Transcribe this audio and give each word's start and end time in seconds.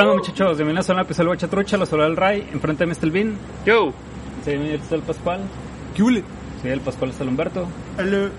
¿Qué 0.00 0.04
onda 0.06 0.16
muchachos? 0.16 0.56
Bienvenidos 0.56 0.88
a 0.88 0.94
un 0.94 1.00
episodio 1.00 1.24
de 1.28 1.36
Guachatrucha, 1.36 1.76
los 1.76 1.90
del 1.90 2.16
Ray, 2.16 2.48
enfrente 2.54 2.84
de 2.84 2.86
mí 2.86 2.92
está 2.92 3.04
el 3.04 3.12
Vin, 3.12 3.36
Yo. 3.66 3.92
sí, 4.42 4.52
está 4.52 4.94
el 4.94 5.02
Pascual, 5.02 5.40
¿Qué 5.94 6.02
hule? 6.02 6.24
sí, 6.62 6.68
el 6.68 6.80
Pascual 6.80 7.10
está 7.10 7.22
el 7.22 7.28
Humberto, 7.28 7.66
Aló. 7.98 8.30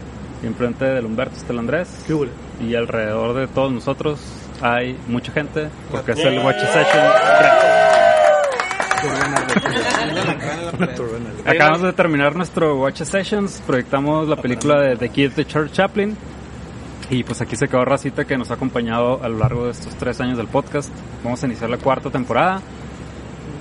y 0.41 0.47
enfrente 0.47 0.85
del 0.85 1.05
Humberto 1.05 1.35
está 1.35 1.53
el 1.53 1.59
Andrés, 1.59 2.03
¿Qué 2.07 2.15
hule? 2.15 2.31
y 2.67 2.73
alrededor 2.73 3.35
de 3.35 3.45
todos 3.45 3.71
nosotros 3.71 4.19
hay 4.59 4.97
mucha 5.07 5.31
gente, 5.33 5.69
porque 5.91 6.13
es 6.13 6.19
el 6.25 6.39
Watch 6.39 6.61
Session. 6.61 7.05
Acabamos 11.45 11.83
de 11.83 11.93
terminar 11.93 12.35
nuestro 12.35 12.79
Watch 12.79 13.03
Sessions, 13.03 13.61
proyectamos 13.67 14.27
la 14.27 14.35
película 14.35 14.81
de 14.81 14.95
The 14.95 15.09
Kid 15.09 15.33
de 15.33 15.45
Charles 15.45 15.73
Chaplin, 15.73 16.17
y 17.11 17.23
pues 17.25 17.41
aquí 17.41 17.57
se 17.57 17.67
quedó 17.67 17.83
Racita 17.83 18.23
que 18.23 18.37
nos 18.37 18.51
ha 18.51 18.53
acompañado 18.53 19.21
a 19.21 19.27
lo 19.27 19.37
largo 19.37 19.65
de 19.65 19.71
estos 19.71 19.93
tres 19.95 20.21
años 20.21 20.37
del 20.37 20.47
podcast. 20.47 20.89
Vamos 21.25 21.43
a 21.43 21.45
iniciar 21.45 21.69
la 21.69 21.77
cuarta 21.77 22.09
temporada. 22.09 22.61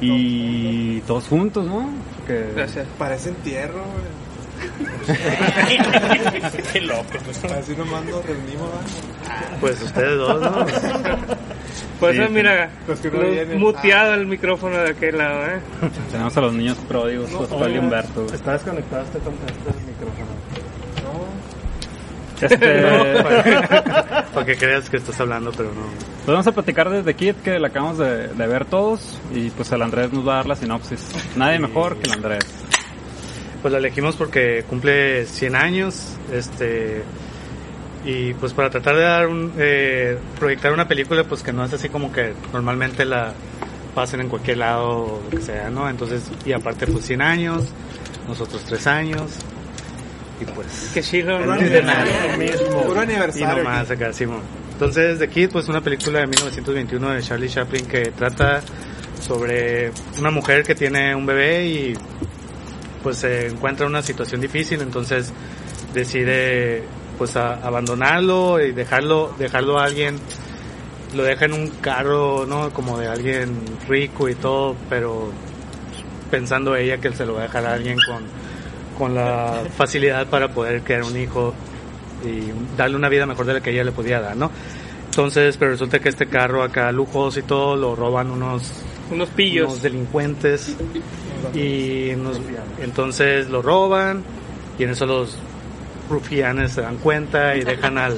Y 0.01 1.01
todos 1.01 1.27
juntos, 1.27 1.67
¿no? 1.67 1.91
Que 2.29 2.53
Gracias. 2.55 2.87
Parece 2.97 3.31
entierro, 3.31 3.83
güey. 3.83 4.21
Qué 6.73 6.81
loco. 6.81 7.05
pues. 7.25 7.45
Así 7.45 7.75
nomás 7.75 8.05
nos 8.05 8.25
reunimos. 8.25 8.71
Pues 9.61 9.83
ustedes 9.83 10.17
dos, 10.17 10.41
¿no? 10.41 10.67
Sí, 10.69 12.07
eso, 12.07 12.31
mira, 12.31 12.71
que 13.03 13.11
no 13.11 13.21
vienen. 13.21 13.59
muteado 13.59 14.15
el 14.15 14.27
micrófono 14.27 14.79
de 14.79 14.91
aquel 14.91 15.19
lado, 15.19 15.45
¿eh? 15.47 15.61
tenemos 16.11 16.37
a 16.37 16.41
los 16.41 16.55
niños 16.55 16.79
pródigos, 16.89 17.31
Pascual 17.31 17.75
y 17.75 17.79
Humberto. 17.79 18.27
Está 18.33 18.53
desconectado 18.53 19.03
este, 19.03 19.19
este 19.19 19.31
micrófono. 19.87 20.60
Este, 22.41 22.83
Para 24.35 24.47
que 24.47 24.57
creas 24.57 24.89
que 24.89 24.97
estás 24.97 25.21
hablando, 25.21 25.53
pero 25.53 25.71
no. 25.71 25.83
pues 26.25 26.27
vamos 26.27 26.47
a 26.47 26.53
platicar 26.53 26.89
de 26.91 27.03
The 27.03 27.15
Kid 27.15 27.35
que 27.37 27.59
la 27.59 27.69
acabamos 27.69 27.99
de, 27.99 28.29
de 28.29 28.47
ver 28.47 28.65
todos. 28.65 29.21
Y 29.35 29.51
pues 29.51 29.71
el 29.73 29.83
Andrés 29.83 30.13
nos 30.13 30.27
va 30.27 30.35
a 30.35 30.37
dar 30.37 30.47
la 30.47 30.57
sinopsis. 30.57 31.07
Nadie 31.37 31.59
mejor 31.59 31.97
que 31.97 32.09
el 32.09 32.13
Andrés. 32.13 32.45
Pues 33.63 33.73
la 33.73 33.79
elegimos 33.79 34.17
porque 34.17 34.65
cumple 34.69 35.27
100 35.27 35.55
años, 35.55 36.17
este 36.33 37.03
y 38.05 38.33
pues 38.35 38.55
para 38.55 38.71
tratar 38.71 38.97
de 38.97 39.03
dar 39.03 39.27
un 39.27 39.53
eh, 39.59 40.19
proyectar 40.39 40.73
una 40.73 40.89
película 40.89 41.25
pues 41.25 41.43
que 41.43 41.53
no 41.53 41.65
es 41.65 41.73
así 41.75 41.91
como 41.91 42.11
que 42.11 42.33
normalmente 42.53 43.05
la 43.05 43.35
pasen 43.95 44.21
en 44.21 44.29
cualquier 44.29 44.59
lado 44.59 44.89
o 44.89 45.23
lo 45.25 45.31
que 45.31 45.45
sea, 45.45 45.69
¿no? 45.69 45.89
Entonces, 45.89 46.31
y 46.47 46.53
aparte 46.53 46.87
pues 46.87 47.05
100 47.05 47.21
años, 47.21 47.65
nosotros 48.27 48.65
3 48.65 48.87
años 48.87 49.23
y 50.41 50.45
pues 50.47 50.91
Qué 50.95 51.03
chido, 51.03 51.39
el 51.39 51.59
centenario. 51.61 52.13
Puro 52.87 52.97
Y 52.97 52.99
aniversario. 53.05 53.63
nomás 53.65 53.91
acá, 53.91 54.13
Simón. 54.13 54.41
Entonces, 54.73 55.19
The 55.19 55.29
Kid, 55.29 55.51
pues 55.51 55.69
una 55.69 55.81
película 55.83 56.21
de 56.21 56.27
1921 56.27 57.11
de 57.11 57.23
Charlie 57.23 57.49
Chaplin 57.51 57.87
que 57.87 58.13
trata 58.13 58.63
sobre 59.21 59.93
una 60.19 60.31
mujer 60.31 60.65
que 60.65 60.75
tiene 60.75 61.15
un 61.15 61.27
bebé 61.27 61.67
y 61.67 61.95
pues 63.03 63.19
se 63.19 63.49
encuentra 63.49 63.85
en 63.87 63.91
una 63.93 64.03
situación 64.03 64.41
difícil, 64.41 64.81
entonces 64.81 65.33
decide 65.95 66.83
pues 67.19 67.37
a- 67.37 67.55
abandonarlo 67.57 68.59
y 68.65 68.73
dejarlo, 68.73 69.35
dejarlo 69.39 69.79
a 69.79 69.85
alguien, 69.85 70.17
lo 71.15 71.23
deja 71.25 71.45
en 71.45 71.53
un 71.53 71.69
carro, 71.83 72.47
¿no? 72.47 72.71
Como 72.71 72.97
de 72.99 73.09
alguien 73.09 73.55
rico 73.89 74.29
y 74.29 74.35
todo, 74.35 74.75
pero 74.89 75.31
pensando 76.31 76.75
ella 76.77 76.99
que 76.99 77.13
se 77.13 77.27
lo 77.27 77.35
va 77.35 77.41
a 77.41 77.43
dejar 77.45 77.67
a 77.67 77.75
alguien 77.75 77.99
con, 78.07 78.23
con 79.01 79.15
la 79.15 79.63
facilidad 79.77 80.27
para 80.27 80.49
poder 80.49 80.83
crear 80.83 81.03
un 81.05 81.17
hijo 81.19 81.55
y 82.23 82.77
darle 82.77 82.97
una 82.97 83.09
vida 83.09 83.25
mejor 83.25 83.47
de 83.47 83.55
la 83.55 83.61
que 83.63 83.71
ella 83.71 83.83
le 83.83 83.93
podía 83.93 84.21
dar, 84.21 84.37
¿no? 84.37 84.51
Entonces, 85.07 85.57
pero 85.57 85.71
resulta 85.73 85.99
que 86.01 86.11
este 86.11 86.27
carro 86.27 86.63
acá 86.63 86.93
lujoso 86.93 87.41
y 87.41 87.43
todo 87.43 87.77
lo 87.77 87.97
roban 87.97 88.31
unos, 88.31 88.71
Unos 89.11 89.31
pillos. 89.31 89.69
unos 89.71 89.83
delincuentes 89.83 90.77
y 91.55 92.13
nos- 92.17 92.41
entonces 92.83 93.49
lo 93.49 93.63
roban 93.63 94.23
y 94.79 94.85
en 94.85 94.91
eso 94.91 95.07
los 95.07 95.37
rufianes 96.11 96.73
se 96.73 96.83
dan 96.83 96.99
cuenta 96.99 97.57
y 97.57 97.63
dejan 97.65 97.97
al 97.99 98.17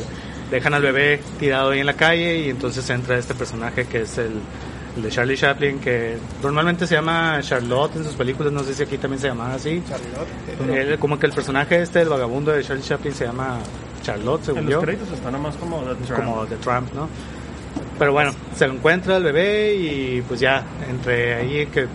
dejan 0.50 0.75
al 0.75 0.82
bebé 0.82 1.20
tirado 1.38 1.70
ahí 1.70 1.81
en 1.81 1.87
la 1.87 1.94
calle 1.94 2.41
y 2.41 2.50
entonces 2.50 2.88
entra 2.91 3.16
este 3.16 3.34
personaje 3.34 3.87
que 3.87 4.03
es 4.03 4.19
el, 4.19 4.32
el 4.97 5.03
de 5.03 5.08
Charlie 5.10 5.36
Chaplin 5.36 5.78
que 5.78 6.19
normalmente 6.42 6.86
se 6.86 6.94
llama 6.94 7.38
Charlotte 7.41 7.97
en 7.97 8.04
sus 8.04 8.14
películas 8.14 8.53
no 8.53 8.62
sé 8.62 8.75
si 8.75 8.82
aquí 8.82 8.98
también 8.98 9.20
se 9.20 9.28
llamaba 9.28 9.54
así 9.54 9.82
Él, 10.70 10.98
como 10.98 11.19
que 11.19 11.26
el 11.26 11.32
personaje 11.32 11.80
este 11.80 12.03
el 12.03 12.08
vagabundo 12.08 12.53
de 12.53 12.62
Charlie 12.62 12.82
Chaplin 12.82 13.14
se 13.14 13.25
llama 13.25 13.58
Charlotte 14.02 14.44
según 14.44 14.60
En 14.60 14.69
yo 14.69 14.76
los 14.76 14.84
créditos 14.84 15.10
está 15.12 15.31
nada 15.31 15.42
más 15.42 15.56
como 15.56 15.81
The 15.82 16.04
Trump. 16.04 16.25
como 16.25 16.47
de 16.47 16.56
Trump, 16.56 16.92
¿no? 16.94 17.08
Pero 17.98 18.12
bueno, 18.12 18.32
se 18.56 18.66
lo 18.66 18.75
encuentra 18.75 19.16
el 19.16 19.22
bebé 19.22 19.75
y 19.75 20.22
pues 20.22 20.41
ya, 20.41 20.64
entre 20.91 21.34
ahí 21.34 21.66
que 21.66 21.86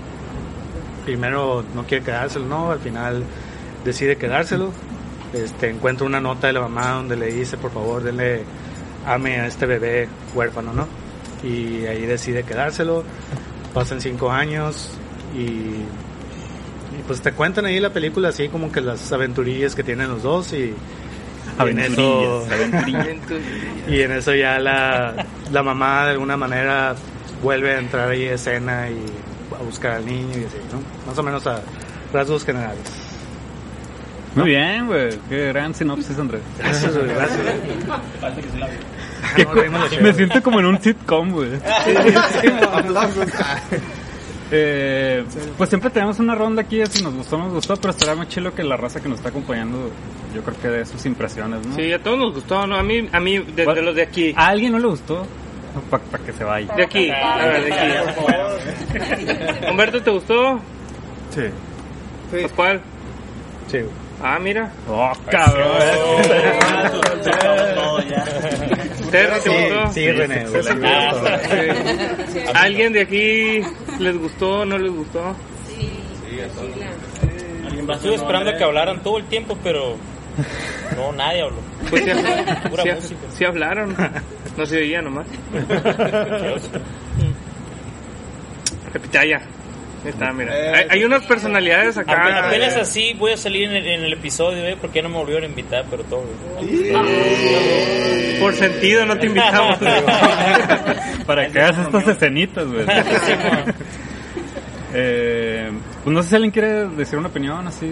primero 1.06 1.64
no 1.76 1.84
quiere 1.84 2.04
quedárselo, 2.04 2.46
¿no? 2.46 2.72
Al 2.72 2.80
final 2.80 3.24
decide 3.84 4.16
quedárselo. 4.18 4.72
Este, 5.34 5.70
encuentra 5.70 6.06
una 6.06 6.22
nota 6.22 6.48
de 6.48 6.54
la 6.54 6.62
mamá 6.62 6.92
donde 6.92 7.18
le 7.18 7.28
dice, 7.28 7.58
por 7.58 7.72
favor, 7.72 8.02
denle 8.02 8.44
ame 9.06 9.42
a 9.42 9.48
este 9.48 9.66
bebé 9.66 10.08
huérfano, 10.34 10.74
¿no? 10.74 10.88
Y 11.44 11.86
ahí 11.86 12.06
decide 12.06 12.44
quedárselo. 12.44 13.04
Pasan 13.74 14.02
cinco 14.02 14.32
años 14.32 14.90
y, 15.36 15.42
y 15.42 17.04
pues 17.06 17.22
te 17.22 17.32
cuentan 17.34 17.66
ahí 17.66 17.80
la 17.80 17.92
película 17.94 18.30
así 18.30 18.48
como 18.50 18.72
que 18.72 18.82
las 18.82 19.12
aventurillas 19.12 19.76
que 19.76 19.84
tienen 19.84 20.10
los 20.10 20.24
dos 20.24 20.52
y, 20.54 20.74
y 21.66 21.70
en 21.70 21.80
eso- 21.80 22.46
y 23.88 24.02
en 24.02 24.12
eso 24.14 24.34
ya 24.34 24.58
la, 24.60 25.26
la 25.52 25.64
mamá 25.64 26.06
de 26.06 26.12
alguna 26.12 26.38
manera 26.38 26.96
vuelve 27.44 27.76
a 27.76 27.80
entrar 27.80 28.10
ahí 28.10 28.26
a 28.28 28.34
escena 28.34 28.90
y 28.90 28.98
a 29.54 29.64
buscar 29.64 29.94
al 29.98 30.06
niño 30.06 30.32
y 30.34 30.46
así, 30.46 30.58
¿no? 30.74 30.82
Más 31.08 31.18
o 31.18 31.22
menos 31.24 31.46
a 31.46 31.62
rasgos 32.14 32.44
generales. 32.46 32.80
Muy 34.36 34.50
bien, 34.50 34.88
güey. 34.88 35.10
Qué 35.30 35.48
gran 35.48 35.74
sinopsis, 35.76 36.18
Andrés. 36.18 36.42
Gracias, 36.58 36.96
güey, 36.98 37.08
gracias. 37.10 37.40
Reímos 37.46 38.00
de 39.92 40.02
me 40.02 40.14
siento 40.14 40.42
como 40.44 40.60
en 40.60 40.66
un 40.66 40.82
sitcom, 40.82 41.32
güey. 41.32 41.52
Eh, 44.50 45.26
pues 45.58 45.70
siempre 45.70 45.90
tenemos 45.90 46.20
una 46.20 46.34
ronda 46.34 46.62
aquí, 46.62 46.82
si 46.86 47.04
nos 47.04 47.14
gustó, 47.14 47.38
nos 47.38 47.52
gustó, 47.52 47.76
pero 47.76 47.92
estaría 47.92 48.16
muy 48.16 48.28
chilo 48.28 48.56
que 48.56 48.64
la 48.64 48.78
raza 48.78 49.02
que 49.02 49.10
nos 49.10 49.18
está 49.18 49.30
acompañando, 49.30 49.92
yo 50.34 50.42
creo 50.42 50.58
que 50.62 50.68
de 50.70 50.86
sus 50.86 51.06
impresiones, 51.06 51.66
¿no? 51.68 51.76
Sí, 51.76 51.92
a 51.92 52.02
todos 52.02 52.18
nos 52.18 52.34
gustó, 52.34 52.66
¿no? 52.66 52.78
A 52.78 52.84
mí, 52.84 53.10
a 53.12 53.20
mí, 53.20 53.40
de, 53.40 53.66
de 53.66 53.82
los 53.82 53.96
de 53.96 54.04
aquí. 54.04 54.34
¿A 54.38 54.48
alguien 54.48 54.72
no 54.72 54.80
le 54.80 54.88
gustó? 54.88 55.28
Para 55.90 56.24
que 56.24 56.34
se 56.34 56.44
vaya. 56.44 56.74
De 56.76 56.84
aquí. 56.84 57.12
A 57.12 57.46
ver, 57.46 57.66
de 57.66 57.74
aquí. 57.74 59.66
Humberto, 59.70 60.02
¿te 60.02 60.12
gustó? 60.12 60.60
Sí. 61.36 62.42
Pascual. 62.42 62.82
Sí. 63.68 63.80
Ah, 64.24 64.40
mira. 64.40 64.72
Oh, 64.90 65.12
cabrón. 65.30 65.68
Terry, 69.12 69.34
¿te 69.42 69.42
Sí, 69.42 69.50
gustó? 69.50 69.92
sí, 69.94 70.12
René. 70.12 70.46
sí. 70.48 70.54
Sí. 72.34 72.40
¿Alguien 72.54 72.94
de 72.94 73.02
aquí 73.02 73.62
les 74.00 74.18
gustó 74.18 74.66
no 74.66 74.78
les 74.78 74.92
gustó? 74.92 75.36
Estuve 77.94 78.16
esperando 78.16 78.56
que 78.58 78.64
hablaran 78.64 79.02
todo 79.04 79.18
el 79.18 79.26
tiempo, 79.26 79.58
pero 79.64 79.96
no, 80.96 81.12
nadie 81.14 81.42
habló. 81.42 81.58
Pues 81.90 82.04
sí, 82.04 82.12
Pura 82.70 82.84
sí- 82.84 82.90
música. 82.92 83.20
sí 83.30 83.46
hablaron. 83.46 83.96
No 84.58 84.66
se 84.66 84.78
oía 84.78 85.02
nomás. 85.02 85.26
Repitaya. 88.94 89.42
Ahí 90.04 90.12
está, 90.12 90.32
mira. 90.32 90.54
Hay, 90.54 90.86
hay 90.90 91.04
unas 91.04 91.26
personalidades 91.26 91.98
acá. 91.98 92.48
Apenas 92.48 92.76
así 92.78 93.14
voy 93.14 93.34
a 93.34 93.38
salir 93.38 93.70
en 93.70 93.76
el, 93.76 93.88
en 93.88 94.04
el 94.06 94.14
episodio, 94.14 94.66
¿eh? 94.66 94.78
Porque 94.80 95.00
ya 95.00 95.04
no 95.04 95.10
me 95.10 95.18
volvieron 95.18 95.44
a 95.44 95.48
invitar, 95.48 95.86
pero 95.90 96.04
todo. 96.04 96.24
bien. 96.62 98.40
Por 98.40 98.54
sentido 98.54 99.06
no 99.06 99.18
te 99.18 99.26
invitamos. 99.28 99.78
Para 101.26 101.48
que 101.50 101.60
hagas 101.60 101.80
estas 101.88 102.08
escenitas, 102.08 102.66
güey. 102.68 102.86
eh, 104.94 105.70
pues 106.04 106.14
no 106.14 106.24
sé 106.24 106.30
si 106.30 106.36
alguien 106.36 106.52
quiere 106.52 106.88
decir 106.90 107.20
una 107.20 107.28
opinión 107.30 107.68
así, 107.68 107.92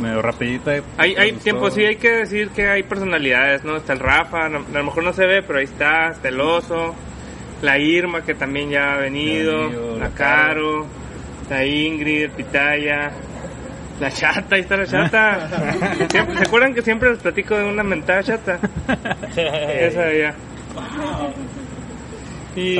medio 0.00 0.22
rapidita. 0.22 0.72
Hay, 0.96 1.14
hay 1.14 1.16
¿Les 1.16 1.30
gustó? 1.34 1.44
tiempo, 1.44 1.70
sí, 1.70 1.84
hay 1.84 1.96
que 1.96 2.10
decir 2.10 2.48
que 2.50 2.68
hay 2.68 2.82
personalidades, 2.82 3.64
¿no? 3.64 3.76
Está 3.76 3.92
el 3.92 4.00
Rafa, 4.00 4.48
no- 4.48 4.64
a 4.68 4.78
lo 4.78 4.84
mejor 4.84 5.04
no 5.04 5.12
se 5.12 5.26
ve, 5.26 5.42
pero 5.42 5.58
ahí 5.58 5.64
está, 5.66 6.08
está 6.08 6.28
el 6.28 6.40
Oso, 6.40 6.94
la 7.62 7.78
Irma, 7.78 8.24
que 8.24 8.34
también 8.34 8.70
ya 8.70 8.94
ha 8.94 8.98
venido, 8.98 9.98
la 9.98 10.08
Caro, 10.10 10.86
la 11.50 11.64
Ingrid, 11.66 12.30
Pitaya, 12.30 13.10
la 14.00 14.10
Chata, 14.10 14.54
ahí 14.54 14.60
está 14.62 14.76
la 14.76 14.86
Chata. 14.86 15.48
Siempre- 16.10 16.36
¿Se 16.38 16.42
acuerdan 16.44 16.74
que 16.74 16.82
siempre 16.82 17.10
les 17.10 17.18
platico 17.18 17.56
de 17.56 17.64
una 17.64 17.82
mentada 17.82 18.22
Chata? 18.22 18.58
Esa 19.36 20.02
allá. 20.04 20.34
Y, 22.56 22.78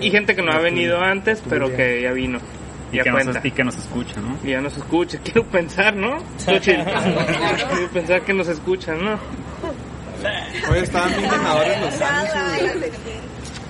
y 0.00 0.10
gente 0.10 0.34
que 0.36 0.42
no 0.42 0.52
ha 0.52 0.58
venido 0.58 1.00
antes, 1.00 1.42
pero 1.48 1.74
que 1.74 2.02
ya 2.02 2.12
vino. 2.12 2.38
y, 2.92 2.96
Ya 2.98 3.02
que 3.04 3.10
cuenta. 3.10 3.32
nos, 3.34 3.44
y 3.44 3.50
que 3.50 3.64
nos 3.64 3.76
escucha, 3.76 4.20
¿no? 4.20 4.38
Y 4.44 4.50
ya 4.52 4.60
nos 4.60 4.76
escucha. 4.76 5.18
Quiero 5.24 5.44
pensar, 5.44 5.94
¿no? 5.94 6.18
Quiero 6.44 7.88
pensar 7.92 8.22
que 8.22 8.32
nos 8.34 8.48
escuchan, 8.48 9.04
¿no? 9.04 9.18
Oye, 10.70 10.80
estaban 10.82 11.10
bien 11.16 11.30
ganadores 11.30 11.80
los 11.80 12.00
años, 12.00 12.32
güey. 12.78 12.90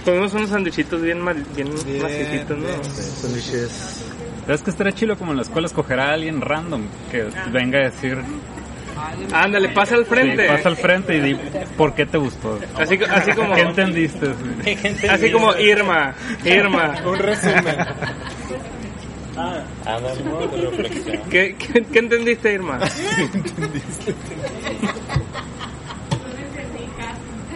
Comimos 0.09 0.33
unos 0.33 0.49
sanduichitos 0.49 1.03
bien, 1.03 1.21
mal, 1.21 1.45
bien, 1.55 1.69
Bien, 1.85 2.03
maciecitos, 2.03 2.57
¿no? 2.57 2.65
bien. 2.65 2.83
Sándwiches. 2.85 4.05
Es 4.49 4.63
que 4.63 4.71
estaría 4.71 4.95
chilo 4.95 5.19
como 5.19 5.33
en 5.33 5.37
la 5.37 5.43
escuela 5.43 5.67
escoger 5.67 6.01
a 6.01 6.15
alguien 6.15 6.41
random 6.41 6.81
que 7.11 7.27
venga 7.53 7.81
a 7.81 7.83
decir, 7.91 8.17
Ándale, 9.35 9.69
pasa 9.69 9.97
al 9.97 10.05
sí, 10.05 10.09
frente. 10.11 10.49
pasa 10.49 10.71
al 10.71 10.77
frente 10.79 11.15
y 11.15 11.21
di 11.21 11.37
por 11.77 11.95
qué 11.95 12.07
te 12.07 12.17
gustó. 12.17 12.59
Así, 12.75 12.99
así 13.11 13.33
como, 13.33 13.55
¿Qué 13.55 13.61
entendiste? 13.61 14.31
así 15.11 15.31
como 15.31 15.55
Irma, 15.59 16.15
Irma. 16.43 16.95
Un 17.05 17.19
resumen. 17.19 17.77
Reflexión. 20.79 21.21
¿Qué, 21.31 21.55
qué, 21.59 21.85
qué 21.85 21.99
entendiste, 21.99 22.55
Irma? 22.55 22.79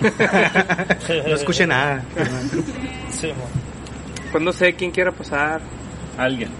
No 1.28 1.34
escuché 1.34 1.66
nada. 1.66 2.02
Sí. 3.10 3.32
Cuando 4.30 4.52
sé 4.52 4.74
quién 4.74 4.90
quiera 4.90 5.12
pasar. 5.12 5.60
Alguien. 6.18 6.50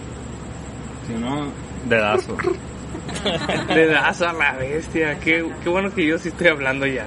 Si 1.06 1.14
no, 1.14 1.48
dedazo. 1.88 2.36
Le 3.68 3.86
das 3.86 4.22
a 4.22 4.32
la 4.32 4.52
bestia. 4.52 5.18
Qué, 5.20 5.44
qué 5.62 5.68
bueno 5.68 5.92
que 5.94 6.06
yo 6.06 6.18
sí 6.18 6.28
estoy 6.28 6.48
hablando 6.48 6.86
ya. 6.86 7.06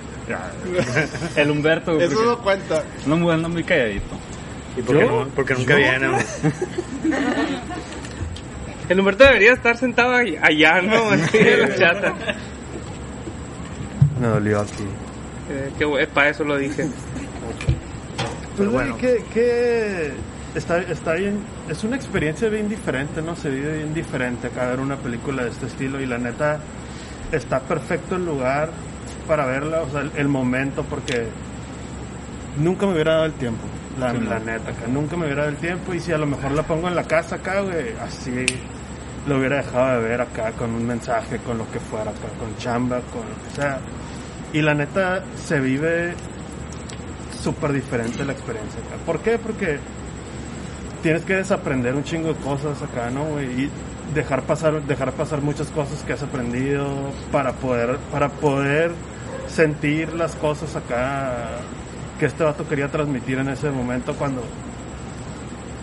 El 1.36 1.52
Humberto, 1.52 2.00
Eso 2.00 2.24
no 2.26 2.40
cuenta. 2.40 2.84
no 3.06 3.18
muy, 3.18 3.34
ando 3.34 3.48
muy 3.50 3.64
calladito. 3.64 4.16
¿Y 4.78 4.82
por 4.82 4.98
qué, 4.98 5.06
no? 5.06 5.28
Porque 5.36 5.54
nunca 5.54 5.76
viene. 5.76 6.08
El 8.90 9.00
Humberto 9.00 9.24
debería 9.24 9.54
estar 9.54 9.78
sentado 9.78 10.14
ahí- 10.14 10.38
allá, 10.42 10.82
¿no? 10.82 11.10
Así 11.10 11.38
en 11.38 11.62
la 11.62 11.76
chata. 11.76 12.14
Me 14.20 14.28
dolió 14.28 14.62
aquí. 14.62 14.84
Eh, 15.50 15.72
qué 15.78 15.86
bu- 15.86 16.08
para 16.08 16.30
eso 16.30 16.44
lo 16.44 16.58
dije. 16.58 16.88
Pero 18.58 18.72
bueno. 18.72 18.96
bueno, 18.96 18.98
que, 18.98 19.24
que 19.34 20.14
está, 20.56 20.80
está 20.80 21.14
bien, 21.14 21.40
es 21.70 21.84
una 21.84 21.96
experiencia 21.98 22.48
bien 22.50 22.70
diferente, 22.70 23.22
¿no? 23.22 23.36
Se 23.36 23.50
vive 23.50 23.78
bien 23.78 23.94
diferente 23.94 24.48
acá 24.48 24.68
ver 24.68 24.80
una 24.80 24.96
película 24.96 25.44
de 25.44 25.50
este 25.50 25.66
estilo 25.66 26.00
y 26.00 26.06
la 26.06 26.18
neta 26.18 26.60
está 27.34 27.60
perfecto 27.60 28.16
el 28.16 28.26
lugar 28.26 28.70
para 29.28 29.46
verla, 29.46 29.82
o 29.82 29.90
sea, 29.90 30.02
el, 30.02 30.12
el 30.16 30.28
momento, 30.30 30.84
porque 30.84 31.28
nunca 32.58 32.86
me 32.86 32.94
hubiera 32.94 33.14
dado 33.16 33.26
el 33.26 33.34
tiempo, 33.34 33.64
la, 34.00 34.12
Sí, 34.14 34.20
la 34.22 34.40
no. 34.40 34.46
neta, 34.46 34.70
acá 34.72 34.88
nunca 34.88 35.18
me 35.18 35.26
hubiera 35.26 35.42
dado 35.44 35.54
el 35.54 35.60
tiempo 35.60 35.94
y 35.94 36.00
si 36.00 36.14
a 36.14 36.18
lo 36.18 36.26
mejor 36.26 36.52
la 36.52 36.64
pongo 36.64 36.88
en 36.88 36.96
la 36.96 37.04
casa 37.04 37.36
acá, 37.36 37.60
güey, 37.60 37.94
así 38.02 38.46
lo 39.28 39.38
hubiera 39.38 39.58
dejado 39.58 40.00
de 40.02 40.08
ver 40.08 40.22
acá 40.22 40.52
con 40.54 40.70
un 40.72 40.88
mensaje, 40.88 41.40
con 41.40 41.58
lo 41.58 41.70
que 41.72 41.80
fuera 41.80 42.12
acá, 42.12 42.30
con 42.40 42.56
chamba, 42.58 43.02
con 43.12 43.22
lo 43.22 43.50
que 43.50 43.56
sea. 43.62 43.80
Y 44.56 44.62
la 44.62 44.74
neta 44.74 45.22
se 45.36 45.60
vive 45.60 46.14
súper 47.44 47.74
diferente 47.74 48.24
la 48.24 48.32
experiencia 48.32 48.80
acá. 48.80 48.96
¿Por 49.06 49.20
qué? 49.20 49.38
Porque 49.38 49.80
tienes 51.04 51.24
que 51.26 51.36
desaprender 51.36 51.94
un 51.94 52.06
chingo 52.06 52.30
de 52.30 52.36
cosas 52.36 52.82
acá, 52.82 53.12
¿no? 53.12 53.42
Y 53.42 53.70
dejar 54.14 54.44
pasar, 54.44 54.82
dejar 54.84 55.12
pasar 55.12 55.42
muchas 55.42 55.68
cosas 55.72 56.02
que 56.04 56.14
has 56.14 56.24
aprendido 56.24 56.88
para 57.34 57.52
poder, 57.52 57.98
para 58.14 58.30
poder 58.30 58.94
sentir 59.50 60.14
las 60.14 60.36
cosas 60.36 60.74
acá 60.78 61.34
que 62.18 62.26
este 62.26 62.46
vato 62.46 62.66
quería 62.66 62.88
transmitir 62.88 63.38
en 63.40 63.50
ese 63.50 63.70
momento 63.72 64.14
cuando 64.14 64.42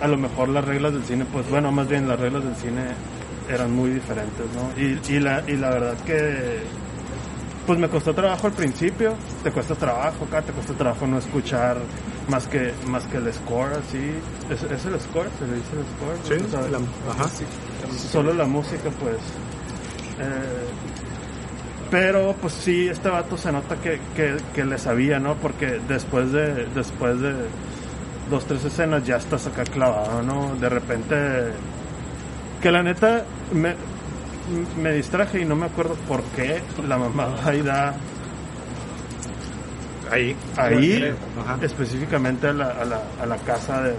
a 0.01 0.09
lo 0.09 0.17
mejor 0.17 0.49
las 0.49 0.65
reglas 0.65 0.95
del 0.95 1.05
cine, 1.05 1.27
pues 1.31 1.47
bueno, 1.51 1.71
más 1.73 1.89
bien 1.89 2.09
las 2.09 2.19
reglas 2.19 2.43
del 2.43 2.57
cine 2.57 2.85
eran 3.51 3.71
muy 3.71 3.91
diferentes, 3.91 4.47
¿no? 4.55 4.83
Y, 4.83 5.19
la, 5.19 5.45
y 5.47 5.59
la 5.59 5.69
verdad 5.69 5.95
que 6.07 6.63
pues 7.67 7.79
me 7.79 7.89
costó 7.89 8.13
trabajo 8.15 8.49
al 8.49 8.53
principio, 8.55 9.15
te 9.45 9.51
cuesta 9.53 9.75
trabajo 9.75 10.25
acá, 10.25 10.43
te 10.43 10.53
cuesta 10.53 10.73
trabajo 10.75 11.07
no 11.07 11.19
escuchar 11.19 11.77
más 12.29 12.47
que 12.49 12.73
más 12.87 13.05
que 13.05 13.19
el 13.19 13.33
score 13.33 13.73
así, 13.75 14.13
es, 14.51 14.63
es 14.65 14.85
el 14.87 14.99
score, 15.01 15.29
se 15.39 15.47
le 15.47 15.55
dice 15.55 15.71
el 15.77 15.85
score, 15.95 16.41
Sí, 16.69 16.71
la- 16.71 17.13
ajá. 17.13 17.31
solo 18.11 18.33
la 18.35 18.45
música 18.47 18.91
pues. 19.01 19.17
Eh, 20.19 20.69
pero 21.91 22.35
pues 22.41 22.55
sí 22.55 22.89
este 22.89 23.09
vato 23.09 23.37
se 23.37 23.53
nota 23.53 23.77
que, 23.77 24.01
que, 24.17 24.37
que 24.55 24.65
le 24.65 24.79
sabía 24.79 25.19
no 25.19 25.35
porque 25.37 25.79
después 25.89 26.33
de 26.33 26.67
después 26.75 27.21
de 27.21 27.33
dos 28.31 28.45
tres 28.47 28.65
escenas 28.65 29.05
ya 29.05 29.17
estás 29.17 29.47
acá 29.47 29.65
clavado 29.65 30.23
no 30.23 30.55
de 30.57 30.69
repente 30.69 31.17
que 32.63 32.71
la 32.71 32.83
neta 32.83 33.25
me, 33.53 33.75
me 34.81 34.93
distraje 34.93 35.41
y 35.41 35.45
no 35.45 35.55
me 35.57 35.67
acuerdo 35.67 35.95
por 36.09 36.23
qué 36.37 36.61
la 36.87 36.99
mamá 36.99 37.27
va 37.47 37.55
y 37.55 37.63
da 37.63 37.95
Ahí. 40.11 40.37
ahí 40.59 41.15
específicamente 41.63 42.49
a 42.49 42.53
la, 42.53 42.67
a 42.69 42.85
la, 42.85 43.03
a 43.23 43.25
la 43.27 43.37
casa 43.39 43.81
de, 43.83 43.95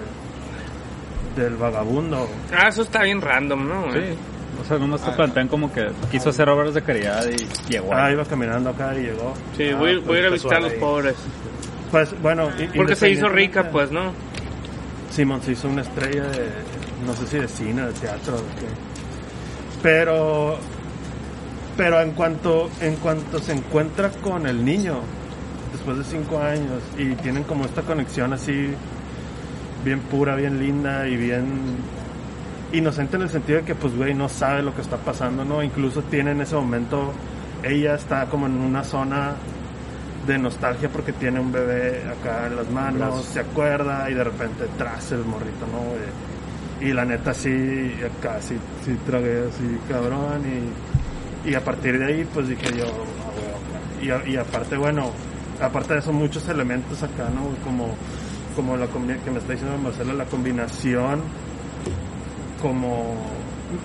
del 1.35 1.55
vagabundo 1.55 2.27
Ah, 2.55 2.67
eso 2.67 2.83
está 2.83 3.01
bien 3.03 3.19
random, 3.19 3.67
¿no? 3.67 3.91
Sí. 3.93 3.99
O 4.61 4.65
sea, 4.65 4.77
nomás 4.77 5.01
te 5.01 5.11
plantean 5.11 5.47
como 5.47 5.73
que 5.73 5.89
quiso 6.11 6.29
hacer 6.29 6.47
obras 6.49 6.75
de 6.75 6.83
caridad 6.83 7.25
y 7.27 7.71
llegó. 7.71 7.91
ah 7.93 8.05
ahí. 8.05 8.13
iba 8.13 8.23
caminando 8.25 8.69
acá 8.69 8.93
y 8.95 9.01
llegó 9.05 9.33
Sí, 9.57 9.69
Ah, 9.73 9.77
voy, 9.77 9.93
pues, 9.95 10.05
voy 10.05 10.17
a 10.17 10.19
ir 10.19 10.25
a 10.27 10.29
casual 10.29 10.33
visitar 10.33 10.57
a 10.57 10.61
los 10.61 10.71
ahí. 10.73 10.79
pobres. 10.79 11.15
Pues 11.89 12.21
bueno, 12.21 12.49
Porque 12.75 12.95
se 12.95 13.09
hizo 13.09 13.27
rica, 13.29 13.69
pues, 13.71 13.91
¿no? 13.91 14.11
Simón 15.09 15.41
se 15.41 15.53
hizo 15.53 15.67
una 15.67 15.81
estrella 15.81 16.23
de, 16.23 16.49
no 17.07 17.13
sé 17.15 17.25
si 17.27 17.37
de 17.39 17.47
cine, 17.47 17.81
de 17.87 17.93
teatro, 17.93 18.33
de 18.37 18.43
qué. 18.59 18.67
Pero, 19.83 20.57
pero 21.75 22.01
en 22.01 22.11
cuanto, 22.11 22.69
en 22.79 22.95
cuanto 22.95 23.39
se 23.39 23.51
encuentra 23.51 24.09
con 24.09 24.47
el 24.47 24.63
niño, 24.63 25.01
después 25.73 25.97
de 25.97 26.05
cinco 26.05 26.39
años, 26.39 26.81
y 26.97 27.13
tienen 27.15 27.43
como 27.43 27.65
esta 27.65 27.81
conexión 27.81 28.31
así, 28.31 28.69
bien 29.83 29.99
pura, 29.99 30.35
bien 30.35 30.57
linda 30.57 31.05
y 31.05 31.17
bien 31.17 31.45
inocente 32.71 33.17
en 33.17 33.23
el 33.23 33.29
sentido 33.29 33.59
de 33.59 33.65
que, 33.65 33.75
pues, 33.75 33.95
güey, 33.95 34.13
no 34.13 34.29
sabe 34.29 34.63
lo 34.63 34.73
que 34.73 34.81
está 34.81 34.95
pasando, 34.97 35.43
¿no? 35.43 35.61
Incluso 35.61 36.01
tiene 36.03 36.31
en 36.31 36.39
ese 36.39 36.55
momento, 36.55 37.11
ella 37.61 37.95
está 37.95 38.25
como 38.27 38.47
en 38.47 38.53
una 38.53 38.85
zona 38.85 39.35
de 40.25 40.37
nostalgia 40.37 40.87
porque 40.87 41.11
tiene 41.11 41.41
un 41.41 41.51
bebé 41.51 42.03
acá 42.09 42.47
en 42.47 42.55
las 42.55 42.69
manos, 42.69 43.25
se 43.25 43.41
acuerda 43.41 44.09
y 44.09 44.13
de 44.13 44.23
repente 44.23 44.65
tras 44.77 45.11
el 45.11 45.25
morrito, 45.25 45.67
¿no? 45.69 45.79
güey? 45.79 46.32
Y 46.81 46.91
la 46.91 47.05
neta 47.05 47.33
sí, 47.33 47.93
acá 48.19 48.41
sí, 48.41 48.55
sí 48.83 48.97
tragué 49.05 49.47
así 49.47 49.77
cabrón 49.87 50.41
y, 51.45 51.49
y 51.51 51.55
a 51.55 51.63
partir 51.63 51.97
de 51.99 52.05
ahí 52.05 52.27
pues 52.33 52.47
dije 52.49 52.65
yo, 52.77 52.85
ah, 52.85 54.21
y, 54.27 54.35
aparte 54.37 54.75
bueno, 54.75 55.11
aparte 55.61 55.93
de 55.93 55.99
eso 55.99 56.11
muchos 56.11 56.47
elementos 56.49 57.01
acá, 57.03 57.29
¿no? 57.33 57.55
Como, 57.63 57.95
como 58.55 58.75
la 58.75 58.87
que 59.23 59.31
me 59.31 59.39
está 59.39 59.53
diciendo 59.53 59.77
Marcela, 59.77 60.13
la 60.13 60.25
combinación 60.25 61.21
como 62.61 63.15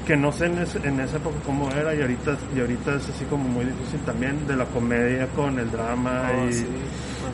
que 0.07 0.17
no 0.17 0.31
sé 0.33 0.47
en, 0.47 0.59
ese- 0.59 0.87
en 0.87 1.01
esa 1.01 1.17
época 1.17 1.37
cómo 1.47 1.71
era 1.71 1.95
y 1.95 2.01
ahorita 2.03 2.37
y 2.55 2.61
ahorita 2.61 2.97
es 2.97 3.09
así 3.09 3.25
como 3.25 3.45
muy 3.49 3.65
difícil 3.65 4.01
también 4.01 4.47
de 4.47 4.55
la 4.57 4.67
comedia 4.67 5.27
con 5.29 5.59
el 5.59 5.71
drama 5.71 6.31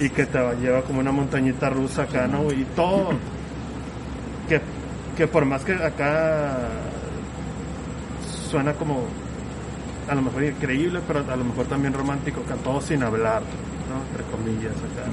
y, 0.00 0.04
y 0.06 0.10
que 0.10 0.26
te 0.26 0.38
lleva 0.60 0.82
como 0.82 1.00
una 1.00 1.10
montañita 1.12 1.68
rusa 1.68 2.02
acá 2.02 2.26
no 2.28 2.50
y 2.52 2.64
todo 2.76 3.08
que 5.16 5.26
por 5.26 5.44
más 5.44 5.64
que 5.64 5.72
acá 5.74 6.56
suena 8.50 8.74
como 8.74 9.04
a 10.08 10.14
lo 10.14 10.22
mejor 10.22 10.44
increíble 10.44 11.00
pero 11.06 11.20
a 11.20 11.36
lo 11.36 11.44
mejor 11.44 11.66
también 11.66 11.94
romántico 11.94 12.42
todo 12.62 12.80
sin 12.80 13.02
hablar 13.02 13.42
no 13.88 14.02
entre 14.10 14.24
comillas 14.30 14.76
acá 14.76 15.08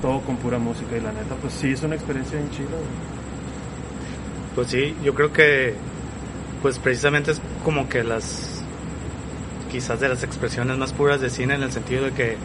todo 0.00 0.20
con 0.20 0.36
pura 0.36 0.58
música 0.58 0.96
y 0.96 1.00
la 1.00 1.12
neta 1.12 1.34
pues 1.40 1.52
sí 1.52 1.72
es 1.72 1.82
una 1.82 1.94
experiencia 1.94 2.38
chida 2.50 2.68
güey. 2.68 3.22
Pues 4.54 4.68
sí, 4.68 4.94
yo 5.02 5.14
creo 5.14 5.32
que 5.32 5.74
pues 6.60 6.78
precisamente 6.78 7.30
es 7.30 7.40
como 7.64 7.88
que 7.88 8.04
las 8.04 8.62
quizás 9.70 9.98
de 9.98 10.08
las 10.08 10.22
expresiones 10.22 10.76
más 10.76 10.92
puras 10.92 11.20
de 11.20 11.30
cine 11.30 11.54
en 11.54 11.62
el 11.62 11.72
sentido 11.72 12.04
de 12.04 12.12
que 12.12 12.36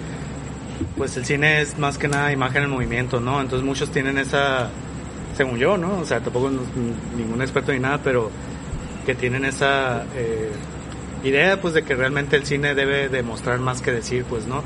pues 0.95 1.17
el 1.17 1.25
cine 1.25 1.61
es 1.61 1.77
más 1.77 1.97
que 1.97 2.07
nada 2.07 2.31
imagen 2.31 2.63
en 2.63 2.69
movimiento, 2.69 3.19
¿no? 3.19 3.41
Entonces 3.41 3.65
muchos 3.65 3.91
tienen 3.91 4.17
esa 4.17 4.69
según 5.37 5.59
yo, 5.59 5.77
¿no? 5.77 5.99
O 5.99 6.05
sea, 6.05 6.19
tampoco 6.19 6.51
ningún 7.15 7.41
experto 7.41 7.71
ni 7.71 7.79
nada, 7.79 7.99
pero 8.03 8.31
que 9.05 9.15
tienen 9.15 9.45
esa 9.45 10.03
eh, 10.15 10.51
idea 11.23 11.61
pues 11.61 11.73
de 11.75 11.83
que 11.83 11.95
realmente 11.95 12.35
el 12.35 12.45
cine 12.45 12.75
debe 12.75 13.07
demostrar 13.07 13.59
más 13.59 13.81
que 13.81 13.91
decir, 13.91 14.25
pues, 14.27 14.47
¿no? 14.47 14.63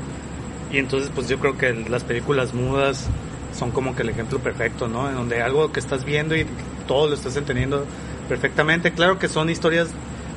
Y 0.72 0.78
entonces 0.78 1.10
pues 1.14 1.28
yo 1.28 1.38
creo 1.38 1.58
que 1.58 1.72
las 1.74 2.02
películas 2.02 2.54
mudas 2.54 3.06
son 3.54 3.70
como 3.70 3.94
que 3.94 4.02
el 4.02 4.08
ejemplo 4.08 4.38
perfecto, 4.38 4.88
¿no? 4.88 5.08
En 5.08 5.14
donde 5.14 5.42
algo 5.42 5.70
que 5.70 5.80
estás 5.80 6.04
viendo 6.04 6.34
y 6.34 6.46
todo 6.88 7.08
lo 7.08 7.14
estás 7.14 7.36
entendiendo 7.36 7.84
perfectamente. 8.28 8.92
Claro 8.92 9.18
que 9.18 9.28
son 9.28 9.50
historias 9.50 9.88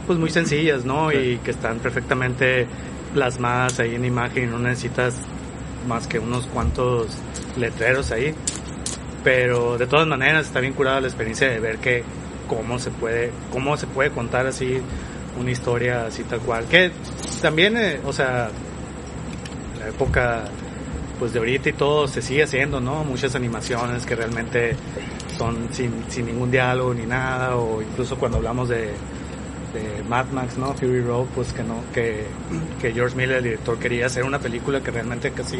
pues 0.05 0.19
muy 0.19 0.29
sencillas, 0.29 0.83
¿no? 0.83 1.11
Y 1.13 1.37
que 1.37 1.51
están 1.51 1.79
perfectamente 1.79 2.67
plasmadas 3.13 3.79
ahí 3.79 3.95
en 3.95 4.03
imagen 4.03 4.43
y 4.43 4.47
no 4.47 4.59
necesitas 4.59 5.15
más 5.87 6.07
que 6.07 6.19
unos 6.19 6.47
cuantos 6.47 7.07
letreros 7.57 8.11
ahí. 8.11 8.35
Pero 9.25 9.79
de 9.79 9.87
todas 9.87 10.05
maneras 10.07 10.45
está 10.45 10.59
bien 10.59 10.73
curada 10.73 11.01
la 11.01 11.07
experiencia 11.07 11.49
de 11.49 11.59
ver 11.59 11.79
que 11.79 12.03
cómo 12.47 12.77
se 12.77 12.91
puede, 12.91 13.31
cómo 13.51 13.75
se 13.75 13.87
puede 13.87 14.11
contar 14.11 14.45
así 14.45 14.79
una 15.39 15.49
historia 15.49 16.05
así 16.05 16.23
tal 16.23 16.41
cual. 16.41 16.65
Que 16.65 16.91
también, 17.41 17.75
eh, 17.75 17.99
o 18.05 18.13
sea, 18.13 18.49
la 19.79 19.87
época 19.87 20.45
pues 21.17 21.33
de 21.33 21.39
ahorita 21.39 21.69
y 21.69 21.73
todo 21.73 22.07
se 22.07 22.21
sigue 22.21 22.43
haciendo, 22.43 22.79
¿no? 22.79 23.03
Muchas 23.03 23.33
animaciones 23.33 24.05
que 24.05 24.15
realmente 24.15 24.75
son 25.39 25.69
sin, 25.71 26.05
sin 26.09 26.27
ningún 26.27 26.51
diálogo 26.51 26.93
ni 26.93 27.07
nada, 27.07 27.55
o 27.55 27.81
incluso 27.81 28.17
cuando 28.17 28.37
hablamos 28.37 28.69
de, 28.69 28.91
de 29.73 30.03
Mad 30.07 30.27
Max, 30.27 30.55
¿no? 30.57 30.73
Fury 30.75 31.01
Road, 31.01 31.25
pues 31.33 31.51
que 31.51 31.63
no, 31.63 31.81
que, 31.93 32.25
que 32.79 32.93
George 32.93 33.15
Miller, 33.15 33.37
el 33.37 33.43
director, 33.43 33.79
quería 33.79 34.05
hacer 34.05 34.23
una 34.23 34.37
película 34.37 34.81
que 34.81 34.91
realmente 34.91 35.31
casi 35.31 35.57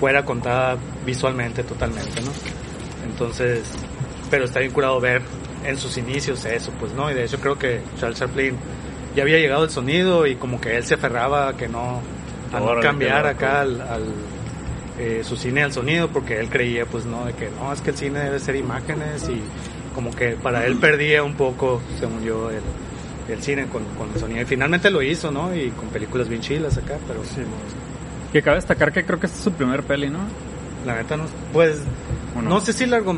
fuera 0.00 0.24
contada 0.24 0.76
visualmente 1.06 1.62
totalmente, 1.62 2.20
¿no? 2.22 2.32
Entonces, 3.22 3.62
pero 4.30 4.46
está 4.46 4.58
bien 4.58 4.72
curado 4.72 5.00
ver 5.00 5.22
en 5.64 5.78
sus 5.78 5.96
inicios 5.96 6.44
eso, 6.44 6.72
pues, 6.80 6.92
¿no? 6.92 7.08
Y 7.10 7.14
de 7.14 7.24
hecho 7.24 7.38
creo 7.38 7.56
que 7.56 7.80
Charles 8.00 8.18
Chaplin 8.18 8.56
ya 9.14 9.22
había 9.22 9.38
llegado 9.38 9.62
el 9.62 9.70
sonido 9.70 10.26
y 10.26 10.34
como 10.34 10.60
que 10.60 10.76
él 10.76 10.84
se 10.84 10.94
aferraba 10.94 11.48
a 11.48 11.56
que 11.56 11.68
no, 11.68 12.00
a 12.52 12.58
no 12.58 12.80
cambiar 12.80 13.26
acá 13.26 13.60
al, 13.60 13.80
al, 13.80 14.02
eh, 14.98 15.22
su 15.22 15.36
cine 15.36 15.62
al 15.62 15.72
sonido 15.72 16.08
porque 16.08 16.40
él 16.40 16.48
creía, 16.48 16.84
pues, 16.84 17.04
¿no? 17.06 17.24
De 17.26 17.32
que 17.34 17.48
no, 17.60 17.72
es 17.72 17.80
que 17.80 17.90
el 17.90 17.96
cine 17.96 18.18
debe 18.18 18.40
ser 18.40 18.56
imágenes 18.56 19.28
y 19.28 19.40
como 19.94 20.10
que 20.10 20.30
para 20.30 20.66
él 20.66 20.78
perdía 20.78 21.22
un 21.22 21.34
poco, 21.34 21.80
según 22.00 22.24
yo, 22.24 22.50
el, 22.50 22.62
el 23.32 23.40
cine 23.40 23.66
con, 23.66 23.84
con 23.96 24.10
el 24.12 24.18
sonido. 24.18 24.42
Y 24.42 24.46
finalmente 24.46 24.90
lo 24.90 25.00
hizo, 25.00 25.30
¿no? 25.30 25.54
Y 25.54 25.70
con 25.70 25.88
películas 25.90 26.28
bien 26.28 26.40
chilas 26.40 26.76
acá, 26.76 26.96
pero 27.06 27.22
Sí. 27.24 27.42
Que 28.32 28.42
cabe 28.42 28.56
destacar 28.56 28.92
que 28.92 29.04
creo 29.04 29.20
que 29.20 29.26
esta 29.26 29.38
es 29.38 29.44
su 29.44 29.52
primer 29.52 29.82
peli, 29.82 30.08
¿no? 30.08 30.20
la 30.86 30.96
neta 30.96 31.16
no, 31.16 31.24
pues, 31.52 31.80
¿O 32.36 32.42
no? 32.42 32.50
no? 32.50 32.60
sé 32.60 32.72
si 32.72 32.86
largo, 32.86 33.16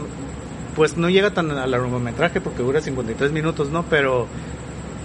pues 0.77 0.97
no 0.97 1.09
llega 1.09 1.31
tan 1.31 1.51
al 1.51 1.71
largometraje 1.71 2.41
porque 2.41 2.63
dura 2.63 2.81
53 2.81 3.33
minutos, 3.33 3.71
¿no? 3.71 3.85
Pero, 3.85 4.27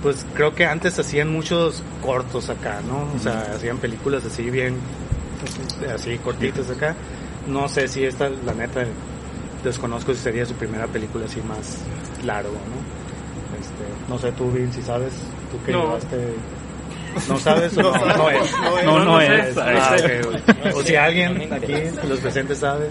pues 0.02 0.26
creo 0.34 0.56
que 0.56 0.66
antes 0.66 0.98
hacían 0.98 1.32
muchos 1.32 1.84
cortos 2.02 2.50
acá, 2.50 2.82
¿no? 2.88 3.08
O 3.16 3.20
sea, 3.20 3.52
hacían 3.56 3.78
películas 3.78 4.24
así 4.26 4.50
bien, 4.50 4.78
así 5.94 6.18
cortitas 6.20 6.70
acá. 6.70 6.96
No 7.48 7.68
sé 7.68 7.88
si 7.88 8.04
esta, 8.04 8.30
la 8.30 8.54
neta, 8.54 8.86
desconozco 9.64 10.14
si 10.14 10.20
sería 10.20 10.46
su 10.46 10.54
primera 10.54 10.88
película 10.88 11.26
así 11.26 11.42
más 11.42 11.80
largo, 12.26 12.52
¿no? 12.52 13.60
Este, 13.60 13.84
no 14.08 14.18
sé 14.18 14.32
tú, 14.32 14.52
Bill, 14.52 14.72
si 14.72 14.82
sabes, 14.82 15.14
tú 15.52 15.64
que 15.66 15.72
No. 15.72 15.84
llevaste... 15.86 16.18
¿No 17.28 17.38
sabes 17.40 17.76
o 17.78 17.82
no? 17.82 18.18
No 18.18 18.30
es. 18.30 18.52
No, 18.86 19.04
no, 19.04 19.20
sé. 19.20 19.50
es. 19.50 19.58
Ah, 19.58 19.96
ok. 19.98 20.76
O 20.76 20.84
si 20.84 20.96
alguien 20.96 21.52
aquí, 21.52 21.74
de 21.74 22.04
los 22.08 22.20
presentes 22.20 22.60
sabe. 22.60 22.90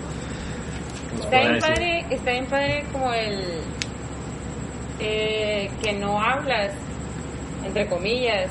Está 1.30 1.40
bien 1.40 1.60
padre, 1.60 2.06
está 2.08 2.30
bien 2.30 2.46
padre 2.46 2.84
como 2.90 3.12
el 3.12 3.60
eh, 4.98 5.68
que 5.82 5.92
no 5.92 6.18
hablas, 6.18 6.72
entre 7.66 7.86
comillas, 7.86 8.50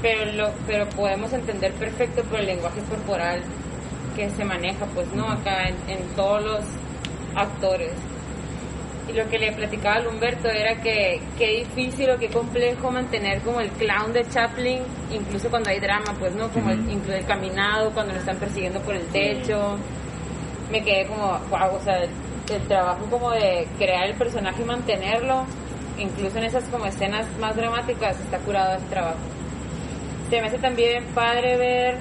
pero 0.00 0.32
lo, 0.32 0.50
pero 0.66 0.88
podemos 0.88 1.30
entender 1.34 1.70
perfecto 1.74 2.22
por 2.22 2.40
el 2.40 2.46
lenguaje 2.46 2.80
corporal 2.88 3.42
que 4.16 4.30
se 4.30 4.42
maneja, 4.42 4.86
pues 4.94 5.12
no 5.12 5.28
acá 5.28 5.68
en, 5.68 5.76
en 5.86 6.02
todos 6.16 6.42
los 6.42 6.60
actores. 7.36 7.92
Y 9.06 9.12
lo 9.12 9.28
que 9.28 9.38
le 9.38 9.52
platicaba 9.52 9.96
al 9.96 10.06
Humberto 10.06 10.48
era 10.48 10.80
que 10.80 11.20
qué 11.36 11.58
difícil 11.58 12.08
o 12.08 12.18
qué 12.18 12.28
complejo 12.28 12.90
mantener 12.90 13.42
como 13.42 13.60
el 13.60 13.68
clown 13.72 14.14
de 14.14 14.26
Chaplin, 14.30 14.80
incluso 15.12 15.50
cuando 15.50 15.68
hay 15.68 15.78
drama, 15.78 16.14
pues 16.18 16.34
no, 16.34 16.48
como 16.48 16.70
el, 16.70 16.90
incluso 16.90 17.18
el 17.18 17.26
caminado, 17.26 17.90
cuando 17.90 18.14
lo 18.14 18.18
están 18.18 18.38
persiguiendo 18.38 18.80
por 18.80 18.94
el 18.94 19.06
techo. 19.08 19.76
Me 20.70 20.82
quedé 20.82 21.06
como, 21.06 21.38
wow, 21.50 21.76
o 21.76 21.80
sea, 21.82 22.02
el, 22.02 22.10
el 22.52 22.62
trabajo 22.68 23.04
como 23.10 23.30
de 23.30 23.66
crear 23.78 24.06
el 24.06 24.14
personaje 24.14 24.62
y 24.62 24.64
mantenerlo, 24.64 25.44
incluso 25.98 26.38
en 26.38 26.44
esas 26.44 26.64
como 26.64 26.86
escenas 26.86 27.26
más 27.38 27.56
dramáticas, 27.56 28.18
está 28.20 28.38
curado 28.38 28.76
ese 28.76 28.86
trabajo. 28.86 29.18
Se 30.30 30.40
me 30.40 30.48
hace 30.48 30.58
también 30.58 31.04
padre 31.14 31.56
ver 31.56 31.98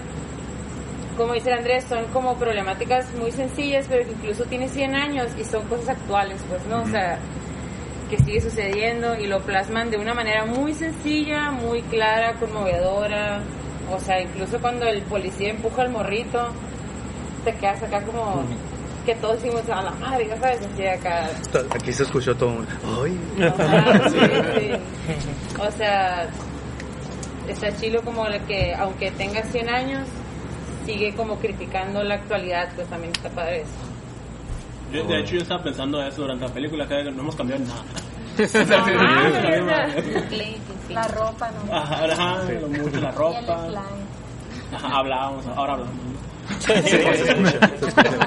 como 1.17 1.33
dice 1.33 1.49
el 1.51 1.57
Andrés, 1.57 1.83
son 1.89 2.05
como 2.13 2.35
problemáticas 2.35 3.11
muy 3.15 3.31
sencillas, 3.31 3.87
pero 3.89 4.05
que 4.05 4.11
incluso 4.11 4.45
tiene 4.45 4.69
100 4.69 4.95
años 4.95 5.27
y 5.37 5.43
son 5.43 5.67
cosas 5.67 5.89
actuales, 5.89 6.39
pues, 6.47 6.63
¿no? 6.67 6.83
O 6.83 6.87
sea, 6.87 7.17
que 8.09 8.17
sigue 8.19 8.39
sucediendo 8.39 9.15
y 9.15 9.25
lo 9.25 9.41
plasman 9.41 9.89
de 9.89 9.97
una 9.97 10.13
manera 10.13 10.45
muy 10.45 10.73
sencilla, 10.73 11.51
muy 11.51 11.81
clara, 11.81 12.33
conmovedora. 12.33 13.41
O 13.91 13.99
sea, 13.99 14.21
incluso 14.21 14.59
cuando 14.59 14.85
el 14.85 15.01
policía 15.03 15.49
empuja 15.49 15.81
al 15.81 15.89
morrito, 15.89 16.51
te 17.47 17.55
quedas 17.55 17.81
acá 17.81 18.01
como 18.01 18.43
que 19.05 19.15
todos 19.15 19.41
decimos 19.41 19.61
a 19.69 19.81
la 19.81 19.91
madre, 19.91 20.27
ya 20.27 20.37
sabes, 20.37 20.59
así 20.73 20.85
acá. 20.85 21.29
Aquí 21.73 21.93
se 21.93 22.03
escuchó 22.03 22.35
todo 22.35 22.49
un... 22.49 22.67
¡Ay! 23.01 23.17
Ah, 23.57 24.09
sí, 24.09 24.19
sí. 24.19 24.71
O 25.61 25.71
sea, 25.71 26.27
está 27.47 27.73
chilo 27.77 28.01
como 28.01 28.27
la 28.27 28.39
que, 28.39 28.75
aunque 28.75 29.11
tenga 29.11 29.41
100 29.43 29.69
años, 29.69 30.05
sigue 30.85 31.15
como 31.15 31.37
criticando 31.37 32.03
la 32.03 32.15
actualidad, 32.15 32.67
pues 32.75 32.85
también 32.89 33.13
está 33.15 33.29
padre 33.29 33.61
eso. 33.61 33.71
Yo, 34.91 35.05
de 35.05 35.21
hecho, 35.21 35.35
yo 35.35 35.41
estaba 35.41 35.63
pensando 35.63 36.03
eso 36.03 36.23
durante 36.23 36.45
la 36.45 36.53
película, 36.53 36.85
que 36.85 37.03
no 37.03 37.21
hemos 37.21 37.35
cambiado 37.37 37.63
nada. 37.63 37.83
La 40.89 41.07
ropa, 41.07 41.49
¿no? 41.51 41.73
Ajá, 41.73 42.05
ajá, 42.05 42.43
lo 42.43 42.67
mucho 42.67 42.99
la 42.99 43.09
Y 43.09 43.11
el 43.11 43.15
ropa. 43.15 43.67
Ajá, 44.73 44.97
hablábamos, 44.97 45.47
ahora 45.47 45.73
hablamos. 45.73 46.26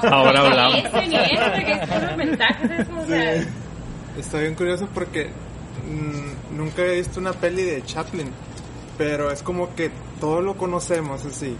Ahora 0.03 0.39
hablamos. 0.41 0.83
Está 4.17 4.39
bien 4.39 4.55
curioso 4.55 4.87
porque 4.93 5.27
mm, 5.27 6.57
nunca 6.57 6.83
he 6.83 6.97
visto 6.97 7.19
una 7.19 7.33
peli 7.33 7.63
de 7.63 7.83
Chaplin, 7.83 8.29
pero 8.97 9.31
es 9.31 9.41
como 9.41 9.73
que 9.75 9.91
todo 10.19 10.41
lo 10.41 10.57
conocemos 10.57 11.25
así, 11.25 11.55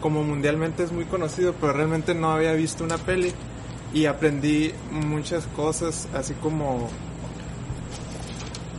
como 0.00 0.22
mundialmente 0.22 0.84
es 0.84 0.92
muy 0.92 1.04
conocido, 1.04 1.54
pero 1.60 1.72
realmente 1.72 2.14
no 2.14 2.30
había 2.30 2.52
visto 2.52 2.84
una 2.84 2.98
peli 2.98 3.32
y 3.92 4.06
aprendí 4.06 4.72
muchas 4.90 5.46
cosas, 5.48 6.08
así 6.14 6.34
como 6.34 6.88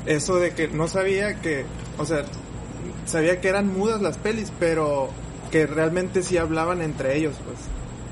eso 0.06 0.38
de 0.38 0.54
que 0.54 0.68
no 0.68 0.88
sabía 0.88 1.42
que, 1.42 1.66
o 1.98 2.06
sea, 2.06 2.24
sabía 3.06 3.42
que 3.42 3.50
eran 3.50 3.68
mudas 3.68 4.02
las 4.02 4.18
pelis, 4.18 4.52
pero 4.60 5.10
que 5.52 5.68
realmente 5.68 6.24
sí 6.24 6.38
hablaban 6.38 6.82
entre 6.82 7.18
ellos, 7.18 7.36
pues. 7.46 7.58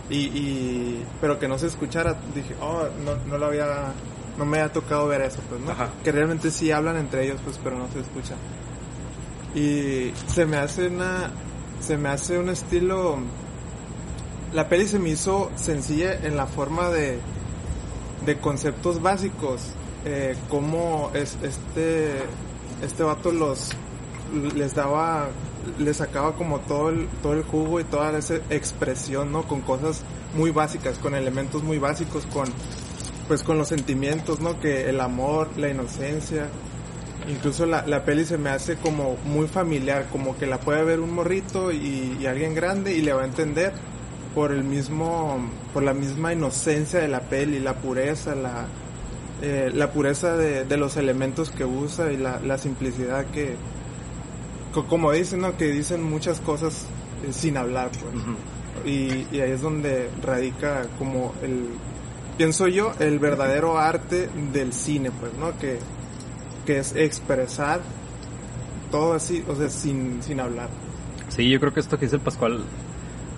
Y, 0.10 0.26
y 0.38 1.06
pero 1.20 1.40
que 1.40 1.48
no 1.48 1.58
se 1.58 1.68
escuchara, 1.68 2.16
dije, 2.34 2.56
oh, 2.62 2.84
no, 3.04 3.16
no 3.28 3.38
lo 3.38 3.48
había, 3.48 3.94
no 4.38 4.46
me 4.46 4.60
había 4.60 4.72
tocado 4.72 5.08
ver 5.08 5.22
eso, 5.22 5.40
pues, 5.50 5.62
¿no? 5.62 5.72
Ajá. 5.72 5.90
Que 6.04 6.12
realmente 6.12 6.52
sí 6.52 6.72
hablan 6.72 6.98
entre 6.98 7.26
ellos, 7.26 7.40
pues, 7.44 7.60
pero 7.64 7.78
no 7.78 7.88
se 7.92 8.00
escucha. 8.02 8.36
Y 9.56 10.12
se 10.28 10.46
me 10.46 10.58
hace 10.58 10.88
una, 10.88 11.32
se 11.80 11.98
me 11.98 12.10
hace 12.10 12.38
un 12.38 12.50
estilo, 12.50 13.18
la 14.54 14.68
peli 14.70 14.88
se 14.88 15.00
me 15.00 15.10
hizo 15.10 15.52
sencilla 15.56 16.14
en 16.14 16.36
la 16.36 16.46
forma 16.46 16.90
de, 16.90 17.20
de 18.26 18.38
conceptos 18.40 19.02
básicos, 19.02 19.62
eh, 20.04 20.36
como 20.50 21.12
es, 21.14 21.38
este, 21.42 22.18
este 22.82 23.04
vato 23.04 23.32
los, 23.32 23.72
les 24.56 24.76
daba, 24.76 25.30
les 25.80 25.98
sacaba 25.98 26.34
como 26.36 26.60
todo 26.60 26.90
el, 26.90 27.08
todo 27.22 27.34
el 27.34 27.44
jugo 27.44 27.80
y 27.80 27.84
toda 27.84 28.18
esa 28.18 28.36
expresión, 28.50 29.32
¿no? 29.32 29.44
Con 29.44 29.62
cosas 29.62 30.02
muy 30.36 30.52
básicas, 30.52 30.98
con 30.98 31.16
elementos 31.16 31.64
muy 31.64 31.78
básicos, 31.78 32.26
con, 32.28 32.48
pues 33.28 33.44
con 33.44 33.58
los 33.58 33.68
sentimientos, 33.68 34.40
¿no? 34.40 34.60
Que 34.60 34.90
el 34.90 35.00
amor, 35.02 35.50
la 35.58 35.70
inocencia, 35.70 36.48
incluso 37.28 37.66
la, 37.66 37.86
la 37.86 38.04
peli 38.04 38.26
se 38.26 38.38
me 38.38 38.50
hace 38.50 38.76
como 38.78 39.18
muy 39.26 39.48
familiar, 39.48 40.08
como 40.12 40.38
que 40.38 40.46
la 40.46 40.60
puede 40.60 40.84
ver 40.84 41.00
un 41.00 41.14
morrito 41.14 41.72
y, 41.72 42.26
alguien 42.26 42.56
grande 42.56 42.96
y 42.96 43.02
le 43.02 43.14
va 43.14 43.24
a 43.24 43.26
entender 43.26 43.74
por 44.34 44.52
el 44.52 44.64
mismo, 44.64 45.38
por 45.74 45.84
la 45.84 45.94
misma 45.94 46.34
inocencia 46.34 47.00
de 47.00 47.08
la 47.08 47.22
peli, 47.22 47.60
la 47.60 47.76
pureza, 47.76 48.36
la, 48.36 48.66
eh, 49.42 49.72
la 49.74 49.92
pureza 49.92 50.36
de, 50.36 50.66
de 50.66 50.78
los 50.78 50.98
elementos 50.98 51.52
que 51.52 51.66
usa 51.66 52.12
y 52.12 52.18
la, 52.18 52.40
la 52.40 52.58
simplicidad 52.58 53.26
que, 53.28 53.56
como 54.84 55.12
dicen, 55.12 55.42
¿no? 55.42 55.56
Que 55.58 55.72
dicen 55.72 56.04
muchas 56.04 56.40
cosas 56.42 56.86
eh, 57.26 57.32
sin 57.32 57.58
hablar, 57.58 57.90
pues. 57.92 58.86
y, 58.86 59.28
y 59.32 59.40
ahí 59.40 59.52
es 59.52 59.62
donde 59.62 60.10
radica 60.22 60.88
como 60.98 61.34
el, 61.42 61.70
pienso 62.38 62.68
yo, 62.68 62.92
el 63.00 63.20
verdadero 63.20 63.78
arte 63.78 64.30
del 64.52 64.74
cine, 64.74 65.12
pues, 65.12 65.34
¿no? 65.36 65.58
Que, 65.58 65.80
que 66.66 66.80
es 66.80 66.96
expresar 66.96 67.82
todo 68.92 69.14
así, 69.14 69.44
o 69.48 69.56
sea, 69.56 69.70
sin, 69.70 70.22
sin 70.22 70.40
hablar. 70.40 70.70
Sí, 71.30 71.50
yo 71.50 71.60
creo 71.60 71.74
que 71.74 71.80
esto 71.80 71.98
que 71.98 72.06
dice 72.06 72.20
Pascual, 72.20 72.64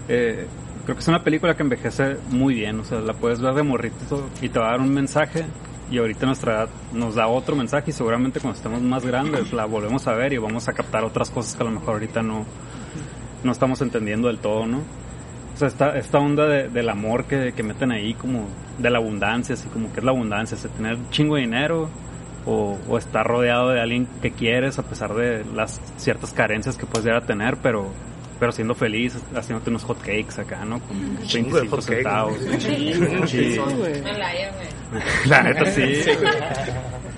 eh, 0.08 0.48
creo 0.84 0.96
que 0.96 1.02
es 1.02 1.08
una 1.08 1.24
película 1.24 1.56
que 1.56 1.64
envejece 1.64 2.18
muy 2.30 2.56
bien, 2.56 2.80
o 2.80 2.84
sea, 2.84 3.00
la 3.00 3.14
puedes 3.14 3.40
ver 3.40 3.54
de 3.54 3.64
morrito 3.64 4.30
y 4.42 4.50
te 4.50 4.60
va 4.60 4.70
a 4.70 4.72
dar 4.72 4.82
un 4.82 4.94
mensaje 4.94 5.46
y 5.90 5.98
ahorita 6.00 6.26
nuestra 6.26 6.54
edad 6.54 6.70
nos 6.94 7.16
da 7.16 7.28
otro 7.28 7.56
mensaje 7.56 7.92
y 7.92 7.94
seguramente 7.94 8.40
cuando 8.40 8.58
estemos 8.58 8.82
más 8.82 9.06
grandes 9.06 9.54
la 9.54 9.66
volvemos 9.66 10.06
a 10.08 10.14
ver 10.14 10.34
y 10.34 10.38
vamos 10.38 10.68
a 10.68 10.74
captar 10.74 11.04
otras 11.04 11.30
cosas 11.30 11.56
que 11.56 11.64
a 11.64 11.66
lo 11.66 11.72
mejor 11.72 11.96
ahorita 11.96 12.22
no, 12.24 12.46
no 13.44 13.52
estamos 13.52 13.82
entendiendo 13.82 14.28
del 14.28 14.40
todo, 14.40 14.66
¿no? 14.66 14.80
O 14.80 15.58
sea, 15.60 15.68
esta, 15.70 15.98
esta 15.98 16.20
onda 16.20 16.46
de- 16.46 16.70
del 16.70 16.90
amor 16.90 17.26
que, 17.26 17.54
que 17.56 17.64
meten 17.64 17.92
ahí, 17.92 18.14
como 18.14 18.48
de 18.78 18.90
la 18.90 18.98
abundancia, 19.00 19.56
así 19.56 19.68
como 19.70 19.92
que 19.92 20.00
es 20.02 20.04
la 20.04 20.12
abundancia, 20.12 20.56
o 20.58 20.60
sea, 20.60 20.70
tener 20.72 20.96
un 20.96 21.10
chingo 21.10 21.36
de 21.36 21.42
dinero 21.42 21.90
o, 22.46 22.78
o 22.88 22.98
estar 22.98 23.26
rodeado 23.26 23.70
de 23.70 23.82
alguien 23.82 24.08
que 24.22 24.32
quieres 24.32 24.78
a 24.80 24.84
pesar 24.84 25.14
de 25.16 25.44
las 25.56 25.82
ciertas 25.98 26.32
carencias 26.34 26.78
que 26.78 26.86
puedes 26.86 27.06
llegar 27.06 27.24
a 27.24 27.26
tener, 27.26 27.58
pero 27.58 27.88
pero 28.40 28.52
siendo 28.52 28.76
feliz, 28.76 29.16
haciéndote 29.36 29.70
unos 29.70 29.84
hot 29.84 30.00
cakes 30.00 30.40
acá, 30.40 30.64
¿no? 30.66 30.80
Con 30.80 31.18
chingo 31.24 31.56
de 31.56 31.68
25 31.68 31.76
hot 31.76 31.86
cakes, 31.86 31.96
centavos. 31.96 32.38
Sí. 32.60 32.94
Sí. 33.28 33.60
La 35.28 35.44
neta 35.44 35.66
sí. 35.66 35.82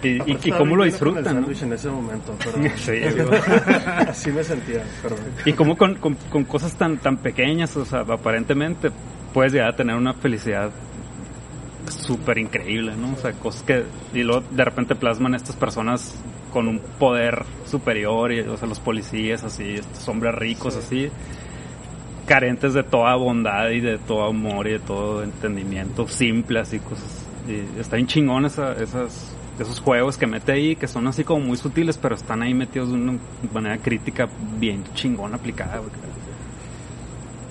Y, 0.01 0.07
y, 0.07 0.23
y 0.25 0.31
Estaba 0.31 0.57
cómo 0.59 0.75
lo 0.77 0.85
disfrutan, 0.85 1.23
¿no? 1.23 1.29
sándwich 1.31 1.61
en 1.63 1.73
ese 1.73 1.89
momento, 1.89 2.35
pero 2.39 2.57
Sí, 2.77 2.91
digo. 2.91 3.31
así 4.07 4.31
me 4.31 4.43
sentía, 4.43 4.83
perdón. 5.01 5.19
Y 5.45 5.53
como 5.53 5.77
con, 5.77 5.95
con, 5.95 6.15
con 6.29 6.45
cosas 6.45 6.73
tan, 6.75 6.97
tan 6.99 7.17
pequeñas, 7.17 7.75
o 7.75 7.83
sea, 7.83 7.99
aparentemente 8.01 8.91
puedes 9.33 9.53
llegar 9.53 9.69
a 9.69 9.75
tener 9.75 9.95
una 9.95 10.13
felicidad 10.13 10.71
súper 11.89 12.37
increíble, 12.37 12.95
¿no? 12.95 13.13
O 13.13 13.17
sea, 13.17 13.33
cosas 13.33 13.63
que, 13.63 13.83
y 14.13 14.23
luego 14.23 14.43
de 14.51 14.63
repente 14.63 14.95
plasman 14.95 15.35
estas 15.35 15.55
personas 15.55 16.15
con 16.49 16.67
un 16.67 16.79
poder 16.79 17.45
superior, 17.65 18.31
y, 18.31 18.41
o 18.41 18.57
sea, 18.57 18.67
los 18.67 18.79
policías 18.79 19.43
así, 19.43 19.75
estos 19.75 20.07
hombres 20.07 20.35
ricos 20.35 20.75
así, 20.75 21.09
carentes 22.25 22.73
de 22.73 22.83
toda 22.83 23.15
bondad 23.15 23.69
y 23.69 23.79
de 23.79 23.97
todo 23.97 24.25
amor 24.25 24.67
y 24.67 24.73
de 24.73 24.79
todo 24.79 25.23
entendimiento, 25.23 26.07
simples 26.07 26.73
y 26.73 26.79
cosas. 26.79 27.25
Y 27.47 27.79
está 27.79 27.95
bien 27.95 28.07
chingón 28.07 28.45
esa, 28.45 28.73
esas, 28.73 29.33
esos 29.59 29.79
juegos 29.79 30.17
que 30.17 30.27
mete 30.27 30.51
ahí, 30.51 30.75
que 30.75 30.87
son 30.87 31.07
así 31.07 31.23
como 31.23 31.45
muy 31.45 31.57
sutiles, 31.57 31.97
pero 31.97 32.15
están 32.15 32.41
ahí 32.41 32.53
metidos 32.53 32.89
de 32.89 32.95
una 32.95 33.17
manera 33.51 33.77
crítica 33.77 34.27
bien 34.59 34.83
chingón 34.93 35.33
aplicada, 35.33 35.79
güey. 35.79 35.89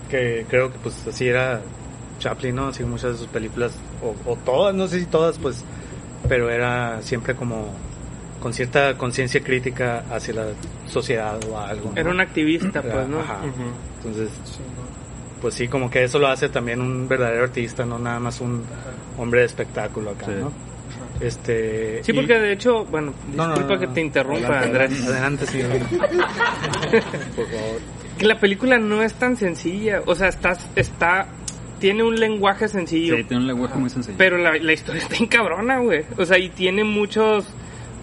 que 0.08 0.46
creo 0.48 0.70
que 0.70 0.78
pues 0.78 1.06
así 1.06 1.26
era 1.26 1.60
Chaplin, 2.18 2.54
¿no? 2.54 2.68
Así 2.68 2.84
muchas 2.84 3.12
de 3.12 3.18
sus 3.18 3.28
películas, 3.28 3.72
o, 4.02 4.30
o 4.30 4.36
todas, 4.36 4.74
no 4.74 4.86
sé 4.88 5.00
si 5.00 5.06
todas, 5.06 5.38
pues, 5.38 5.64
pero 6.28 6.50
era 6.50 7.02
siempre 7.02 7.34
como 7.34 7.66
con 8.40 8.52
cierta 8.54 8.96
conciencia 8.96 9.40
crítica 9.42 10.04
hacia 10.10 10.34
la 10.34 10.46
sociedad 10.86 11.38
o 11.50 11.58
algo. 11.58 11.90
¿no? 11.94 12.00
Era 12.00 12.10
un 12.10 12.20
activista, 12.20 12.80
pues, 12.82 13.08
¿no? 13.08 13.20
Ajá. 13.20 13.38
Entonces, 13.98 14.30
pues 15.40 15.54
sí, 15.54 15.68
como 15.68 15.90
que 15.90 16.04
eso 16.04 16.18
lo 16.18 16.28
hace 16.28 16.48
también 16.48 16.80
un 16.80 17.08
verdadero 17.08 17.44
artista, 17.44 17.84
no 17.84 17.98
nada 17.98 18.18
más 18.20 18.40
un 18.40 18.64
hombre 19.16 19.40
de 19.40 19.46
espectáculo 19.46 20.10
acá, 20.10 20.26
Sí. 20.26 20.32
¿no? 20.40 20.52
Este, 21.20 22.02
Sí, 22.04 22.12
y- 22.12 22.14
porque 22.14 22.38
de 22.38 22.52
hecho, 22.52 22.84
bueno, 22.84 23.12
No, 23.34 23.48
no, 23.48 23.54
disculpa 23.54 23.74
no, 23.74 23.80
que 23.80 23.86
te 23.88 24.00
interrumpa, 24.00 24.58
Adelante, 24.60 24.84
Andrés. 24.94 25.06
Adelante, 25.08 25.46
sí. 25.46 25.58
Por 27.36 27.46
favor. 27.46 27.80
Que 28.18 28.26
la 28.26 28.38
película 28.38 28.78
no 28.78 29.02
es 29.02 29.14
tan 29.14 29.36
sencilla, 29.36 30.02
o 30.06 30.14
sea, 30.14 30.28
está, 30.28 30.56
está, 30.76 31.26
tiene 31.78 32.02
un 32.02 32.18
lenguaje 32.18 32.66
sencillo, 32.68 33.16
Sí, 33.16 33.24
tiene 33.24 33.42
un 33.42 33.46
lenguaje 33.48 33.76
muy 33.78 33.90
sencillo. 33.90 34.16
pero 34.18 34.38
la, 34.38 34.56
la 34.58 34.72
historia 34.72 35.02
está 35.02 35.16
encabrona, 35.16 35.78
güey. 35.78 36.04
O 36.16 36.24
sea, 36.24 36.38
y 36.38 36.48
tiene 36.50 36.82
muchos, 36.84 37.46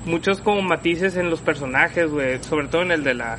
muchos 0.05 0.39
como 0.41 0.61
matices 0.61 1.17
en 1.17 1.29
los 1.29 1.41
personajes, 1.41 2.09
güey. 2.09 2.41
Sobre 2.43 2.67
todo 2.67 2.81
en 2.83 2.91
el 2.91 3.03
de 3.03 3.13
la, 3.13 3.37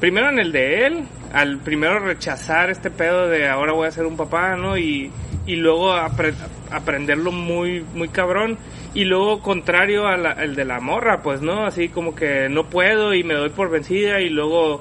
primero 0.00 0.28
en 0.28 0.38
el 0.38 0.52
de 0.52 0.86
él, 0.86 1.04
al 1.32 1.58
primero 1.58 1.98
rechazar 1.98 2.70
este 2.70 2.90
pedo 2.90 3.28
de 3.28 3.48
ahora 3.48 3.72
voy 3.72 3.88
a 3.88 3.90
ser 3.90 4.06
un 4.06 4.16
papá, 4.16 4.56
¿no? 4.56 4.76
Y, 4.78 5.10
y 5.46 5.56
luego 5.56 5.94
apre- 5.94 6.34
aprenderlo 6.70 7.32
muy, 7.32 7.84
muy 7.94 8.08
cabrón. 8.08 8.58
Y 8.94 9.04
luego 9.04 9.42
contrario 9.42 10.06
al 10.06 10.24
al 10.24 10.56
de 10.56 10.64
la 10.64 10.80
morra, 10.80 11.20
pues, 11.22 11.42
¿no? 11.42 11.66
Así 11.66 11.88
como 11.88 12.14
que 12.14 12.48
no 12.48 12.64
puedo 12.70 13.12
y 13.12 13.24
me 13.24 13.34
doy 13.34 13.50
por 13.50 13.68
vencida 13.70 14.20
y 14.22 14.30
luego 14.30 14.80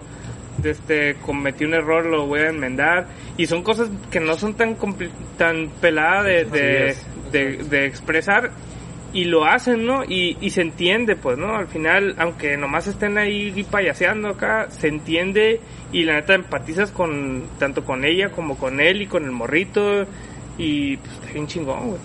este 0.63 1.15
cometí 1.15 1.65
un 1.65 1.73
error 1.73 2.05
lo 2.05 2.25
voy 2.25 2.39
a 2.39 2.47
enmendar 2.47 3.07
y 3.37 3.45
son 3.45 3.61
cosas 3.61 3.89
que 4.09 4.21
no 4.21 4.35
son 4.35 4.53
tan 4.53 4.77
tan 5.37 5.69
peladas 5.81 6.23
de, 6.23 6.45
de, 6.45 6.87
Así 6.87 7.05
de, 7.33 7.57
de 7.63 7.85
expresar 7.85 8.51
y 9.15 9.23
lo 9.23 9.45
hacen, 9.45 9.85
¿no? 9.85 10.03
Y, 10.03 10.37
y 10.41 10.49
se 10.49 10.61
entiende, 10.61 11.15
pues, 11.15 11.37
¿no? 11.37 11.55
Al 11.55 11.67
final, 11.67 12.15
aunque 12.17 12.57
nomás 12.57 12.85
estén 12.87 13.17
ahí 13.17 13.65
payaseando 13.71 14.27
acá, 14.27 14.69
se 14.69 14.89
entiende 14.89 15.61
y 15.93 16.03
la 16.03 16.15
neta 16.15 16.35
empatizas 16.35 16.91
con 16.91 17.47
tanto 17.57 17.85
con 17.85 18.03
ella 18.03 18.29
como 18.29 18.57
con 18.57 18.81
él 18.81 19.03
y 19.03 19.07
con 19.07 19.23
el 19.23 19.31
morrito 19.31 20.03
y 20.57 20.97
pues 20.97 21.13
está 21.13 21.31
bien 21.31 21.47
chingón, 21.47 21.87
güey. 21.91 21.99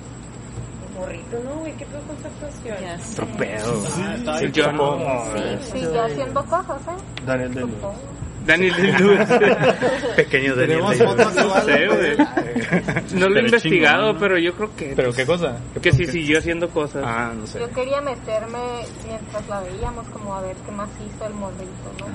Morrito, 0.97 1.41
¿no, 1.43 1.55
güey? 1.57 1.73
¿Qué 1.73 1.85
pedo 1.87 2.01
con 2.03 2.17
esa 2.17 2.29
actuación? 2.29 3.01
Otro 3.13 3.27
pedo. 3.37 4.39
Sí, 4.39 4.53
yo 4.53 4.73
no. 4.73 5.25
Sí, 5.63 5.81
ya 5.93 6.05
haciendo 6.05 6.45
cosas, 6.45 6.81
¿eh? 6.83 7.25
Daniel 7.27 7.55
de 7.55 7.67
Daniel 8.51 8.75
Day-Lewis. 8.77 9.29
Pequeño 10.17 10.57
Daniel. 10.57 10.81
No 13.15 13.29
lo 13.29 13.39
he 13.39 13.43
investigado, 13.43 14.03
chingón, 14.03 14.15
¿no? 14.15 14.21
pero 14.21 14.39
yo 14.39 14.55
creo 14.55 14.77
que 14.77 14.93
¿Pero 14.97 15.13
qué 15.13 15.25
cosa? 15.25 15.59
¿Qué 15.75 15.81
que 15.81 15.93
sí 15.93 16.07
qué? 16.07 16.13
siguió 16.13 16.39
haciendo 16.39 16.69
cosas. 16.71 17.05
Ah, 17.07 17.33
no 17.35 17.47
sé. 17.47 17.61
Yo 17.61 17.71
quería 17.71 18.01
meterme 18.01 18.59
mientras 19.07 19.49
la 19.49 19.61
veíamos, 19.61 20.07
como 20.09 20.35
a 20.35 20.41
ver 20.41 20.57
qué 20.67 20.73
más 20.73 20.89
hizo 20.99 21.27
el 21.27 21.35
morrito, 21.35 21.93
¿no? 22.01 22.07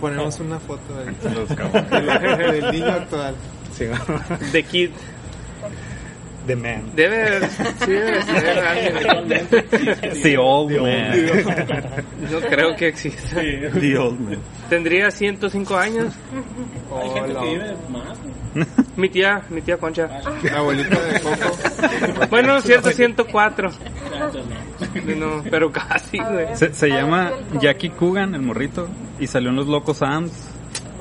Ponemos 0.00 0.40
una 0.40 0.58
foto 0.60 0.94
del, 0.94 1.34
Los 1.34 1.48
cabrones. 1.52 2.52
del 2.62 2.72
niño 2.72 2.92
actual. 2.92 3.34
Sí, 3.76 3.86
The 4.52 4.62
Kid. 4.62 4.90
The 6.46 6.56
Man. 6.56 6.82
Debe, 6.96 7.48
sí 7.48 7.90
debe 7.92 8.22
ser 8.22 8.58
alguien. 8.66 10.22
The 10.22 10.38
Old 10.38 10.72
Man. 10.80 11.26
No 12.30 12.40
creo 12.40 12.74
que 12.76 12.88
exista. 12.88 13.40
The 13.40 13.98
Old 13.98 14.20
Man. 14.20 14.38
Tendría 14.68 15.10
105 15.10 15.76
años. 15.76 16.12
Hay 17.00 17.10
gente 17.10 17.30
Hola. 17.30 17.40
que 17.40 17.48
vive 17.48 17.76
más. 17.90 18.18
Mi 18.96 19.08
tía, 19.08 19.42
mi 19.50 19.62
tía 19.62 19.76
Concha. 19.78 20.08
La 20.42 20.58
abuelita 20.58 21.00
de 21.00 21.20
Coco. 21.20 22.26
Bueno, 22.28 22.60
cierto, 22.60 22.90
104. 22.90 23.70
Entonces, 24.12 25.16
no. 25.16 25.42
Pero 25.50 25.70
casi, 25.72 26.18
güey. 26.18 26.46
Se, 26.56 26.74
se 26.74 26.88
llama 26.88 27.30
Jackie 27.60 27.90
Coogan, 27.90 28.34
el 28.34 28.42
morrito, 28.42 28.88
y 29.18 29.26
salió 29.26 29.50
en 29.50 29.56
Los 29.56 29.68
Locos 29.68 29.98
Sams, 29.98 30.32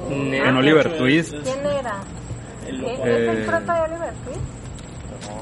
en 0.09 0.31
Neta. 0.31 0.49
Oliver 0.57 0.97
Twist. 0.97 1.33
¿Quién 1.43 1.59
era? 1.59 1.95
El 2.67 2.75
¿Es 2.75 2.81
loco. 2.81 3.05
Eh, 3.05 3.29
el 3.31 3.45
prota 3.45 3.73
de 3.75 3.81
Oliver 3.81 4.13
Twist? 4.25 4.39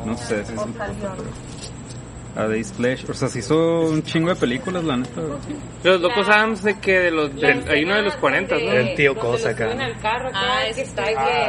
No 0.05 0.17
sé 0.17 0.45
si 0.45 0.53
es. 0.53 0.59
A 2.35 2.47
Day's 2.47 2.71
Pleasure. 2.71 3.12
O 3.12 3.15
sea, 3.15 3.27
se 3.27 3.39
hizo 3.39 3.81
un 3.81 4.03
chingo 4.03 4.29
de 4.29 4.35
películas, 4.35 4.83
la 4.83 4.97
neta. 4.97 5.19
Los 5.83 5.99
locos 5.99 6.27
Adams 6.29 6.63
de 6.63 6.79
que 6.79 6.99
de 6.99 7.12
los, 7.12 7.35
del- 7.35 7.67
hay 7.67 7.83
uno 7.83 7.95
de 7.95 8.03
los 8.03 8.15
40, 8.17 8.55
¿no? 8.55 8.71
El 8.71 8.95
tío 8.95 9.15
Cosa 9.15 9.49
acá. 9.49 9.65
Ah, 10.35 10.62
que 10.75 10.81
está 10.81 11.01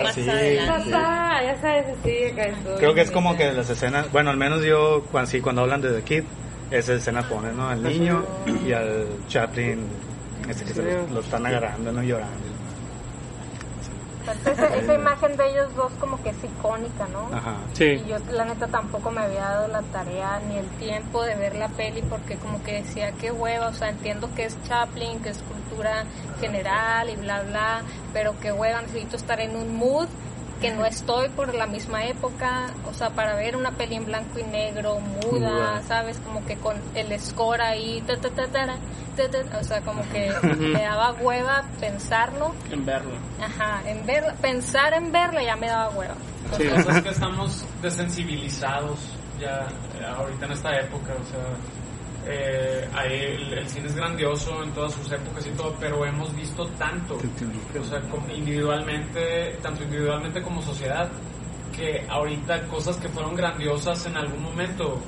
más 0.02 0.14
sí. 0.14 0.22
Papá, 0.66 1.42
ya 1.44 1.60
sabes, 1.60 1.86
así, 2.00 2.24
acá 2.32 2.44
estoy. 2.46 2.76
Creo 2.78 2.94
que 2.94 3.00
es 3.02 3.10
como 3.10 3.36
que 3.36 3.52
las 3.52 3.68
escenas, 3.68 4.10
bueno, 4.10 4.30
al 4.30 4.36
menos 4.38 4.64
yo, 4.64 5.04
cuando, 5.12 5.30
sí, 5.30 5.40
cuando 5.40 5.62
hablan 5.62 5.82
de 5.82 5.90
The 5.92 6.02
Kid, 6.02 6.24
esa 6.70 6.94
escena 6.94 7.22
pone, 7.28 7.52
¿no? 7.52 7.68
Al 7.68 7.82
niño 7.82 8.24
y 8.66 8.72
al 8.72 9.06
Chaplin, 9.28 9.80
ese 10.48 10.64
que 10.64 10.72
se 10.72 10.82
lo, 10.82 11.06
lo 11.14 11.20
están 11.20 11.44
agarrando, 11.44 11.92
¿no? 11.92 12.02
Llorando. 12.02 12.34
Entonces, 14.20 14.52
esa, 14.52 14.76
esa 14.76 14.94
imagen 14.94 15.37
de 15.37 15.50
ellos 15.50 15.74
dos 15.74 15.92
como 15.98 16.22
que 16.22 16.30
es 16.30 16.37
icónica, 16.44 17.09
¿no? 17.09 17.35
Ajá. 17.35 17.56
Sí. 17.72 17.85
Y 17.85 18.09
yo 18.09 18.16
la 18.33 18.44
neta 18.44 18.68
tampoco 18.68 19.11
me 19.11 19.20
había 19.20 19.40
dado 19.40 19.68
la 19.68 19.83
tarea 19.83 20.40
ni 20.48 20.59
el 20.59 20.66
tiempo 20.78 21.22
de 21.24 21.35
ver 21.37 21.54
la 21.56 21.68
peli 21.68 22.02
porque 22.02 22.37
como 22.37 22.62
que 22.62 22.83
decía 22.83 23.12
qué 23.12 23.33
hueva, 23.33 23.68
o 23.68 23.72
sea, 23.72 23.88
entiendo 23.88 24.28
que 24.35 24.44
es 24.44 24.56
Chaplin, 24.64 25.20
que 25.20 25.30
es 25.30 25.38
cultura 25.38 26.04
general 26.40 27.09
y 27.09 27.16
bla 27.16 27.42
bla, 27.42 27.83
pero 28.12 28.35
qué 28.40 28.52
hueva, 28.52 28.83
necesito 28.83 29.16
estar 29.16 29.40
en 29.40 29.56
un 29.56 29.76
mood 29.76 30.09
que 30.61 30.70
no 30.73 30.85
estoy 30.85 31.29
por 31.31 31.55
la 31.55 31.66
misma 31.66 32.05
época, 32.05 32.66
o 32.88 32.92
sea, 32.94 33.11
para 33.11 33.35
ver 33.35 33.57
una 33.57 33.73
peli 33.73 33.94
en 33.96 34.05
blanco 34.05 34.38
y 34.38 34.42
negro, 34.44 35.01
muda, 35.01 35.51
Muda. 35.51 35.83
¿sabes? 35.88 36.18
Como 36.18 36.44
que 36.44 36.57
con 36.57 36.77
el 36.94 37.18
score 37.18 37.62
ahí, 37.62 38.03
ta, 38.07 38.16
ta, 38.18 38.29
ta, 38.31 38.46
ta, 38.46 38.66
ta, 38.66 39.59
o 39.59 39.64
sea, 39.64 39.81
como 39.81 40.03
que 40.11 40.31
me 40.59 40.83
daba 40.83 41.12
hueva 41.12 41.64
pensarlo, 41.81 42.55
En 42.70 42.85
verlo. 42.85 43.12
ajá, 43.42 43.81
en 43.87 44.05
verla, 44.07 44.35
pensar 44.40 44.92
en 44.94 45.11
verla 45.12 45.42
ya 45.42 45.57
me 45.57 45.66
daba 45.68 45.90
hueva. 45.90 46.14
Sí. 46.57 46.64
Lo 46.64 46.77
que 46.77 46.83
pasa 46.83 46.99
es 46.99 47.05
que 47.05 47.11
estamos 47.11 47.64
desensibilizados 47.83 48.99
ya 49.40 49.66
eh, 49.99 50.05
ahorita 50.07 50.46
en 50.46 50.53
esta 50.53 50.70
época, 50.79 51.14
o 51.18 51.25
sea, 51.31 51.40
eh, 52.26 52.88
ahí 52.94 53.12
el, 53.12 53.52
el 53.54 53.68
cine 53.68 53.88
es 53.88 53.96
grandioso 53.96 54.62
en 54.62 54.72
todas 54.72 54.92
sus 54.92 55.11
épocas 55.11 55.46
y 55.46 55.50
todo, 55.50 55.74
pero 55.80 56.04
hemos 56.04 56.35
visto 56.37 56.66
tanto, 56.78 57.16
o 57.16 57.85
sea, 57.85 58.00
como 58.02 58.28
individualmente, 58.30 59.56
tanto 59.62 59.85
individualmente 59.85 60.42
como 60.42 60.61
sociedad, 60.61 61.11
que 61.74 62.04
ahorita 62.09 62.66
cosas 62.68 62.96
que 62.96 63.09
fueron 63.09 63.35
grandiosas 63.35 64.04
en 64.06 64.16
algún 64.16 64.42
momento, 64.42 65.00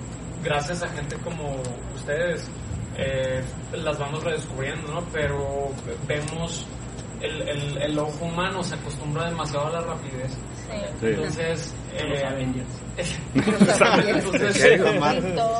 gracias 0.42 0.82
a 0.82 0.88
gente 0.88 1.16
como 1.18 1.60
ustedes, 1.94 2.48
eh, 2.96 3.42
las 3.72 3.98
vamos 3.98 4.22
redescubriendo, 4.24 4.92
¿no? 4.92 5.02
Pero 5.12 5.70
vemos 6.06 6.66
el, 7.20 7.42
el, 7.48 7.82
el 7.82 7.98
ojo 7.98 8.24
humano 8.24 8.62
se 8.62 8.74
acostumbra 8.74 9.28
demasiado 9.28 9.66
a 9.66 9.70
la 9.70 9.80
rapidez. 9.80 10.36
Sí. 10.70 11.06
Entonces, 11.06 11.74
Los 11.92 12.18
eh, 12.18 12.24
Avengers. 12.26 12.68
entonces 12.96 14.62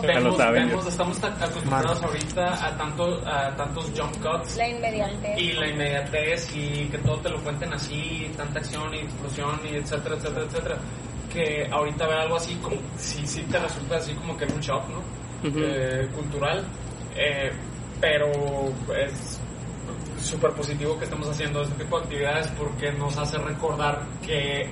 vemos, 0.03 0.39
vemos- 0.39 0.87
estamos 0.87 1.19
ta- 1.21 1.35
acostumbrados 1.41 2.03
ahorita 2.03 2.67
a 2.67 2.77
tanto 2.77 3.21
a 3.27 3.55
tantos 3.57 3.91
jump 3.97 4.15
cuts 4.23 4.57
La 4.57 4.69
inmediatez. 4.69 5.39
y 5.39 5.53
la 5.53 5.69
inmediatez 5.69 6.51
y 6.55 6.87
que 6.91 6.99
todo 6.99 7.19
te 7.19 7.29
lo 7.31 7.43
cuenten 7.43 7.73
así, 7.73 8.31
tanta 8.37 8.59
acción 8.61 8.95
y 8.95 8.99
explosión 9.01 9.61
y 9.65 9.77
etcétera, 9.77 10.17
etcétera, 10.17 10.47
etcétera, 10.47 10.77
que 11.33 11.69
ahorita 11.71 12.07
ver 12.07 12.19
algo 12.19 12.37
así 12.37 12.55
como 12.57 12.77
sí, 12.97 13.27
sí 13.27 13.43
te 13.51 13.59
resulta 13.59 13.97
así 13.97 14.15
como 14.15 14.37
que 14.37 14.45
en 14.45 14.53
un 14.55 14.61
shock, 14.61 14.85
¿no? 14.89 15.49
Ujú. 15.49 15.59
Eh, 15.61 16.09
cultural, 16.15 16.65
eh, 17.17 17.51
pero 18.01 18.31
es 18.97 19.41
súper 20.21 20.51
positivo 20.53 20.97
que 20.99 21.05
estemos 21.05 21.29
haciendo 21.29 21.63
este 21.63 21.83
tipo 21.83 21.99
de 21.99 22.05
actividades 22.05 22.47
porque 22.59 22.93
nos 22.93 23.17
hace 23.19 23.39
recordar 23.39 24.03
qué, 24.25 24.71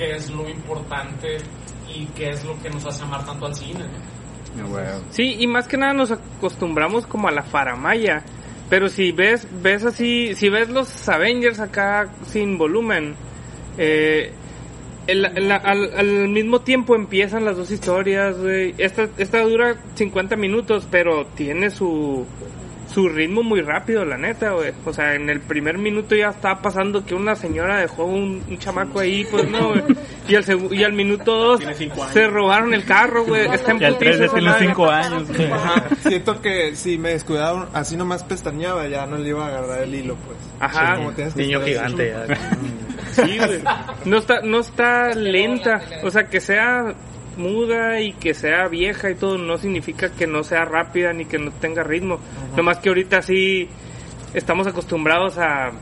qué 0.00 0.12
es 0.16 0.30
lo 0.30 0.48
importante 0.48 1.36
y 1.94 2.06
qué 2.16 2.30
es 2.30 2.42
lo 2.44 2.58
que 2.62 2.70
nos 2.70 2.86
hace 2.86 3.02
amar 3.04 3.22
tanto 3.26 3.44
al 3.44 3.54
cine. 3.54 3.84
Sí, 5.10 5.36
y 5.38 5.46
más 5.46 5.68
que 5.68 5.76
nada 5.76 5.92
nos 5.92 6.10
acostumbramos 6.10 7.06
como 7.06 7.28
a 7.28 7.32
la 7.32 7.42
faramaya. 7.42 8.24
Pero 8.70 8.88
si 8.88 9.12
ves, 9.12 9.46
ves 9.62 9.84
así, 9.84 10.34
si 10.36 10.48
ves 10.48 10.70
los 10.70 11.06
Avengers 11.08 11.60
acá 11.60 12.08
sin 12.28 12.56
volumen, 12.56 13.14
eh, 13.76 14.32
el- 15.06 15.24
el- 15.26 15.52
al, 15.52 15.92
al 15.98 16.28
mismo 16.28 16.60
tiempo 16.60 16.94
empiezan 16.94 17.44
las 17.44 17.56
dos 17.58 17.70
historias, 17.70 18.38
güey. 18.38 18.74
Esta, 18.78 19.08
esta 19.18 19.42
dura 19.42 19.74
50 19.96 20.36
minutos, 20.36 20.86
pero 20.90 21.26
tiene 21.34 21.70
su, 21.70 22.24
su 22.92 23.08
ritmo 23.08 23.42
muy 23.42 23.60
rápido, 23.62 24.04
la 24.04 24.16
neta, 24.16 24.50
güey. 24.50 24.72
O 24.84 24.92
sea, 24.92 25.14
en 25.14 25.30
el 25.30 25.40
primer 25.40 25.78
minuto 25.78 26.14
ya 26.14 26.28
estaba 26.30 26.60
pasando 26.60 27.04
que 27.04 27.14
una 27.14 27.36
señora 27.36 27.78
dejó 27.80 28.04
un, 28.04 28.42
un 28.48 28.58
chamaco 28.58 29.00
ahí, 29.00 29.24
pues 29.30 29.48
no, 29.48 29.68
güey. 29.70 29.82
Y 30.28 30.34
al, 30.34 30.44
y 30.72 30.84
al 30.84 30.92
minuto 30.92 31.32
dos 31.36 31.60
se 32.12 32.26
robaron 32.26 32.74
el 32.74 32.84
carro, 32.84 33.24
güey. 33.24 33.46
Está 33.52 33.72
en 33.72 33.82
Y 33.82 33.84
al 33.84 33.98
tres 33.98 34.18
ya 34.18 34.28
tiene 34.28 34.52
cinco 34.58 34.88
años. 34.90 35.28
güey. 35.28 35.50
Ajá, 35.50 35.84
siento 36.00 36.40
que 36.40 36.74
si 36.74 36.98
me 36.98 37.10
descuidaba 37.10 37.68
así 37.72 37.96
nomás 37.96 38.24
pestañeaba, 38.24 38.86
ya 38.88 39.06
no 39.06 39.16
le 39.18 39.28
iba 39.28 39.44
a 39.44 39.48
agarrar 39.48 39.82
el 39.82 39.94
hilo, 39.94 40.16
pues. 40.16 40.38
Ajá. 40.58 40.96
Como 40.96 41.12
tienes 41.12 41.34
que 41.34 41.42
Niño 41.42 41.60
gigante 41.62 42.12
ya. 42.12 42.38
Sí, 43.10 43.38
güey. 43.38 43.60
No 44.04 44.18
está, 44.18 44.40
no 44.42 44.60
está 44.60 45.08
lenta. 45.14 45.80
O 46.04 46.10
sea, 46.10 46.28
que 46.28 46.40
sea 46.40 46.94
muda 47.36 48.00
y 48.00 48.12
que 48.12 48.34
sea 48.34 48.68
vieja 48.68 49.10
y 49.10 49.14
todo 49.14 49.38
no 49.38 49.58
significa 49.58 50.10
que 50.10 50.26
no 50.26 50.42
sea 50.42 50.64
rápida 50.64 51.12
ni 51.12 51.24
que 51.24 51.38
no 51.38 51.50
tenga 51.52 51.82
ritmo. 51.82 52.18
Nomás 52.56 52.78
que 52.78 52.88
ahorita 52.88 53.22
sí 53.22 53.68
estamos 54.34 54.66
acostumbrados 54.66 55.38
a 55.38 55.72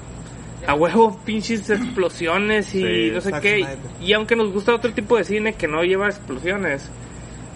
a 0.67 0.75
huevo 0.75 1.19
pinches 1.25 1.71
explosiones 1.71 2.75
y 2.75 2.83
Sí, 2.83 3.11
no 3.13 3.21
sé 3.21 3.33
qué. 3.41 3.67
Y 4.01 4.13
aunque 4.13 4.37
nos 4.37 4.53
gusta 4.53 4.75
otro 4.75 4.93
tipo 4.93 5.17
de 5.17 5.25
cine 5.25 5.55
que 5.55 5.69
no 5.69 5.83
lleva 5.83 6.09
explosiones, 6.09 6.91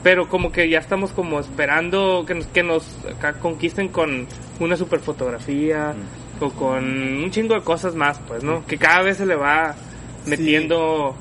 pero 0.02 0.28
como 0.28 0.50
que 0.50 0.68
ya 0.68 0.78
estamos 0.78 1.10
como 1.12 1.38
esperando 1.38 2.24
que 2.26 2.34
nos, 2.34 2.46
que 2.46 2.62
nos 2.62 2.86
acá 3.04 3.34
conquisten 3.34 3.88
con 3.88 4.26
una 4.60 4.76
super 4.76 5.00
fotografía 5.00 5.94
o 6.40 6.50
con 6.50 6.84
un 6.84 7.30
chingo 7.30 7.54
de 7.54 7.60
cosas 7.60 7.94
más, 7.94 8.18
pues, 8.26 8.42
¿no? 8.42 8.66
Que 8.66 8.78
cada 8.78 9.02
vez 9.02 9.18
se 9.18 9.26
le 9.26 9.36
va 9.36 9.74
metiendo 10.26 11.14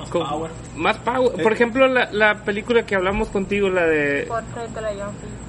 Más 0.00 0.08
con- 0.10 0.28
power. 0.28 0.50
más 0.76 0.96
power. 0.98 1.42
Por 1.42 1.52
ejemplo, 1.52 1.86
la, 1.88 2.10
la 2.12 2.44
película 2.44 2.84
que 2.84 2.94
hablamos 2.94 3.28
contigo, 3.28 3.68
la 3.70 3.86
de 3.86 4.24
Portrait 4.28 4.70
de 4.70 4.80
la. 4.80 4.90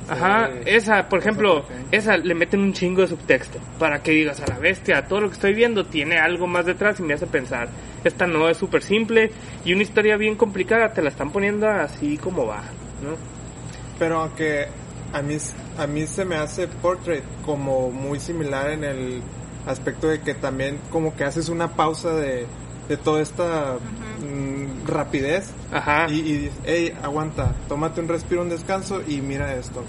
Ajá, 0.09 0.47
Sí. 0.51 0.59
esa, 0.65 1.07
por 1.07 1.19
ejemplo, 1.19 1.63
esa 1.91 2.17
le 2.17 2.33
meten 2.35 2.59
un 2.61 2.73
chingo 2.73 3.01
de 3.01 3.07
subtexto 3.07 3.59
para 3.79 4.01
que 4.03 4.11
digas 4.11 4.41
a 4.41 4.47
la 4.47 4.57
bestia, 4.59 5.07
todo 5.07 5.21
lo 5.21 5.27
que 5.29 5.35
estoy 5.35 5.53
viendo 5.53 5.85
tiene 5.85 6.17
algo 6.17 6.47
más 6.47 6.65
detrás 6.65 6.99
y 6.99 7.03
me 7.03 7.13
hace 7.13 7.27
pensar. 7.27 7.69
Esta 8.03 8.27
no 8.27 8.49
es 8.49 8.57
súper 8.57 8.81
simple 8.83 9.31
y 9.63 9.73
una 9.73 9.83
historia 9.83 10.17
bien 10.17 10.35
complicada 10.35 10.91
te 10.93 11.01
la 11.01 11.09
están 11.09 11.31
poniendo 11.31 11.67
así 11.69 12.17
como 12.17 12.45
va, 12.45 12.57
¿no? 13.03 13.15
Pero 13.99 14.21
aunque 14.21 14.67
a 15.13 15.21
mí, 15.21 15.37
a 15.77 15.87
mí 15.87 16.07
se 16.07 16.25
me 16.25 16.35
hace 16.35 16.67
Portrait 16.67 17.23
como 17.45 17.91
muy 17.91 18.19
similar 18.19 18.71
en 18.71 18.83
el 18.83 19.21
aspecto 19.67 20.07
de 20.07 20.19
que 20.21 20.33
también 20.33 20.79
como 20.89 21.15
que 21.15 21.23
haces 21.23 21.47
una 21.47 21.69
pausa 21.69 22.13
de, 22.15 22.47
de 22.87 22.97
toda 22.97 23.21
esta 23.21 23.75
mm, 24.19 24.87
rapidez 24.87 25.51
Ajá. 25.71 26.07
y, 26.09 26.19
y 26.19 26.33
dices, 26.37 26.59
hey, 26.65 26.93
aguanta, 27.01 27.55
tómate 27.67 28.01
un 28.01 28.07
respiro, 28.07 28.41
un 28.41 28.49
descanso 28.49 29.01
y 29.07 29.21
mira 29.21 29.55
esto, 29.55 29.83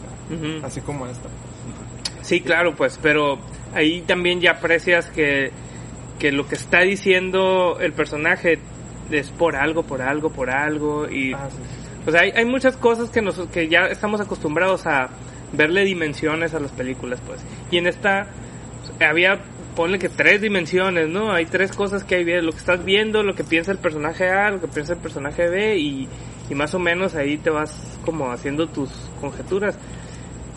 así 0.62 0.81
como 0.81 1.07
esta. 1.07 1.28
Sí, 2.22 2.40
claro, 2.40 2.74
pues, 2.76 2.98
pero 3.02 3.38
ahí 3.74 4.02
también 4.02 4.40
ya 4.40 4.52
aprecias 4.52 5.07
que, 5.11 5.50
que 6.18 6.31
lo 6.31 6.46
que 6.46 6.55
está 6.55 6.81
diciendo 6.81 7.78
el 7.81 7.92
personaje 7.92 8.61
es 9.11 9.31
por 9.31 9.57
algo, 9.57 9.83
por 9.83 10.02
algo, 10.02 10.31
por 10.31 10.50
algo 10.50 11.09
y 11.09 11.33
Ah, 11.35 11.48
sí, 11.50 11.57
sí. 11.57 11.83
O 12.07 12.11
sea, 12.11 12.22
hay, 12.22 12.31
hay 12.35 12.44
muchas 12.44 12.76
cosas 12.76 13.11
que, 13.11 13.22
nos, 13.22 13.38
que 13.48 13.68
ya 13.68 13.87
estamos 13.87 14.20
acostumbrados 14.20 14.87
a 14.87 15.11
verle 15.52 15.85
dimensiones 15.85 16.55
a 16.55 16.61
las 16.61 16.72
películas, 16.72 17.20
pues. 17.24 17.40
Y 17.70 17.78
en 17.78 17.87
esta 17.87 18.26
pues, 18.81 19.09
había, 19.09 19.40
ponle 19.74 19.98
que 19.98 20.08
tres 20.08 20.40
dimensiones, 20.40 21.08
¿no? 21.08 21.32
Hay 21.32 21.46
tres 21.46 21.72
cosas 21.72 22.04
que 22.04 22.16
hay, 22.16 22.24
lo 22.42 22.52
que 22.52 22.58
estás 22.58 22.85
viendo, 22.85 23.22
lo 23.22 23.35
que 23.35 23.44
piensa 23.44 23.72
el 23.72 23.78
personaje 23.78 24.28
A, 24.28 24.50
lo 24.50 24.61
que 24.61 24.68
piensa 24.68 24.94
el 24.94 24.98
personaje 24.98 25.48
B 25.48 25.78
y, 25.78 26.08
y 26.50 26.54
más 26.54 26.74
o 26.74 26.78
menos 26.78 27.14
ahí 27.14 27.38
te 27.38 27.50
vas 27.50 27.98
como 28.04 28.30
haciendo 28.30 28.68
tus 28.68 28.90
conjeturas. 29.20 29.76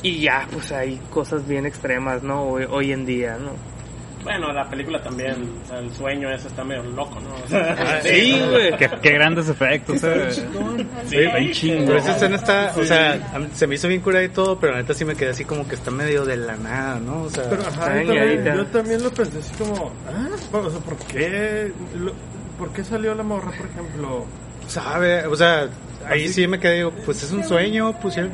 Y 0.03 0.19
ya, 0.19 0.47
pues 0.51 0.71
hay 0.71 0.99
cosas 1.09 1.47
bien 1.47 1.65
extremas, 1.65 2.21
¿no? 2.21 2.43
Hoy, 2.43 2.65
hoy 2.69 2.91
en 2.91 3.05
día, 3.05 3.37
¿no? 3.37 3.74
Bueno, 4.25 4.51
la 4.51 4.69
película 4.69 5.01
también, 5.01 5.35
o 5.63 5.67
sea, 5.69 5.79
el 5.79 5.93
sueño 5.93 6.29
ese 6.29 6.47
está 6.49 6.63
medio 6.65 6.83
loco, 6.83 7.17
¿no? 7.21 7.33
O 7.35 7.47
sea, 7.47 8.01
Sí, 8.01 8.41
güey. 8.49 8.75
Qué, 8.75 8.89
qué 9.01 9.11
grandes 9.11 9.47
efectos. 9.47 10.03
eh. 10.03 10.31
sí, 10.31 11.15
Bien 11.15 11.51
chingo. 11.53 11.85
Pero 11.85 11.99
esa 11.99 12.15
escena 12.15 12.35
está, 12.35 12.73
o 12.75 12.83
sea, 12.83 13.19
se 13.53 13.67
me 13.67 13.75
hizo 13.75 13.87
bien 13.87 14.01
curada 14.01 14.23
y 14.25 14.29
todo, 14.29 14.59
pero 14.59 14.73
la 14.73 14.79
neta 14.79 14.93
sí 14.93 15.05
me 15.05 15.15
quedé 15.15 15.29
así 15.29 15.45
como 15.45 15.65
que 15.67 15.75
está 15.75 15.91
medio 15.91 16.25
de 16.25 16.35
la 16.37 16.57
nada, 16.57 16.99
¿no? 16.99 17.21
O 17.23 17.29
sea, 17.29 17.43
Pero 17.49 17.61
ajá, 17.61 17.71
yo 17.71 17.85
también, 17.85 18.07
dañadita. 18.07 18.55
yo 18.55 18.65
también 18.65 19.03
lo 19.03 19.11
pensé 19.11 19.37
así 19.39 19.53
como, 19.55 19.91
¿ah? 20.09 20.27
O 20.57 20.69
sea, 20.69 20.79
¿por 20.81 20.97
qué, 20.97 21.71
lo- 21.95 22.13
¿por 22.57 22.73
qué 22.73 22.83
salió 22.83 23.13
la 23.15 23.23
morra, 23.23 23.51
por 23.51 23.67
ejemplo? 23.67 24.25
sabe, 24.67 25.27
o 25.27 25.35
sea, 25.35 25.67
ahí 26.09 26.27
sí 26.27 26.47
me 26.47 26.59
quedé, 26.59 26.77
digo, 26.77 26.91
pues 27.05 27.21
es 27.21 27.31
un 27.31 27.43
sueño, 27.43 27.93
pusieron. 28.01 28.31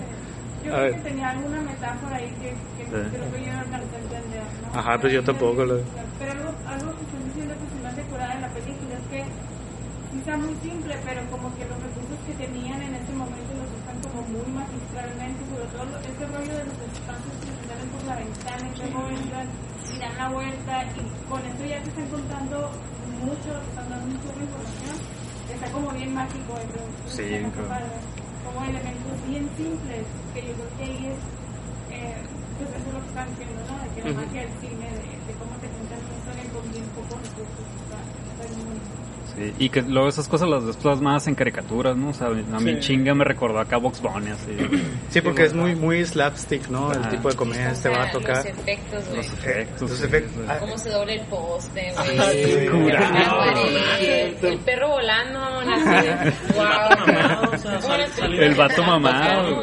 Yo 0.63 0.71
creo 0.71 0.93
que 0.93 1.02
tenía 1.02 1.30
alguna 1.32 1.62
metáfora 1.62 2.15
ahí 2.17 2.30
que, 2.41 2.50
que 2.78 2.84
creo 2.89 3.32
que 3.34 3.39
yo 3.45 3.52
no 3.54 3.60
alcancé 3.60 3.95
a 3.95 4.00
entender. 4.00 4.43
¿no? 4.62 4.80
Ajá, 4.80 4.97
pues 5.02 5.13
yo 5.13 5.24
tampoco 5.24 5.65
lo- 5.65 5.82
Pero 6.19 6.32
algo, 6.32 6.50
algo 6.69 6.89
que 6.97 7.04
están 7.06 7.24
diciendo 7.26 7.54
que 7.58 7.65
se 7.71 7.78
me 7.82 7.88
hace 7.89 8.02
curada 8.10 8.34
en 8.36 8.41
la 8.41 8.50
película 8.54 8.93
es 8.93 9.06
que 9.10 9.21
está 10.19 10.38
muy 10.38 10.54
simple, 10.62 10.93
pero 11.08 11.19
como 11.34 11.50
que 11.58 11.63
los 11.65 11.78
recursos 11.82 12.19
que 12.28 12.34
tenían 12.38 12.80
en 12.84 12.93
ese 12.93 13.13
momento 13.15 13.52
los 13.58 13.69
usan 13.80 13.97
como 14.06 14.21
muy 14.30 14.47
magistralmente, 14.54 15.39
sobre 15.50 15.65
todo 15.74 15.88
ese 15.97 16.24
rollo 16.30 16.54
de 16.62 16.65
los 16.69 16.78
espacios 16.93 17.36
que 17.41 17.52
se 17.58 17.63
salen 17.65 17.88
por 17.89 18.04
la 18.06 18.15
ventana 18.21 18.63
y 18.69 18.74
luego 18.78 19.00
entran 19.10 19.47
y 19.89 19.95
dan 19.97 20.15
la 20.21 20.28
vuelta 20.30 20.74
y 20.93 21.02
con 21.26 21.41
eso 21.41 21.63
ya 21.65 21.80
te 21.82 21.89
están 21.89 22.08
contando 22.12 22.58
mucho, 23.24 23.50
te 23.50 23.67
están 23.71 23.88
dando 23.89 24.06
mucha 24.13 24.30
información. 24.45 24.95
Está 25.52 25.67
como 25.74 25.89
bien 25.91 26.13
mágico 26.13 26.52
eso. 26.60 26.82
Sí, 27.08 27.28
claro. 27.67 27.89
Como 28.45 28.65
elementos 28.65 29.15
bien 29.27 29.49
simples, 29.58 30.06
que 30.34 30.39
yo 30.41 30.54
creo 30.54 30.69
que 30.77 30.84
ahí 30.84 30.99
es, 31.12 31.19
eh, 31.95 32.15
pues 32.58 32.69
eso 32.69 32.88
es 32.88 32.93
lo 32.93 32.99
que 33.01 33.08
están 33.08 33.27
diciendo, 33.30 33.62
¿no? 33.69 33.75
De 33.84 33.88
que 33.95 34.01
la 34.01 34.12
Ujú. 34.12 34.21
magia 34.25 34.41
del 34.41 34.54
cine, 34.62 34.86
de, 34.89 35.10
de 35.27 35.34
cómo 35.39 35.54
te 35.62 35.67
cuentan 35.67 35.99
una 36.01 36.15
historia 36.17 36.45
con 36.54 36.63
bien 36.71 36.86
pocos 36.95 37.17
recursos, 37.21 37.65
está, 37.82 37.99
bonito. 38.47 38.99
Sí, 39.34 39.54
y 39.60 39.69
que 39.69 39.82
luego 39.84 40.10
esas 40.10 40.27
cosas 40.27 40.49
las 40.49 40.65
ves 40.65 40.75
plasmadas 40.75 41.25
en 41.27 41.36
caricaturas, 41.36 41.95
¿no? 41.95 42.10
O 42.10 42.13
sea, 42.13 42.27
a 42.27 42.32
mí 42.32 42.43
Sí. 42.73 42.80
chinga 42.82 43.13
me 43.15 43.23
recordó 43.23 43.62
acá 43.62 43.77
Box 43.77 44.01
Bunny, 44.01 44.30
así. 44.32 44.58
Sí, 45.10 45.21
porque 45.21 45.43
es 45.45 45.54
muy 45.54 45.73
muy 45.73 46.04
slapstick, 46.06 46.67
¿no? 46.67 46.91
El 46.91 46.99
Ajá. 46.99 47.12
tipo 47.12 47.30
de 47.30 47.36
comedia 47.38 47.71
este 47.71 47.88
va 47.88 48.04
a 48.04 48.12
tocar. 48.12 48.36
Los 48.38 48.45
efectos, 48.47 49.06
güey. 49.06 49.15
Los 49.17 49.25
efectos. 49.27 49.89
Los 49.89 49.99
sí, 49.99 50.06
efectos. 50.06 50.34
sí. 50.36 50.41
Ah, 50.49 50.58
Cómo 50.60 50.77
se 50.77 50.89
doble 50.89 51.13
el 51.15 51.21
poste, 51.27 51.93
Sí, 51.93 52.67
güey. 52.67 52.67
curado. 52.84 53.13
La 53.13 53.38
pared, 53.38 54.43
el 54.43 54.60
perro 54.60 54.89
volando, 54.89 55.39
así 55.39 55.69
mamado, 56.58 57.40
o 57.54 57.58
sea, 57.58 57.72
wow. 57.72 57.82
sal- 57.82 58.08
salió- 58.14 58.42
El 58.42 58.56
vato 58.56 58.84
mamado. 58.84 59.62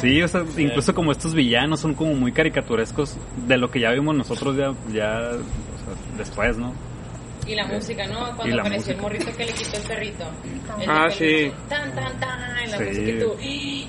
Sí, 0.00 0.22
o 0.22 0.28
sea, 0.28 0.44
incluso 0.56 0.94
como 0.94 1.12
estos 1.12 1.34
villanos 1.34 1.80
son 1.80 1.94
como 1.94 2.14
muy 2.14 2.32
caricaturescos 2.32 3.16
de 3.46 3.56
lo 3.56 3.70
que 3.70 3.80
ya 3.80 3.90
vimos 3.90 4.14
nosotros 4.16 4.56
ya, 4.56 4.72
ya 4.92 5.18
o 5.30 5.32
sea, 5.32 6.16
después, 6.18 6.56
¿no? 6.56 6.72
Y 7.46 7.54
la 7.54 7.66
música, 7.66 8.06
¿no? 8.06 8.36
Cuando 8.36 8.60
apareció 8.60 8.92
el 8.92 9.00
música. 9.00 9.02
morrito 9.02 9.36
que 9.36 9.46
le 9.46 9.52
quitó 9.52 9.76
el 9.78 9.82
perrito. 9.82 10.24
El 10.80 10.88
Ah, 10.90 11.08
sí. 11.10 11.50
Tan, 11.68 11.92
tan, 11.94 12.20
tan. 12.20 12.70
La 12.70 12.78
Sí. 12.78 12.84
música 12.84 13.10
y 13.10 13.18
tú, 13.18 13.36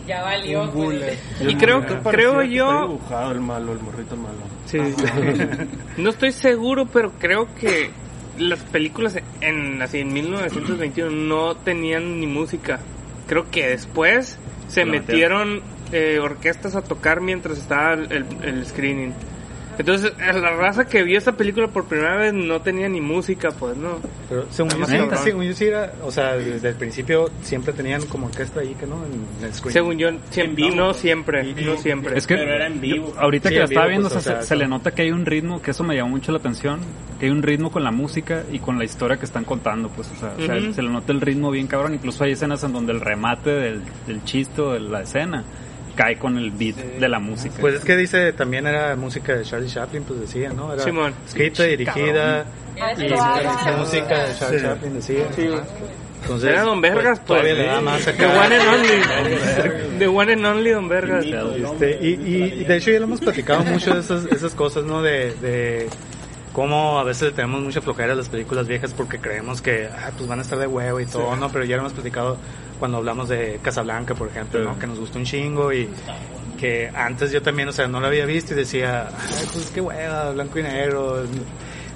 ya 0.07 0.23
valió. 0.23 0.63
Un 0.63 0.71
pues. 0.71 1.19
Y 1.41 1.55
creo, 1.55 1.85
creo 1.85 2.37
que 2.37 2.45
está 2.45 2.45
yo... 2.45 2.81
dibujado 2.87 3.31
el 3.33 3.41
malo, 3.41 3.73
el 3.73 3.79
morrito 3.79 4.15
malo. 4.17 4.37
Sí. 4.65 4.79
no 5.97 6.09
estoy 6.09 6.31
seguro, 6.31 6.85
pero 6.87 7.11
creo 7.19 7.47
que 7.55 7.91
las 8.37 8.59
películas 8.59 9.17
en 9.41 9.81
así 9.81 9.99
en 9.99 10.13
1921 10.13 11.11
no 11.11 11.55
tenían 11.55 12.19
ni 12.19 12.27
música. 12.27 12.79
Creo 13.27 13.49
que 13.49 13.67
después 13.67 14.37
se 14.67 14.85
metieron 14.85 15.61
eh, 15.91 16.19
orquestas 16.21 16.75
a 16.75 16.81
tocar 16.81 17.19
mientras 17.21 17.57
estaba 17.57 17.93
el- 17.93 18.25
el 18.43 18.65
screening. 18.65 19.13
Entonces, 19.81 20.13
a 20.19 20.33
la 20.33 20.51
raza 20.51 20.85
que 20.85 21.03
vio 21.03 21.17
esta 21.17 21.33
película 21.33 21.67
por 21.67 21.85
primera 21.85 22.15
vez 22.15 22.33
no 22.33 22.61
tenía 22.61 22.87
ni 22.87 23.01
música, 23.01 23.49
pues 23.51 23.75
no. 23.77 23.97
Pero 24.29 24.45
según 24.49 24.69
yo, 24.79 24.85
sí, 24.85 24.97
según 25.23 25.43
yo 25.45 25.53
sí 25.53 25.65
era, 25.65 25.91
o 26.03 26.11
sea, 26.11 26.37
desde 26.37 26.69
el 26.69 26.75
principio 26.75 27.29
siempre 27.41 27.73
tenían 27.73 28.05
como 28.05 28.27
orquesta 28.27 28.61
ahí, 28.61 28.75
que 28.75 28.85
no, 28.87 29.03
en 29.05 29.45
el 29.45 29.53
screen. 29.53 29.73
Según 29.73 29.97
yo, 29.97 30.09
siempre, 30.29 30.55
vivo, 30.65 30.75
no 30.75 30.85
pues. 30.87 30.97
siempre, 30.97 31.53
no 31.53 31.77
siempre. 31.77 32.17
Es 32.17 32.25
que 32.27 32.35
Pero 32.35 32.53
era 32.53 32.67
en 32.67 32.79
vivo. 32.79 33.13
yo- 33.13 33.19
ahorita 33.19 33.49
Sí, 33.49 33.55
que 33.55 33.59
la 33.59 33.65
estaba 33.65 33.85
vivo, 33.87 33.99
viendo, 33.99 34.09
pues, 34.09 34.21
o 34.21 34.23
sea, 34.23 34.31
o 34.33 34.35
sea, 34.35 34.41
se, 34.43 34.47
se 34.49 34.55
le 34.55 34.67
nota 34.67 34.91
que 34.91 35.01
hay 35.01 35.11
un 35.11 35.25
ritmo, 35.25 35.61
que 35.61 35.71
eso 35.71 35.83
me 35.83 35.95
llamó 35.95 36.11
mucho 36.11 36.31
la 36.31 36.37
atención, 36.37 36.79
que 37.19 37.25
hay 37.25 37.31
un 37.31 37.43
ritmo 37.43 37.71
con 37.71 37.83
la 37.83 37.91
música 37.91 38.43
y 38.51 38.59
con 38.59 38.77
la 38.77 38.85
historia 38.85 39.17
que 39.17 39.25
están 39.25 39.43
contando, 39.45 39.89
pues, 39.89 40.09
o 40.11 40.15
sea, 40.19 40.33
o 40.37 40.45
sea, 40.45 40.73
se 40.73 40.81
le 40.81 40.89
nota 40.89 41.11
el 41.11 41.21
ritmo 41.21 41.51
bien 41.51 41.67
cabrón, 41.67 41.93
incluso 41.93 42.23
hay 42.23 42.33
escenas 42.33 42.63
en 42.63 42.73
donde 42.73 42.93
el 42.93 43.01
remate 43.01 43.49
del, 43.49 43.81
del 44.07 44.23
chiste 44.23 44.61
o 44.61 44.73
de 44.73 44.79
la 44.79 45.01
escena 45.01 45.43
cae 45.95 46.17
con 46.17 46.37
el 46.37 46.51
beat 46.51 46.75
de 46.75 47.09
la 47.09 47.19
música. 47.19 47.55
Pues 47.59 47.75
es 47.75 47.85
que 47.85 47.95
dice, 47.97 48.33
también 48.33 48.67
era 48.67 48.95
música 48.95 49.35
de 49.35 49.43
Charlie 49.43 49.69
Chaplin, 49.69 50.03
pues 50.03 50.21
decía, 50.21 50.49
¿no? 50.51 50.73
Era 50.73 50.83
Simón. 50.83 51.13
escrita, 51.27 51.63
dirigida, 51.63 52.45
y 52.97 53.77
música 53.79 54.25
de 54.27 54.35
Charlie 54.37 54.59
Sí. 54.59 54.65
Chaplin, 54.65 54.93
decía. 54.95 55.23
Entonces, 56.23 56.49
Era 56.51 56.61
Don 56.61 56.79
Vergas, 56.81 57.19
pues. 57.19 57.27
Todavía 57.41 57.53
le 57.55 57.65
da 57.65 57.81
más 57.81 58.03
The 58.05 58.11
acá. 58.11 58.27
one 58.45 58.55
and 58.55 58.67
only. 58.67 59.97
The 59.99 60.07
one 60.07 60.33
and 60.33 60.45
only 60.45 60.69
Don 60.71 60.87
Vergas. 60.87 61.25
Este, 61.25 61.97
y, 61.99 62.09
y 62.61 62.63
de 62.63 62.77
hecho 62.77 62.91
ya 62.91 62.99
lo 62.99 63.05
hemos 63.05 63.19
platicado 63.21 63.63
mucho 63.63 63.93
de 63.95 64.01
esas, 64.01 64.25
esas 64.25 64.53
cosas, 64.53 64.83
¿no? 64.83 65.01
De, 65.01 65.33
de 65.41 65.89
cómo 66.53 66.99
a 66.99 67.03
veces 67.03 67.33
tenemos 67.33 67.61
mucha 67.61 67.81
flojera 67.81 68.13
a 68.13 68.15
las 68.15 68.29
películas 68.29 68.67
viejas 68.67 68.93
porque 68.95 69.17
creemos 69.19 69.61
que 69.63 69.87
ah, 69.87 70.11
pues 70.15 70.27
van 70.29 70.37
a 70.39 70.41
estar 70.43 70.59
de 70.59 70.67
huevo 70.67 70.99
y 70.99 71.05
todo, 71.07 71.35
¿no? 71.37 71.49
Pero 71.51 71.65
ya 71.65 71.75
lo 71.77 71.81
hemos 71.81 71.93
platicado 71.93 72.37
cuando 72.81 72.97
hablamos 72.97 73.29
de 73.29 73.59
Casablanca, 73.61 74.15
por 74.15 74.29
ejemplo, 74.29 74.59
¿no? 74.63 74.79
Que 74.79 74.87
nos 74.87 74.99
gustó 74.99 75.19
un 75.19 75.25
chingo 75.25 75.71
y 75.71 75.87
que 76.59 76.89
antes 76.89 77.31
yo 77.31 77.43
también, 77.43 77.69
o 77.69 77.71
sea, 77.71 77.87
no 77.87 77.99
lo 77.99 78.07
había 78.07 78.25
visto 78.25 78.53
y 78.53 78.57
decía, 78.57 79.07
ay, 79.07 79.45
pues 79.53 79.69
qué 79.69 79.81
hueva, 79.81 80.31
blanco 80.31 80.57
y 80.57 80.63
negro, 80.63 81.23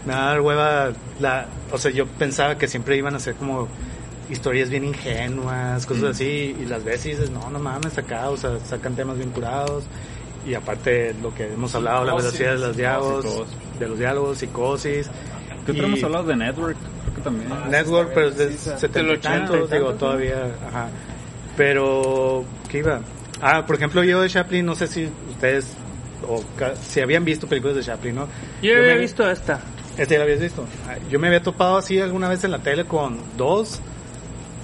me 0.05 0.13
va 0.13 0.25
a 0.25 0.29
dar 0.29 0.41
hueva, 0.41 0.91
la, 1.19 1.47
o 1.71 1.79
sea, 1.79 1.89
yo 1.89 2.05
pensaba 2.05 2.59
que 2.59 2.67
siempre 2.67 2.95
iban 2.97 3.15
a 3.15 3.19
ser 3.19 3.33
como 3.33 3.67
historias 4.29 4.69
bien 4.69 4.83
ingenuas, 4.85 5.87
cosas 5.87 6.03
así, 6.03 6.55
y 6.59 6.65
las 6.67 6.83
ves 6.83 7.03
y 7.07 7.09
dices, 7.09 7.31
no, 7.31 7.49
no 7.49 7.57
mames, 7.57 7.97
acá, 7.97 8.29
o 8.29 8.37
sea, 8.37 8.59
sacan 8.59 8.95
temas 8.95 9.17
bien 9.17 9.31
curados, 9.31 9.85
y 10.45 10.53
aparte 10.53 11.15
lo 11.19 11.33
que 11.33 11.51
hemos 11.51 11.73
hablado, 11.73 12.05
la 12.05 12.13
velocidad 12.13 12.51
de 12.51 12.59
los 12.59 12.77
diálogos, 12.77 13.47
de 13.79 13.87
los 13.87 13.97
diálogos, 13.97 14.37
psicosis, 14.37 15.09
¿Qué 15.65 15.71
otro 15.71 15.83
y- 15.83 15.85
hemos 15.87 16.03
hablado 16.03 16.23
de 16.25 16.35
Network? 16.35 16.77
Creo 17.03 17.15
que 17.15 17.21
también. 17.21 17.49
Network, 17.69 18.11
pero 18.13 18.27
es 18.29 18.37
de 18.37 18.49
Sí, 18.51 18.57
sí, 18.57 18.69
70 18.77 18.99
del 18.99 19.07
y 19.07 19.11
80 19.11 19.17
y 19.17 19.21
tantos, 19.39 19.51
tantos, 19.59 19.71
digo, 19.71 19.93
todavía, 19.93 20.45
ajá. 20.67 20.87
Pero, 21.57 22.43
¿qué 22.69 22.79
iba? 22.79 22.99
Ah, 23.41 23.65
por 23.65 23.75
ejemplo, 23.75 24.03
yo 24.03 24.21
de 24.21 24.29
Chaplin, 24.29 24.65
no 24.65 24.75
sé 24.75 24.87
si 24.87 25.09
ustedes, 25.29 25.67
o 26.27 26.43
ca- 26.57 26.75
si 26.75 26.99
habían 27.01 27.23
visto 27.25 27.47
películas 27.47 27.75
de 27.77 27.83
Chaplin, 27.83 28.15
¿no? 28.15 28.27
Yo 28.61 28.73
me- 28.73 28.79
había 28.79 28.95
visto 28.95 29.29
esta. 29.29 29.59
¿Este 29.97 30.13
ya 30.15 30.17
lo 30.19 30.23
habías 30.25 30.41
visto? 30.41 30.65
Ah, 30.87 30.95
Yo 31.09 31.19
me 31.19 31.27
había 31.27 31.41
topado 31.41 31.77
así 31.77 31.99
alguna 31.99 32.27
vez 32.27 32.43
en 32.43 32.51
la 32.51 32.59
tele 32.59 32.85
con 32.85 33.17
dos, 33.37 33.79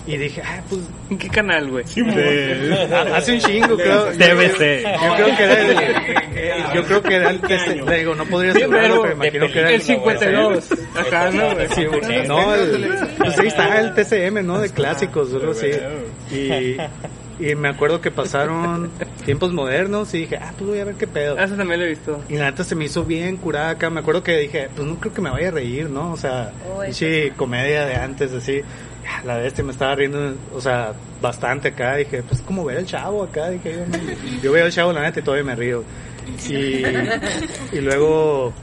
y 0.07 0.17
dije, 0.17 0.41
ah, 0.43 0.61
pues, 0.69 0.81
¿En 1.09 1.17
qué 1.17 1.29
canal, 1.29 1.69
güey? 1.69 1.85
Ah, 2.91 3.05
hace 3.15 3.33
un 3.33 3.39
chingo, 3.39 3.77
creo. 3.77 4.05
TBC. 4.05 4.83
Yo 4.83 5.15
creo 5.15 5.35
que 5.37 5.43
era 5.43 5.61
el, 5.61 6.73
yo 6.73 6.83
creo 6.85 7.03
que 7.03 7.15
era 7.15 7.29
el 7.29 7.85
le 7.85 7.97
digo, 7.99 8.15
no 8.15 8.25
podría 8.25 8.51
asegurarlo, 8.51 9.01
pero 9.01 9.01
pero 9.03 9.13
imagino 9.13 9.47
que 9.51 9.59
era 9.59 9.71
el 9.71 9.81
52. 9.81 10.71
Acá, 10.97 11.31
¿no, 11.31 11.53
güey? 11.53 11.67
Sí, 11.69 11.85
no, 12.27 12.55
el, 12.55 12.89
pues 13.17 13.39
ahí 13.39 13.47
está 13.47 13.79
el 13.79 13.93
TCM, 13.93 14.45
¿no? 14.45 14.59
De 14.59 14.69
clásicos, 14.69 15.33
algo 15.33 15.51
así. 15.51 15.69
Y, 16.31 16.77
y 17.39 17.55
me 17.55 17.69
acuerdo 17.69 18.01
que 18.01 18.11
pasaron 18.11 18.89
tiempos 19.25 19.51
modernos 19.51 20.13
y 20.13 20.19
dije, 20.19 20.37
ah, 20.37 20.53
pues 20.57 20.69
voy 20.69 20.79
a 20.79 20.85
ver 20.85 20.95
qué 20.95 21.07
pedo. 21.07 21.35
Ah, 21.37 21.43
Esa 21.43 21.57
también 21.57 21.79
la 21.79 21.85
he 21.85 21.89
visto. 21.89 22.23
Y 22.29 22.35
la 22.35 22.51
neta 22.51 22.63
se 22.63 22.75
me 22.75 22.85
hizo 22.85 23.03
bien 23.03 23.37
curada 23.37 23.71
acá. 23.71 23.89
Me 23.89 23.99
acuerdo 23.99 24.23
que 24.23 24.37
dije, 24.37 24.69
pues 24.75 24.87
no 24.87 24.95
creo 24.99 25.13
que 25.13 25.21
me 25.21 25.29
vaya 25.29 25.49
a 25.49 25.51
reír, 25.51 25.89
¿no? 25.89 26.11
O 26.11 26.17
sea, 26.17 26.51
Uy. 26.77 26.93
sí, 26.93 27.31
comedia 27.35 27.85
de 27.85 27.95
antes, 27.95 28.31
así. 28.31 28.61
La 29.25 29.37
bestia 29.37 29.63
me 29.63 29.71
estaba 29.71 29.95
riendo, 29.95 30.35
o 30.53 30.61
sea, 30.61 30.93
bastante 31.21 31.69
acá. 31.69 31.95
Dije, 31.97 32.23
pues 32.23 32.41
como 32.41 32.63
ver 32.65 32.77
el 32.77 32.85
chavo 32.85 33.23
acá. 33.23 33.49
Dije, 33.49 33.73
yo, 33.73 33.85
me- 33.87 34.41
yo 34.41 34.51
veo 34.51 34.65
el 34.65 34.71
chavo, 34.71 34.93
la 34.93 35.01
neta, 35.01 35.19
y 35.19 35.23
todavía 35.23 35.43
me 35.45 35.55
río. 35.55 35.83
Y, 36.49 36.83
y 37.75 37.81
luego 37.81 38.53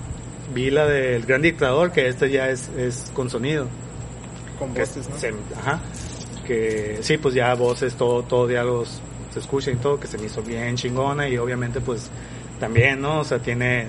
vi 0.54 0.70
la 0.70 0.87
del 0.87 1.24
gran 1.26 1.42
dictador, 1.42 1.92
que 1.92 2.08
esta 2.08 2.26
ya 2.26 2.48
es, 2.50 2.68
es 2.76 3.11
con 3.14 3.30
sonido. 3.30 3.66
Con 4.58 4.72
Que 4.74 4.80
voces, 4.80 5.08
¿no? 5.08 5.16
se- 5.18 5.34
ajá. 5.56 5.80
Que 6.46 6.98
sí, 7.02 7.18
pues 7.18 7.34
ya 7.34 7.54
voces, 7.54 7.94
todo, 7.94 8.22
todo 8.22 8.46
diálogos 8.46 9.00
se 9.32 9.40
escucha 9.40 9.70
y 9.70 9.76
todo, 9.76 10.00
que 10.00 10.06
se 10.06 10.16
me 10.18 10.26
hizo 10.26 10.42
bien 10.42 10.76
chingona 10.76 11.28
y 11.28 11.37
obviamente 11.37 11.80
pues 11.80 12.11
también, 12.58 13.00
¿no? 13.02 13.20
O 13.20 13.24
sea, 13.24 13.38
tiene, 13.38 13.87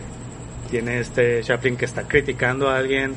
tiene 0.69 1.00
este 1.00 1.41
Chaplin 1.41 1.78
que 1.78 1.86
está 1.86 2.04
criticando 2.04 2.69
a 2.69 2.78
alguien 2.78 3.13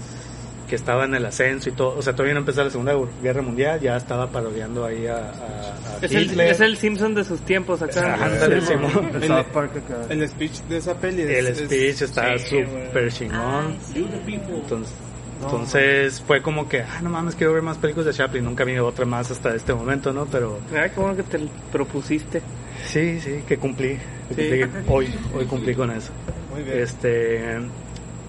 que 0.72 0.76
estaba 0.76 1.04
en 1.04 1.14
el 1.14 1.26
ascenso 1.26 1.68
y 1.68 1.72
todo, 1.72 1.98
o 1.98 2.00
sea, 2.00 2.14
todavía 2.14 2.32
no 2.32 2.40
empezó 2.40 2.64
la 2.64 2.70
Segunda 2.70 2.94
Guerra 3.22 3.42
Mundial, 3.42 3.78
ya 3.78 3.94
estaba 3.94 4.30
parodiando 4.30 4.86
ahí 4.86 5.06
a, 5.06 5.16
a, 5.16 5.18
a 5.20 5.98
Es 6.00 6.12
el, 6.14 6.40
es 6.40 6.60
el 6.60 6.78
Simpson 6.78 7.14
de 7.14 7.24
sus 7.24 7.42
tiempos 7.42 7.82
acá. 7.82 8.14
Ándale, 8.14 8.58
Simón. 8.62 9.10
El. 9.20 10.20
El 10.22 10.28
speech 10.30 10.60
de 10.70 10.78
esa 10.78 10.94
peli 10.94 11.20
es, 11.24 11.28
El 11.28 11.46
es- 11.48 11.58
speech 11.58 12.00
está 12.00 12.38
sí, 12.38 12.64
súper 12.64 13.12
chingón. 13.12 13.38
Ay, 13.38 13.78
sí. 13.92 14.06
Entonces, 14.48 14.94
entonces 15.42 16.22
fue 16.26 16.40
como 16.40 16.66
que, 16.70 16.80
ah, 16.80 17.00
no 17.02 17.10
mames, 17.10 17.34
quiero 17.34 17.52
ver 17.52 17.60
más 17.62 17.76
películas 17.76 18.06
de 18.06 18.14
Chaplin. 18.14 18.42
Nunca 18.42 18.64
vi 18.64 18.78
otra 18.78 19.04
más 19.04 19.30
hasta 19.30 19.54
este 19.54 19.74
momento, 19.74 20.10
¿no? 20.14 20.24
Pero 20.24 20.58
Ay, 20.74 20.88
qué 20.94 21.00
bueno 21.00 21.16
que 21.16 21.22
te 21.24 21.38
propusiste. 21.70 22.40
sí, 22.86 23.20
sí, 23.20 23.42
que 23.46 23.58
cumplí. 23.58 23.98
que 24.34 24.34
Sí. 24.34 24.70
cumplí. 24.72 24.84
Hoy, 24.88 25.14
hoy 25.36 25.44
cumplí 25.44 25.74
con 25.74 25.90
eso. 25.90 26.12
Muy 26.50 26.62
bien. 26.62 26.78
Este, 26.78 27.58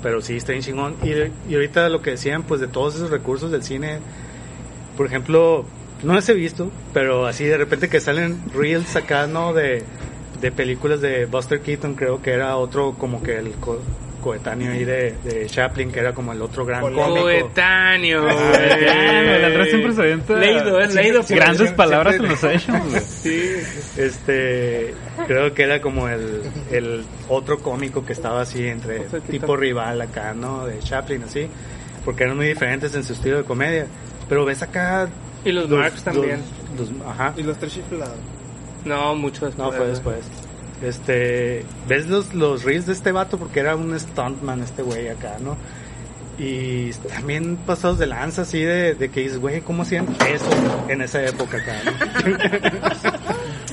pero 0.03 0.21
sí, 0.21 0.37
está 0.37 0.51
bien 0.51 0.63
chingón. 0.63 0.95
Y, 1.01 1.13
y 1.51 1.55
ahorita 1.55 1.89
lo 1.89 2.01
que 2.03 2.11
decían, 2.11 2.43
pues 2.43 2.61
de 2.61 2.67
todos 2.67 2.95
esos 2.95 3.09
recursos 3.09 3.49
del 3.51 3.63
cine, 3.63 3.99
por 4.97 5.07
ejemplo, 5.07 5.65
no 6.03 6.13
las 6.13 6.27
he 6.29 6.33
visto, 6.33 6.69
pero 6.93 7.25
así 7.25 7.45
de 7.45 7.57
repente 7.57 7.89
que 7.89 7.99
salen 7.99 8.39
reels 8.53 8.95
acá, 8.95 9.25
¿no? 9.25 9.53
De, 9.53 9.83
de 10.41 10.51
películas 10.51 11.01
de 11.01 11.25
Buster 11.25 11.61
Keaton, 11.61 11.95
creo 11.95 12.21
que 12.21 12.31
era 12.31 12.57
otro 12.57 12.93
como 12.99 13.23
que 13.23 13.37
el 13.37 13.51
co- 13.53 13.81
coetáneo 14.21 14.71
ahí 14.71 14.83
de, 14.85 15.15
de 15.23 15.45
Chaplin, 15.47 15.91
que 15.91 15.99
era 15.99 16.13
como 16.13 16.31
el 16.33 16.41
otro 16.41 16.65
gran 16.65 16.81
cómico. 16.81 17.21
Coetáneo, 17.21 18.25
Ah, 18.29 18.33
güey. 18.33 19.35
el 19.35 19.45
Andrés 19.45 19.69
siempre 19.69 19.93
se 19.93 20.01
avienta 20.01 20.33
Leído, 20.37 20.79
es 20.79 20.93
leído. 20.93 21.21
por- 21.23 21.35
grandes 21.35 21.57
siempre- 21.57 21.75
palabras 21.77 22.15
en 22.15 22.23
los 22.29 22.41
güey. 22.41 22.59
Sí. 23.05 23.51
Este, 23.97 24.93
creo 25.27 25.53
que 25.53 25.63
era 25.63 25.81
como 25.81 26.07
el, 26.09 26.41
el 26.71 27.03
otro 27.29 27.59
cómico 27.59 28.05
que 28.05 28.13
estaba 28.13 28.41
así 28.41 28.67
entre 28.67 28.99
tipo 29.29 29.55
rival 29.57 30.01
acá, 30.01 30.33
¿no? 30.33 30.65
De 30.65 30.79
Chaplin, 30.79 31.23
así, 31.23 31.47
porque 32.05 32.23
eran 32.23 32.37
muy 32.37 32.47
diferentes 32.47 32.93
en 32.95 33.03
su 33.03 33.13
estilo 33.13 33.37
de 33.37 33.43
comedia. 33.43 33.87
Pero 34.29 34.45
ves 34.45 34.61
acá. 34.61 35.09
Y 35.45 35.51
los 35.51 35.69
Marx 35.69 36.03
también. 36.03 36.41
los- 36.77 36.89
ajá. 37.07 37.33
Y 37.37 37.43
los 37.43 37.57
tres 37.57 37.73
chiflados. 37.73 38.15
No, 38.85 39.15
mucho 39.15 39.45
después. 39.45 39.67
No, 39.67 39.71
fue 39.75 39.87
después. 39.87 40.19
Este, 40.81 41.63
ves 41.87 42.07
los, 42.07 42.33
los 42.33 42.63
reels 42.63 42.85
de 42.85 42.93
este 42.93 43.11
vato 43.11 43.37
porque 43.37 43.59
era 43.61 43.75
un 43.75 43.97
stuntman 43.97 44.61
este 44.61 44.81
güey 44.81 45.07
acá, 45.07 45.37
¿no? 45.41 45.55
Y 46.37 46.91
también 47.13 47.57
pasados 47.57 47.99
de 47.99 48.07
lanza 48.07 48.41
así 48.41 48.59
de, 48.61 48.95
de 48.95 49.09
que 49.09 49.21
dices, 49.21 49.39
güey, 49.39 49.61
¿cómo 49.61 49.83
hacían 49.83 50.07
eso 50.27 50.49
en 50.89 51.01
esa 51.01 51.23
época 51.23 51.57
acá, 51.57 51.73
no? 51.85 51.91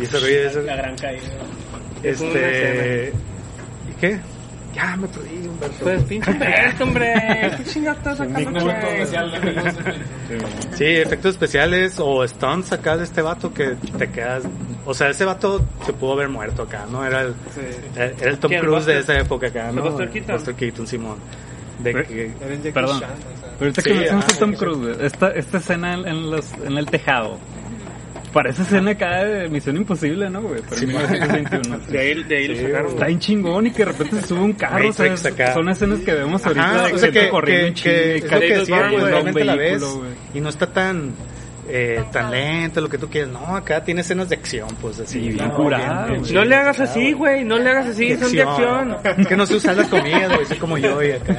y 0.00 0.04
ese 0.04 0.18
reel 0.20 0.46
es- 0.46 0.56
La 0.64 0.76
gran 0.76 0.96
caída. 0.96 1.22
Este, 2.02 3.12
¿y 3.90 4.00
qué? 4.00 4.18
Ya 4.74 4.96
me 4.96 5.08
perdí, 5.08 5.48
Humberto. 5.48 5.76
Pues 5.82 6.02
pinche 6.04 6.30
Humberto, 6.34 6.84
hombre. 6.84 7.12
¿Qué 7.56 7.64
chingados 7.64 7.98
estás 7.98 8.18
sacando. 8.18 8.60
Sí, 10.74 10.84
efectos 10.86 11.32
especiales 11.32 11.96
o 11.98 12.26
stunts 12.26 12.72
acá 12.72 12.96
de 12.96 13.04
este 13.04 13.20
vato 13.20 13.52
que 13.52 13.74
te 13.98 14.10
quedas. 14.10 14.44
O 14.86 14.94
sea, 14.94 15.10
ese 15.10 15.24
vato 15.24 15.60
se 15.84 15.92
pudo 15.92 16.12
haber 16.12 16.28
muerto 16.28 16.62
acá, 16.62 16.86
¿no? 16.90 17.04
Era 17.04 17.22
el, 17.22 17.34
Sí. 17.54 17.60
era 17.96 18.30
el 18.30 18.38
Tom 18.38 18.48
¿Quién, 18.50 18.62
Cruise 18.62 18.86
de 18.86 19.00
esa 19.00 19.18
época 19.18 19.48
acá, 19.48 19.70
¿no? 19.72 19.82
Buster 19.82 20.08
Keaton? 20.10 20.36
Buster 20.36 20.54
Keaton, 20.54 20.86
Simón. 20.86 21.16
De 21.80 21.92
que, 22.04 22.72
Perdón. 22.72 23.00
Pero 23.00 23.12
ahorita 23.60 23.82
Sí, 23.82 23.90
que 23.90 23.94
mencionas 23.96 24.34
a 24.34 24.38
Tom. 24.38 24.52
Cruise, 24.54 24.96
esta, 25.00 25.30
esta 25.32 25.58
escena 25.58 25.94
en, 25.94 26.06
en 26.06 26.30
los, 26.30 26.52
en 26.64 26.78
el 26.78 26.86
tejado. 26.86 27.38
Parece 28.32 28.62
escena 28.62 28.92
acá 28.92 29.24
de 29.24 29.48
Misión 29.48 29.76
Imposible, 29.76 30.30
¿no, 30.30 30.42
güey? 30.42 30.60
Pero 30.68 30.82
en 30.82 30.88
1921. 30.88 31.78
De 31.88 31.98
ahí, 31.98 32.22
de 32.22 32.36
ahí 32.36 32.48
lo 32.48 32.54
Sí, 32.56 32.62
sacaron. 32.62 32.90
Está 32.92 33.06
bien 33.06 33.18
chingón 33.18 33.66
y 33.66 33.70
que 33.72 33.78
de 33.78 33.84
repente 33.86 34.20
se 34.20 34.26
sube 34.28 34.40
un 34.40 34.52
carro, 34.52 34.92
¿sabes? 34.92 35.26
acá. 35.26 35.52
Son 35.54 35.68
escenas 35.68 35.98
que 36.00 36.12
vemos 36.14 36.44
ahorita 36.46 36.64
Ajá, 36.70 36.86
de 36.86 36.92
o 36.94 36.98
sea 36.98 37.10
que, 37.10 37.28
corriendo 37.28 37.66
que, 37.66 37.68
en 37.68 37.74
que 37.74 38.16
es 38.26 38.32
lo 38.32 38.40
que 38.40 38.56
decía, 38.58 38.88
güey, 38.90 39.04
realmente 39.04 39.44
la 39.44 39.56
ves 39.56 39.84
y 40.32 40.40
no 40.40 40.48
está 40.48 40.66
tan 40.68 41.12
eh, 41.72 42.02
tan 42.10 42.30
lento 42.32 42.80
lo 42.80 42.88
que 42.88 42.98
tú 42.98 43.08
quieres. 43.08 43.30
No, 43.30 43.56
acá 43.56 43.82
tiene 43.84 44.00
escenas 44.00 44.28
de 44.28 44.34
acción, 44.36 44.68
pues 44.80 44.98
así. 45.00 45.20
Sí, 45.20 45.28
bien 45.30 45.48
¿no? 45.48 45.54
curada, 45.56 46.06
Bien- 46.06 46.20
güey. 46.20 46.32
No 46.32 46.44
le 46.44 46.54
hagas 46.56 46.80
así, 46.80 47.12
güey. 47.12 47.44
No 47.44 47.58
le 47.58 47.68
hagas 47.70 47.86
así. 47.86 48.16
Son 48.16 48.32
de 48.32 48.42
acción. 48.42 48.96
Es 49.18 49.26
que 49.26 49.36
no 49.36 49.46
se 49.46 49.54
usan 49.56 49.76
las 49.76 49.88
comidas, 49.88 50.32
güey, 50.34 50.46
soy 50.46 50.56
como 50.58 50.78
yo 50.78 51.02
y 51.02 51.12
acá. 51.12 51.36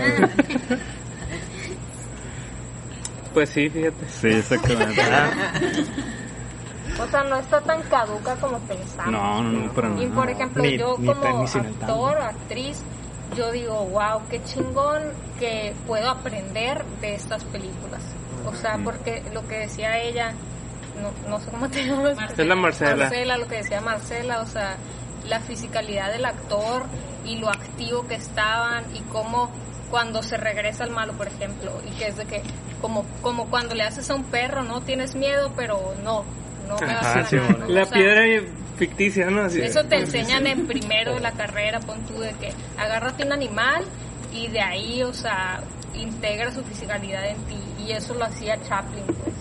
Pues 3.33 3.49
sí, 3.49 3.69
fíjate. 3.69 3.95
Sí, 4.09 4.27
exactamente. 4.27 5.01
O 7.03 7.07
sea, 7.07 7.23
no 7.23 7.37
está 7.37 7.61
tan 7.61 7.81
caduca 7.83 8.35
como 8.35 8.59
pensamos. 8.59 9.11
No, 9.11 9.41
no, 9.43 9.51
no, 9.51 9.71
pero 9.73 10.01
Y 10.01 10.05
no. 10.05 10.15
por 10.15 10.29
ejemplo, 10.29 10.63
Ni- 10.63 10.77
yo 10.77 10.95
ni 10.99 11.07
como 11.07 11.43
actor 11.43 12.17
o 12.17 12.23
actriz, 12.23 12.81
yo 13.35 13.51
digo, 13.51 13.85
wow, 13.85 14.21
qué 14.29 14.43
chingón 14.43 15.01
que 15.39 15.73
puedo 15.87 16.09
aprender 16.09 16.83
de 17.01 17.15
estas 17.15 17.43
películas. 17.45 18.01
O 18.45 18.53
sea, 18.55 18.77
porque 18.83 19.23
lo 19.33 19.47
que 19.47 19.59
decía 19.59 19.97
ella, 19.99 20.33
no, 21.01 21.29
no 21.29 21.39
sé 21.39 21.49
cómo 21.51 21.69
te 21.69 21.85
llamas. 21.87 22.17
Es 22.37 22.45
la 22.45 22.55
Marcela. 22.55 22.95
Marcela, 23.05 23.37
lo 23.37 23.47
que 23.47 23.55
decía 23.57 23.81
Marcela, 23.81 24.41
o 24.41 24.45
sea, 24.45 24.75
la 25.27 25.39
fisicalidad 25.39 26.11
del 26.11 26.25
actor 26.25 26.83
y 27.25 27.37
lo 27.37 27.49
activo 27.49 28.07
que 28.07 28.15
estaban 28.15 28.83
y 28.95 28.99
cómo 29.01 29.49
cuando 29.91 30.23
se 30.23 30.37
regresa 30.37 30.83
al 30.83 30.89
malo, 30.91 31.13
por 31.13 31.27
ejemplo, 31.27 31.71
y 31.87 31.91
que 31.97 32.07
es 32.07 32.17
de 32.17 32.25
que, 32.25 32.41
como, 32.81 33.05
como 33.21 33.47
cuando 33.47 33.75
le 33.75 33.83
haces 33.83 34.09
a 34.09 34.15
un 34.15 34.23
perro, 34.23 34.63
no 34.63 34.81
tienes 34.81 35.15
miedo, 35.15 35.51
pero 35.55 35.93
no, 36.03 36.23
no 36.67 36.77
me 36.77 36.85
vas 36.93 37.05
Ajá, 37.05 37.19
a. 37.19 37.67
La 37.67 37.81
O 37.83 37.85
sea, 37.85 37.93
piedra 37.93 38.23
ficticia, 38.77 39.29
¿no? 39.29 39.41
Así- 39.43 39.61
Eso 39.61 39.83
te 39.85 39.97
enseñan 39.97 40.47
en 40.47 40.65
primero 40.67 41.13
de 41.13 41.19
la 41.19 41.31
carrera, 41.31 41.79
pon 41.81 41.99
tú 42.05 42.19
de 42.19 42.31
que 42.33 42.51
agárrate 42.77 43.23
un 43.25 43.31
animal 43.33 43.83
y 44.33 44.47
de 44.47 44.61
ahí, 44.61 45.03
o 45.03 45.13
sea, 45.13 45.61
integra 45.93 46.51
su 46.53 46.63
fisicalidad 46.63 47.27
en 47.29 47.37
ti. 47.45 47.57
Y 47.85 47.91
eso 47.91 48.13
lo 48.13 48.25
hacía 48.25 48.57
Chaplin, 48.67 49.03
pues. 49.05 49.35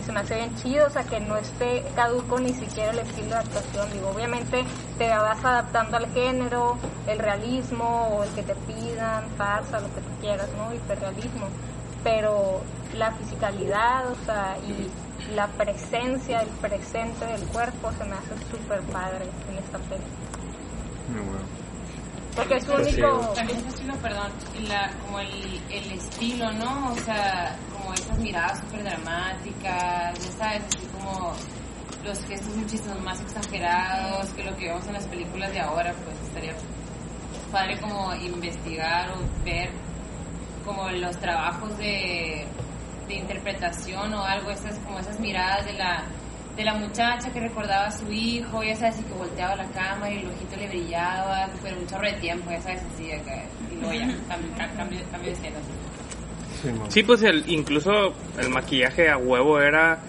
Y 0.00 0.02
se 0.04 0.12
me 0.12 0.20
hace 0.20 0.36
bien 0.36 0.54
chido, 0.56 0.86
o 0.86 0.90
sea, 0.90 1.02
que 1.04 1.20
no 1.20 1.36
esté 1.36 1.82
caduco 1.94 2.38
ni 2.40 2.54
siquiera 2.54 2.92
el 2.92 3.00
estilo 3.00 3.28
de 3.30 3.34
actuación. 3.36 3.92
Digo, 3.92 4.08
obviamente 4.14 4.64
te 4.96 5.08
vas 5.08 5.44
adaptando 5.44 5.96
al 5.98 6.10
género, 6.12 6.78
el 7.06 7.18
realismo 7.18 8.08
o 8.12 8.24
el 8.24 8.30
que 8.30 8.42
te 8.42 8.54
pidan, 8.54 9.24
farsa, 9.36 9.80
lo 9.80 9.88
que 9.88 10.00
tú 10.00 10.20
quieras, 10.22 10.48
¿no? 10.56 10.72
Hiperrealismo. 10.74 11.48
Pero 12.02 12.62
la 12.96 13.12
fisicalidad, 13.12 14.10
o 14.10 14.16
sea, 14.24 14.56
y 14.66 14.88
la 15.34 15.46
presencia, 15.48 16.40
el 16.40 16.48
presente 16.48 17.24
del 17.26 17.46
cuerpo 17.48 17.92
se 17.92 18.04
me 18.04 18.14
hace 18.14 18.36
súper 18.50 18.80
padre 18.82 19.24
en 19.48 19.58
esta 19.58 19.78
peli. 19.78 20.02
Porque 22.34 22.56
es 22.56 22.68
único... 22.68 23.32
También 23.34 23.58
ese 23.58 23.68
estilo, 23.68 23.94
perdón, 23.96 24.30
la, 24.68 24.90
como 25.04 25.20
el, 25.20 25.60
el 25.70 25.92
estilo, 25.92 26.52
¿no? 26.52 26.92
O 26.92 26.96
sea, 26.96 27.56
como 27.72 27.92
esas 27.92 28.18
miradas 28.18 28.60
súper 28.60 28.84
dramáticas, 28.84 30.18
ya 30.18 30.32
sabes, 30.38 30.62
así 30.64 30.86
como 30.92 31.32
los 32.04 32.24
gestos 32.24 32.56
muchísimo 32.56 32.94
más 33.00 33.20
exagerados 33.20 34.28
que 34.30 34.44
lo 34.44 34.56
que 34.56 34.68
vemos 34.68 34.86
en 34.86 34.94
las 34.94 35.06
películas 35.06 35.52
de 35.52 35.60
ahora, 35.60 35.92
pues 36.04 36.16
estaría 36.28 36.54
padre 37.50 37.78
como 37.80 38.14
investigar 38.14 39.10
o 39.10 39.44
ver 39.44 39.70
como 40.64 40.88
los 40.90 41.16
trabajos 41.18 41.76
de, 41.78 42.46
de 43.14 43.20
interpretación 43.20 44.14
o 44.14 44.24
algo, 44.24 44.50
estas 44.50 44.78
como 44.80 44.98
esas 45.00 45.18
miradas 45.20 45.64
de 45.66 45.72
la 45.74 46.04
de 46.56 46.64
la 46.64 46.74
muchacha 46.74 47.30
que 47.32 47.40
recordaba 47.40 47.86
a 47.86 47.90
su 47.90 48.10
hijo, 48.12 48.62
ya 48.62 48.74
sabes, 48.76 48.98
y 49.00 49.02
que 49.04 49.14
volteaba 49.14 49.54
la 49.56 49.64
cámara 49.66 50.10
y 50.12 50.18
el 50.18 50.26
ojito 50.30 50.56
le 50.56 50.68
brillaba, 50.68 51.48
pero 51.62 51.78
un 51.78 51.86
chorro 51.86 52.06
de 52.06 52.12
tiempo, 52.14 52.50
ya 52.50 52.60
sabes, 52.60 52.82
así, 52.92 53.10
acá, 53.12 53.44
y 53.70 53.76
luego 53.76 53.92
ya, 53.94 54.06
cambio, 54.28 54.50
cambio, 54.76 54.98
cambio 55.10 55.30
de 55.30 55.32
escena. 55.32 55.56
Sí, 56.88 57.02
pues 57.02 57.22
el, 57.22 57.48
incluso 57.48 58.12
el 58.38 58.50
maquillaje 58.50 59.08
a 59.08 59.16
huevo 59.16 59.60
era 59.60 60.00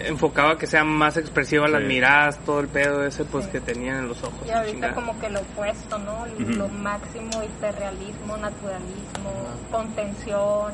enfocado 0.00 0.48
a 0.52 0.58
que 0.58 0.66
sea 0.66 0.82
más 0.82 1.16
expresiva 1.16 1.68
las 1.68 1.82
Sí. 1.82 1.86
miradas, 1.86 2.38
todo 2.44 2.58
el 2.60 2.66
pedo 2.68 3.04
ese 3.06 3.24
pues 3.24 3.46
que 3.46 3.60
tenían 3.60 3.98
en 3.98 4.08
los 4.08 4.20
ojos. 4.24 4.40
Y 4.46 4.50
ahorita 4.50 4.72
chingada. 4.72 4.94
como 4.94 5.16
que 5.20 5.28
lo 5.28 5.40
opuesto, 5.40 5.98
¿no? 5.98 6.22
Ujú. 6.40 6.50
Lo 6.56 6.68
máximo 6.68 7.42
hiperrealismo, 7.44 8.36
naturalismo, 8.38 9.30
contención. 9.70 10.72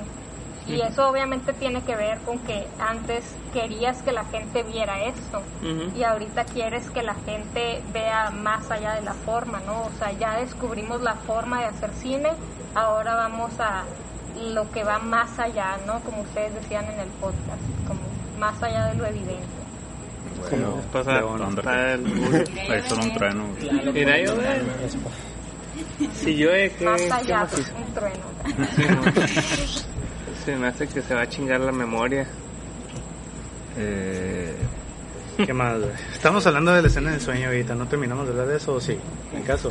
Y 0.77 0.81
eso 0.81 1.09
obviamente 1.09 1.53
tiene 1.53 1.83
que 1.83 1.97
ver 1.97 2.19
con 2.21 2.39
que 2.41 2.67
antes 2.79 3.25
querías 3.53 3.99
que 4.03 4.13
la 4.13 4.25
gente 4.27 4.63
viera 4.63 5.03
esto 5.05 5.43
y 5.97 6.03
ahorita 6.03 6.45
quieres 6.45 6.89
que 6.91 7.03
la 7.03 7.15
gente 7.15 7.83
vea 7.93 8.31
más 8.31 8.71
allá 8.71 8.95
de 8.95 9.03
la 9.03 9.15
forma, 9.15 9.61
¿no? 9.67 9.83
O 9.83 9.91
sea, 9.99 10.13
ya 10.13 10.39
descubrimos 10.39 11.01
la 11.03 11.15
forma 11.15 11.61
de 11.61 11.67
hacer 11.67 11.91
cine, 12.01 12.31
ahora 12.75 13.15
vamos 13.15 13.51
a 13.59 13.85
lo 14.53 14.71
que 14.71 14.85
va 14.85 14.99
más 15.01 15.39
allá, 15.39 15.77
¿no? 15.87 16.01
Como 16.01 16.23
ustedes 16.23 16.55
decían 16.55 16.85
en 16.87 17.01
el 17.01 17.09
podcast, 17.21 17.61
como 17.89 18.01
más 18.39 18.63
allá 18.63 18.87
de 18.87 18.95
lo 18.95 19.07
evidente. 19.07 19.45
Bueno, 20.49 20.77
Pasa- 20.93 21.13
León. 21.21 21.55
está 21.59 21.93
el- 21.93 22.49
Ahí 22.71 22.83
sonó 22.89 23.03
un 23.03 23.13
trueno. 23.13 23.45
Mira, 23.93 24.19
yo, 24.19 24.35
Si 26.15 26.35
yo. 26.37 26.51
Más 26.51 27.03
¿qué 27.03 27.13
allá, 27.13 27.41
más 27.41 27.51
pues, 27.51 27.61
hice? 27.63 27.75
un 27.75 27.95
trueno. 27.95 28.25
No. 30.51 30.57
Se 30.57 30.61
me 30.63 30.67
hace 30.69 30.87
que 30.89 31.03
se 31.03 31.15
va 31.15 31.23
a 31.23 31.29
chingar 31.29 31.61
la 31.61 31.73
memoria. 31.73 32.27
Eh, 33.79 34.53
¿Qué 35.45 35.53
más? 35.55 35.79
güey? 35.79 35.91
Estamos 36.13 36.47
hablando 36.47 36.73
de 36.73 36.83
la 36.83 36.89
escena 36.89 37.13
del 37.13 37.21
sueño 37.21 37.47
ahorita, 37.47 37.75
¿no 37.75 37.87
terminamos 37.87 38.27
de 38.27 38.33
hablar 38.33 38.47
de 38.49 38.57
eso 38.59 38.75
o 38.75 38.81
sí? 38.81 38.97
En 39.35 39.43
caso. 39.43 39.71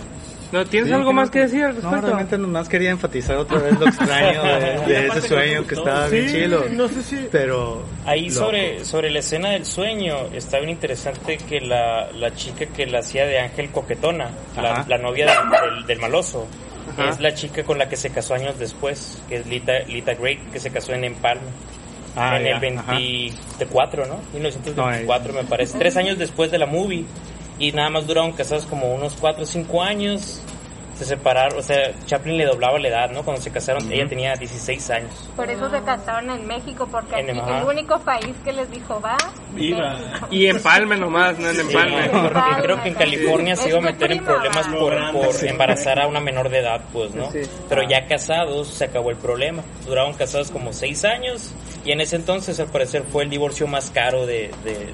¿No 0.51 0.65
tienes 0.65 0.89
Sí, 0.89 0.95
algo 0.95 1.09
¿qué 1.11 1.15
más 1.15 1.29
que 1.29 1.39
decir 1.41 1.63
al 1.63 1.75
No, 1.75 1.81
respecto? 1.81 2.05
realmente 2.07 2.37
nomás 2.39 2.67
quería 2.67 2.89
enfatizar 2.89 3.37
otra 3.37 3.59
vez 3.59 3.79
lo 3.79 3.85
extraño 3.87 4.41
de, 4.41 4.87
de 4.87 5.07
ese 5.07 5.21
sueño 5.27 5.67
que 5.67 5.75
estaba 5.75 6.07
bien 6.07 6.27
Sí, 6.27 6.33
chilo. 6.35 6.65
no 6.71 6.87
sé 6.87 7.03
si- 7.03 7.27
Pero. 7.31 7.83
Ahí 8.07 8.29
loco. 8.29 8.45
sobre, 8.47 8.83
sobre 8.83 9.11
la 9.11 9.19
escena 9.19 9.49
del 9.51 9.65
sueño 9.65 10.15
está 10.33 10.57
bien 10.57 10.71
interesante 10.71 11.37
que 11.37 11.61
la, 11.61 12.11
la 12.13 12.33
chica 12.33 12.65
que 12.65 12.87
la 12.87 12.99
hacía 12.99 13.27
de 13.27 13.37
Ángel 13.39 13.69
Coquetona, 13.69 14.31
la, 14.55 14.83
la 14.87 14.97
novia 14.97 15.27
del, 15.27 15.49
del- 15.75 15.85
del 15.85 15.99
maloso, 15.99 16.47
Ajá. 17.01 17.09
es 17.11 17.19
la 17.19 17.33
chica 17.33 17.63
con 17.63 17.77
la 17.77 17.89
que 17.89 17.95
se 17.95 18.09
casó 18.09 18.33
años 18.33 18.57
después, 18.59 19.21
que 19.27 19.37
es 19.37 19.47
Lita, 19.47 19.79
Lita 19.87 20.13
Great, 20.13 20.51
que 20.51 20.59
se 20.59 20.71
casó 20.71 20.93
en 20.93 21.03
Empalme. 21.03 21.49
Ah, 22.15 22.37
en 22.37 22.45
ya, 22.45 22.51
el 22.51 22.59
24, 22.59 24.05
¿no? 24.07 24.19
1924 24.33 25.33
me 25.33 25.43
parece. 25.43 25.77
Tres 25.77 25.95
años 25.97 26.17
después 26.17 26.51
de 26.51 26.57
la 26.57 26.65
movie. 26.65 27.05
Y 27.59 27.71
nada 27.71 27.89
más 27.89 28.07
duraron 28.07 28.31
casados 28.31 28.65
como 28.65 28.93
unos 28.93 29.15
4 29.19 29.43
o 29.43 29.45
5 29.45 29.83
años. 29.83 30.41
Se 30.99 31.05
separaron, 31.05 31.57
o 31.57 31.61
sea, 31.61 31.93
Chaplin 32.07 32.37
le 32.37 32.45
doblaba 32.45 32.77
la 32.77 32.89
edad, 32.89 33.09
¿no? 33.11 33.23
Cuando 33.23 33.41
se 33.41 33.49
casaron, 33.51 33.89
ella 33.89 34.05
tenía 34.05 34.33
16 34.35 34.89
años. 34.89 35.29
Por 35.33 35.49
eso 35.49 35.69
se 35.71 35.81
casaron 35.83 36.29
en 36.29 36.45
México, 36.45 36.85
porque 36.91 37.21
En- 37.21 37.39
aquí 37.39 37.49
el 37.49 37.63
único 37.63 37.97
país 38.01 38.35
que 38.43 38.51
les 38.51 38.69
dijo 38.69 38.99
va. 38.99 39.15
Viva. 39.53 39.93
México. 39.93 40.27
Y 40.29 40.47
empalme 40.47 40.97
nomás, 40.97 41.39
no 41.39 41.47
en 41.49 41.55
Sí, 41.55 41.61
empalme. 41.61 42.09
porque 42.09 42.61
creo 42.63 42.83
que 42.83 42.89
en 42.89 42.95
California 42.95 43.55
se 43.55 43.69
iba 43.69 43.77
a 43.77 43.81
meter 43.81 44.11
en 44.11 44.25
problemas 44.25 44.67
por, 44.67 45.11
por 45.13 45.33
Sí. 45.33 45.47
embarazar 45.47 45.99
a 46.01 46.07
una 46.07 46.19
menor 46.19 46.49
de 46.49 46.59
edad, 46.59 46.81
pues, 46.91 47.15
¿no? 47.15 47.31
Sí. 47.31 47.43
Pero 47.69 47.83
ya 47.83 48.05
casados 48.05 48.67
se 48.67 48.83
acabó 48.83 49.09
el 49.11 49.15
problema. 49.17 49.63
Duraron 49.85 50.13
casados 50.15 50.51
como 50.51 50.73
seis 50.73 51.05
años 51.05 51.53
y 51.85 51.93
en 51.93 52.01
ese 52.01 52.17
entonces 52.17 52.59
al 52.59 52.67
parecer 52.67 53.03
fue 53.09 53.23
el 53.23 53.29
divorcio 53.29 53.67
más 53.67 53.89
caro 53.89 54.25
de, 54.25 54.51
de, 54.65 54.93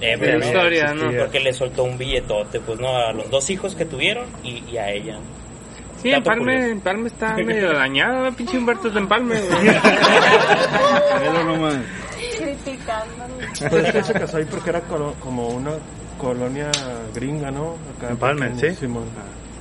de 0.00 0.16
De 0.16 0.26
la 0.32 0.38
¿no? 0.38 0.44
historia, 0.44 0.94
¿no? 0.94 1.10
Porque 1.18 1.40
le 1.40 1.52
soltó 1.52 1.84
un 1.84 1.96
billetote, 1.98 2.60
pues, 2.60 2.78
¿no? 2.78 2.96
A 2.96 3.12
los 3.12 3.30
dos 3.30 3.48
hijos 3.50 3.74
que 3.74 3.84
tuvieron 3.84 4.26
y, 4.42 4.62
y 4.70 4.76
a 4.78 4.90
ella. 4.90 5.18
Sí, 6.02 6.10
empalme, 6.10 6.68
empalme 6.70 7.08
está 7.08 7.34
medio 7.36 7.72
dañado, 7.72 8.30
pinche 8.32 8.58
Humberto 8.58 8.90
de 8.90 9.00
empalme. 9.00 9.40
Criticándolo. 12.38 13.34
Pues 13.70 13.84
es 13.86 13.92
que 13.92 14.02
se 14.04 14.12
casó 14.12 14.36
ahí 14.36 14.44
porque 14.44 14.70
era 14.70 14.80
colo- 14.82 15.14
como 15.20 15.48
una 15.48 15.72
colonia 16.18 16.70
gringa, 17.14 17.50
¿no? 17.50 17.76
Acá 17.96 18.14
porque- 18.18 18.70
¿sí? 18.72 18.76
Simón. 18.80 19.04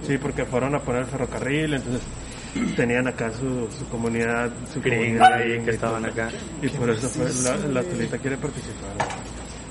Sí, 0.06 0.18
porque 0.18 0.46
fueron 0.46 0.76
a 0.76 0.80
poner 0.80 1.02
el 1.02 1.08
ferrocarril, 1.08 1.74
entonces 1.74 2.02
tenían 2.76 3.08
acá 3.08 3.32
su, 3.32 3.68
su 3.78 3.88
comunidad, 3.90 4.52
su 4.72 4.80
Gringa 4.82 5.00
comunidad 5.00 5.34
ahí 5.34 5.50
gringa 5.50 5.66
que 5.66 5.72
y 5.72 5.74
estaban 5.74 6.06
acá. 6.06 6.30
Y 6.62 6.68
por 6.70 6.90
eso 6.92 7.10
fue, 7.10 7.26
la, 7.44 7.58
la 7.68 7.84
Tulita 7.84 8.18
quiere 8.20 8.38
participar. 8.38 8.92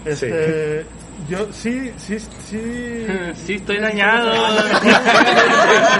Este, 0.04 0.84
yo 1.28 1.46
sí, 1.52 1.92
sí, 1.96 2.18
sí. 2.18 3.06
Sí, 3.46 3.54
estoy 3.54 3.78
dañado. 3.78 4.32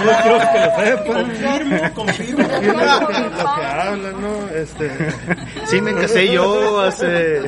Yo 0.05 0.11
quiero 0.21 0.39
que 0.51 0.59
lo 0.59 0.85
sepan. 0.85 1.25
Confirmo, 1.25 1.93
confirmo. 1.95 2.43
Lo 2.47 2.59
que, 2.59 2.67
lo 2.67 3.55
que 3.55 3.65
hablan, 3.65 4.21
¿no? 4.21 4.47
Este, 4.55 4.91
Sí, 5.65 5.81
me 5.81 5.93
casé 5.95 6.31
yo 6.31 6.79
hace 6.81 7.41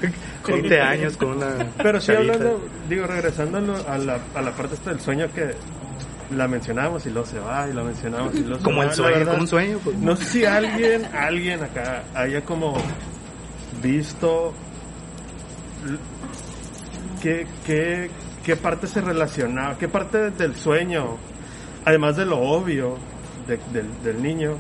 20 0.47 0.81
años 0.81 1.17
con 1.17 1.29
una. 1.37 1.67
Pero 1.77 1.99
sí 2.01 2.11
hablando, 2.13 2.67
digo, 2.89 3.05
regresando 3.05 3.57
a, 3.57 3.61
lo- 3.61 3.87
a 3.89 3.97
la, 3.97 4.19
a 4.33 4.41
la 4.41 4.51
parte 4.51 4.75
esta 4.75 4.89
del 4.91 4.99
sueño 4.99 5.27
que 5.33 5.53
la 6.35 6.47
mencionamos 6.47 7.05
y 7.05 7.09
luego 7.09 7.27
se 7.27 7.39
va 7.39 7.67
y 7.69 7.73
la 7.73 7.83
mencionamos 7.83 8.33
y 8.35 8.39
luego 8.39 8.57
se 8.57 8.63
Como 8.63 8.77
va. 8.79 8.85
el 8.85 8.93
sueño, 8.93 9.13
verdad, 9.17 9.31
como 9.31 9.41
un 9.43 9.47
sueño. 9.47 9.79
Pues. 9.83 9.97
No 9.97 10.15
sé 10.15 10.23
si 10.25 10.45
alguien, 10.45 11.05
alguien 11.15 11.63
acá 11.63 12.03
haya 12.15 12.41
como 12.41 12.75
visto 13.81 14.53
qué, 17.21 17.47
qué, 17.65 18.09
qué 18.43 18.55
parte 18.55 18.87
se 18.87 19.01
relacionaba, 19.01 19.77
qué 19.77 19.87
parte 19.87 20.31
del 20.31 20.55
sueño, 20.55 21.17
además 21.85 22.15
de 22.17 22.25
lo 22.25 22.39
obvio 22.39 22.97
de- 23.47 23.59
del, 23.71 23.87
del 24.03 24.21
niño, 24.21 24.55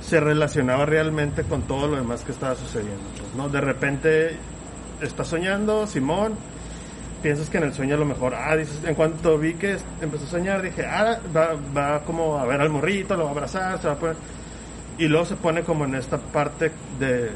se 0.00 0.20
relacionaba 0.20 0.86
realmente 0.86 1.42
con 1.44 1.62
todo 1.62 1.88
lo 1.88 1.96
demás 1.96 2.22
que 2.22 2.32
estaba 2.32 2.54
sucediendo. 2.56 3.02
pues, 3.18 3.34
¿no? 3.34 3.48
De 3.48 3.60
repente 3.60 4.36
estás 5.02 5.28
soñando, 5.28 5.86
Simón, 5.86 6.34
piensas 7.22 7.50
que 7.50 7.58
en 7.58 7.64
el 7.64 7.72
sueño 7.74 7.96
a 7.96 7.98
lo 7.98 8.04
mejor, 8.06 8.34
ah, 8.34 8.56
dices, 8.56 8.80
en 8.84 8.94
cuanto 8.94 9.36
vi 9.38 9.54
que 9.54 9.76
empezó 10.00 10.24
a 10.24 10.28
soñar, 10.28 10.62
dije, 10.62 10.86
ah, 10.86 11.18
va, 11.36 11.50
va 11.76 12.00
como 12.02 12.38
a 12.38 12.46
ver 12.46 12.60
al 12.60 12.70
morrito, 12.70 13.16
lo 13.16 13.24
va 13.24 13.30
a 13.30 13.32
abrazar, 13.32 13.80
se 13.80 13.88
va 13.88 13.94
a 13.94 13.96
poner... 13.98 14.16
Y 14.98 15.06
luego 15.08 15.26
se 15.26 15.36
pone 15.36 15.62
como 15.62 15.84
en 15.84 15.94
esta 15.96 16.16
parte 16.18 16.72
de 16.98 17.30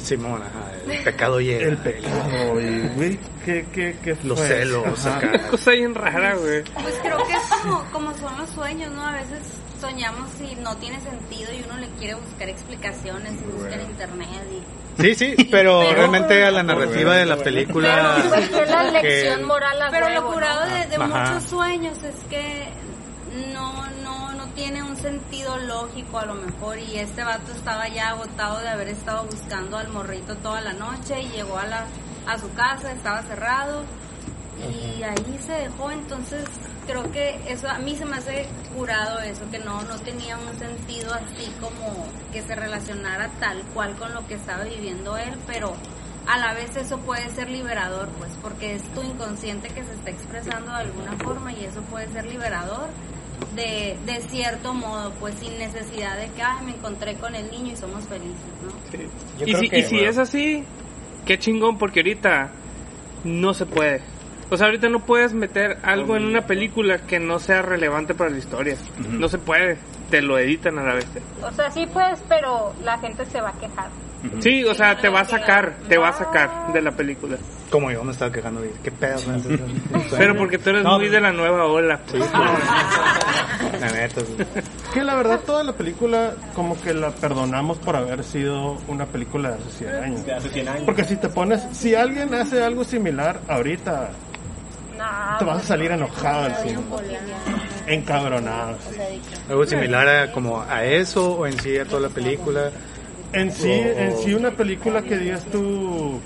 Simón, 0.04 0.42
ajá, 0.42 0.72
el 0.92 1.02
pecado 1.04 1.40
llega. 1.40 1.66
el 1.68 1.76
pecado 1.78 2.60
y, 2.60 2.88
güey, 2.96 3.18
¿qué, 3.44 3.66
qué, 3.72 3.96
qué 4.02 4.16
Los 4.24 4.38
fue? 4.38 4.48
celos 4.48 5.06
Ajá. 5.06 5.18
acá. 5.18 5.48
Cosa 5.48 5.70
bien 5.72 5.94
rara, 5.94 6.34
güey. 6.34 6.62
Pues 6.64 6.94
creo 7.02 7.18
que 7.26 7.32
es 7.34 7.42
como, 7.62 7.84
como 7.92 8.14
son 8.18 8.36
los 8.38 8.50
sueños, 8.50 8.92
¿no? 8.92 9.06
A 9.06 9.12
veces 9.12 9.38
soñamos 9.80 10.28
y 10.40 10.54
no 10.56 10.74
tiene 10.76 10.98
sentido 11.00 11.50
y 11.52 11.62
uno 11.68 11.76
le 11.78 11.88
quiere 11.98 12.14
buscar 12.14 12.48
explicaciones 12.48 13.32
y 13.34 13.52
busca 13.52 13.74
en 13.74 13.80
internet 13.82 14.28
y... 14.52 15.02
Sí, 15.02 15.14
sí, 15.14 15.34
pero, 15.50 15.80
Pero- 15.80 15.92
realmente 15.94 16.42
a 16.42 16.50
la 16.50 16.62
narrativa 16.62 17.14
de 17.16 17.26
la 17.26 17.36
película. 17.36 18.16
Pero 18.30 18.48
que 18.64 18.70
la 18.72 19.00
que- 19.02 19.08
lección 19.08 19.44
moral 19.44 19.82
a 19.82 19.90
Pero 19.90 20.08
lo 20.08 20.20
huevo, 20.22 20.32
curado 20.32 20.66
¿no? 20.70 20.74
de, 20.74 20.86
de 20.86 20.96
Ajá. 20.96 21.06
muchos 21.34 21.50
sueños 21.50 21.98
es 22.02 22.14
que 22.30 22.68
no 23.52 23.84
tiene 24.56 24.82
un 24.82 24.96
sentido 24.96 25.58
lógico 25.58 26.18
a 26.18 26.24
lo 26.24 26.34
mejor 26.34 26.78
y 26.78 26.98
este 26.98 27.22
vato 27.22 27.52
estaba 27.52 27.88
ya 27.88 28.08
agotado 28.08 28.58
de 28.60 28.68
haber 28.68 28.88
estado 28.88 29.24
buscando 29.24 29.76
al 29.76 29.88
morrito 29.88 30.34
toda 30.36 30.62
la 30.62 30.72
noche 30.72 31.20
y 31.20 31.28
llegó 31.28 31.58
a 31.58 31.66
la 31.66 31.84
a 32.26 32.38
su 32.38 32.52
casa, 32.54 32.90
estaba 32.90 33.22
cerrado 33.22 33.84
y 34.58 35.02
ahí 35.02 35.38
se 35.46 35.52
dejó, 35.52 35.90
entonces 35.92 36.44
creo 36.86 37.12
que 37.12 37.38
eso 37.46 37.68
a 37.68 37.78
mí 37.78 37.94
se 37.94 38.04
me 38.04 38.16
hace 38.16 38.48
curado 38.74 39.20
eso, 39.20 39.42
que 39.50 39.58
no, 39.58 39.82
no 39.82 39.96
tenía 39.98 40.36
un 40.38 40.58
sentido 40.58 41.12
así 41.14 41.52
como 41.60 42.06
que 42.32 42.42
se 42.42 42.54
relacionara 42.54 43.28
tal 43.38 43.62
cual 43.74 43.94
con 43.96 44.12
lo 44.14 44.26
que 44.26 44.34
estaba 44.34 44.64
viviendo 44.64 45.16
él, 45.18 45.34
pero 45.46 45.74
a 46.26 46.38
la 46.38 46.54
vez 46.54 46.74
eso 46.76 46.98
puede 46.98 47.28
ser 47.30 47.50
liberador, 47.50 48.08
pues, 48.18 48.32
porque 48.42 48.74
es 48.74 48.82
tu 48.94 49.02
inconsciente 49.02 49.68
que 49.68 49.84
se 49.84 49.92
está 49.92 50.10
expresando 50.10 50.72
de 50.72 50.78
alguna 50.78 51.12
forma 51.18 51.52
y 51.52 51.64
eso 51.64 51.82
puede 51.82 52.08
ser 52.08 52.26
liberador 52.26 52.88
de, 53.54 53.96
de 54.06 54.20
cierto 54.28 54.74
modo, 54.74 55.12
pues 55.20 55.34
sin 55.36 55.58
necesidad 55.58 56.16
de 56.18 56.28
que, 56.30 56.42
ay, 56.42 56.64
me 56.64 56.72
encontré 56.72 57.14
con 57.14 57.34
el 57.34 57.50
niño 57.50 57.72
y 57.72 57.76
somos 57.76 58.04
felices, 58.04 58.36
¿no? 58.62 59.46
Y 59.46 59.54
si, 59.54 59.76
y 59.76 59.82
si 59.82 60.00
es 60.00 60.18
así, 60.18 60.64
qué 61.24 61.38
chingón, 61.38 61.78
porque 61.78 62.00
ahorita 62.00 62.50
no 63.24 63.54
se 63.54 63.66
puede. 63.66 64.00
O 64.48 64.56
sea, 64.56 64.66
ahorita 64.66 64.88
no 64.88 65.00
puedes 65.00 65.34
meter 65.34 65.78
algo 65.82 66.16
en 66.16 66.24
una 66.24 66.46
película 66.46 66.98
que 66.98 67.18
no 67.18 67.38
sea 67.38 67.62
relevante 67.62 68.14
para 68.14 68.30
la 68.30 68.38
historia. 68.38 68.76
No 69.10 69.28
se 69.28 69.38
puede. 69.38 69.76
Te 70.10 70.22
lo 70.22 70.38
editan 70.38 70.78
a 70.78 70.82
la 70.82 70.94
vez. 70.94 71.06
O 71.42 71.50
sea, 71.52 71.70
sí 71.70 71.86
puedes, 71.86 72.20
pero 72.28 72.72
la 72.84 72.98
gente 72.98 73.24
se 73.26 73.40
va 73.40 73.50
a 73.50 73.52
quejar. 73.52 73.88
Sí, 74.40 74.64
o 74.64 74.74
sea, 74.74 74.96
te 74.96 75.08
va 75.08 75.20
a 75.20 75.24
sacar, 75.24 75.76
te 75.88 75.98
va 75.98 76.08
a 76.08 76.12
sacar 76.12 76.72
de 76.72 76.82
la 76.82 76.90
película. 76.92 77.36
Como 77.70 77.90
yo 77.90 78.02
me 78.04 78.12
estaba 78.12 78.30
quejando, 78.32 78.60
de 78.60 78.72
qué 78.82 78.90
pedo. 78.90 79.18
Pero 80.16 80.36
porque 80.36 80.58
tú 80.58 80.70
eres 80.70 80.84
No, 80.84 80.98
muy 80.98 81.08
de 81.08 81.20
la 81.20 81.32
nueva 81.32 81.66
ola. 81.66 82.00
Sí, 82.06 82.18
La 83.80 83.90
neta, 83.90 84.20
sí. 84.20 84.36
Que 84.94 85.02
la 85.02 85.16
verdad 85.16 85.40
toda 85.40 85.64
la 85.64 85.72
película 85.72 86.34
como 86.54 86.80
que 86.80 86.94
la 86.94 87.10
perdonamos 87.10 87.78
por 87.78 87.96
haber 87.96 88.24
sido 88.24 88.78
una 88.88 89.06
película 89.06 89.50
de 89.50 89.54
hace 89.56 89.70
100 89.78 89.94
años. 89.94 90.24
De 90.24 90.32
hace 90.32 90.48
100 90.48 90.68
años. 90.68 90.82
Porque 90.84 91.04
si 91.04 91.16
te 91.16 91.28
pones, 91.28 91.66
si 91.72 91.94
alguien 91.94 92.32
hace 92.34 92.62
algo 92.62 92.84
similar 92.84 93.40
ahorita, 93.48 94.10
te 95.38 95.44
vas 95.44 95.62
a 95.62 95.66
salir 95.66 95.90
enojado 95.90 96.44
del 96.44 96.54
cine. 96.56 96.78
Encabronado. 97.86 98.76
Algo 99.48 99.66
similar 99.66 100.08
a, 100.08 100.32
como 100.32 100.60
a 100.62 100.84
eso 100.84 101.34
o 101.38 101.46
en 101.46 101.58
sí 101.60 101.76
a 101.78 101.84
toda 101.84 102.00
la 102.00 102.08
película. 102.08 102.70
En 103.32 103.52
sí, 103.52 103.68
O- 103.70 103.98
en 103.98 104.16
sí 104.18 104.34
una 104.34 104.50
película 104.52 105.02
que 105.02 105.16
digas 105.18 105.44
tú, 105.52 106.20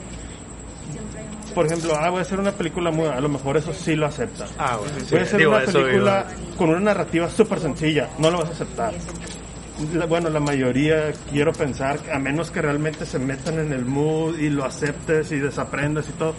por 1.55 1.67
ejemplo, 1.67 1.95
ah, 1.97 2.11
voy 2.11 2.21
a 2.21 2.23
hacer 2.23 2.39
una 2.39 2.53
película 2.53 2.91
muda, 2.91 3.17
a 3.17 3.21
lo 3.21 3.29
mejor 3.29 3.57
eso 3.57 3.73
sí 3.73 3.97
lo 3.97 4.07
aceptas. 4.07 4.51
Ah, 4.59 4.77
bueno, 4.79 4.95
sí. 5.01 5.07
Voy 5.11 5.21
a 5.21 5.23
hacer 5.23 5.39
Digo, 5.39 5.51
una 5.57 5.65
película 5.65 6.27
con 6.57 6.71
una 6.71 6.81
narrativa 6.81 7.29
súper 7.29 7.59
sencilla, 7.61 8.09
no 8.19 8.31
lo 8.31 8.39
vas 8.39 8.49
a 8.49 8.53
aceptar. 8.53 8.95
La- 9.95 10.07
bueno, 10.07 10.29
la 10.29 10.41
mayoría 10.41 11.11
quiero 11.31 11.53
pensar, 11.53 11.99
a 12.13 12.19
menos 12.19 12.51
que 12.51 12.61
realmente 12.63 13.05
se 13.07 13.19
metan 13.19 13.59
en 13.59 13.73
el 13.73 13.85
mood 13.87 14.39
y 14.39 14.51
lo 14.51 14.65
aceptes 14.65 15.33
y 15.33 15.39
desaprendas 15.39 16.09
y 16.09 16.13
todo. 16.13 16.35